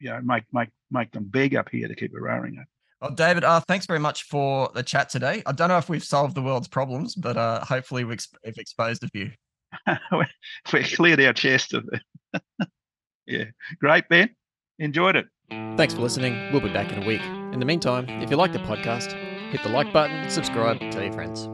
you 0.04 0.10
know 0.10 0.20
make 0.22 0.44
make 0.52 0.70
make 0.92 1.12
them 1.12 1.24
beg 1.24 1.56
up 1.56 1.70
here 1.70 1.88
to 1.88 1.96
keep 1.96 2.14
Eraring 2.14 2.60
up. 2.60 2.66
Well, 3.02 3.12
David, 3.12 3.44
uh, 3.44 3.60
thanks 3.62 3.86
very 3.86 4.00
much 4.00 4.24
for 4.24 4.70
the 4.74 4.84
chat 4.84 5.10
today. 5.10 5.44
I 5.46 5.52
don't 5.52 5.68
know 5.68 5.78
if 5.78 5.90
we've 5.90 6.04
solved 6.04 6.36
the 6.36 6.42
world's 6.42 6.70
problems, 6.70 7.16
but 7.16 7.36
uh, 7.36 7.60
hopefully 7.60 8.06
we've, 8.06 8.26
we've 8.46 8.58
exposed 8.58 9.04
a 9.04 9.10
few. 9.10 9.32
we 10.74 10.84
cleared 10.84 11.20
our 11.20 11.34
chest 11.34 11.74
of 11.74 11.86
it. 11.92 12.42
yeah, 13.28 13.46
great, 13.82 14.08
Ben. 14.08 14.30
Enjoyed 14.80 15.18
it. 15.18 15.26
Thanks 15.50 15.94
for 15.94 16.00
listening. 16.00 16.52
We'll 16.54 16.62
be 16.62 16.72
back 16.72 16.94
in 16.94 17.04
a 17.04 17.06
week. 17.06 17.22
In 17.52 17.60
the 17.60 17.66
meantime, 17.66 18.08
if 18.22 18.32
you 18.32 18.38
like 18.38 18.54
the 18.54 18.60
podcast, 18.60 19.12
hit 19.52 19.62
the 19.64 19.70
like 19.70 19.92
button, 19.92 20.30
subscribe, 20.30 20.80
tell 20.92 21.04
your 21.04 21.12
friends. 21.12 21.50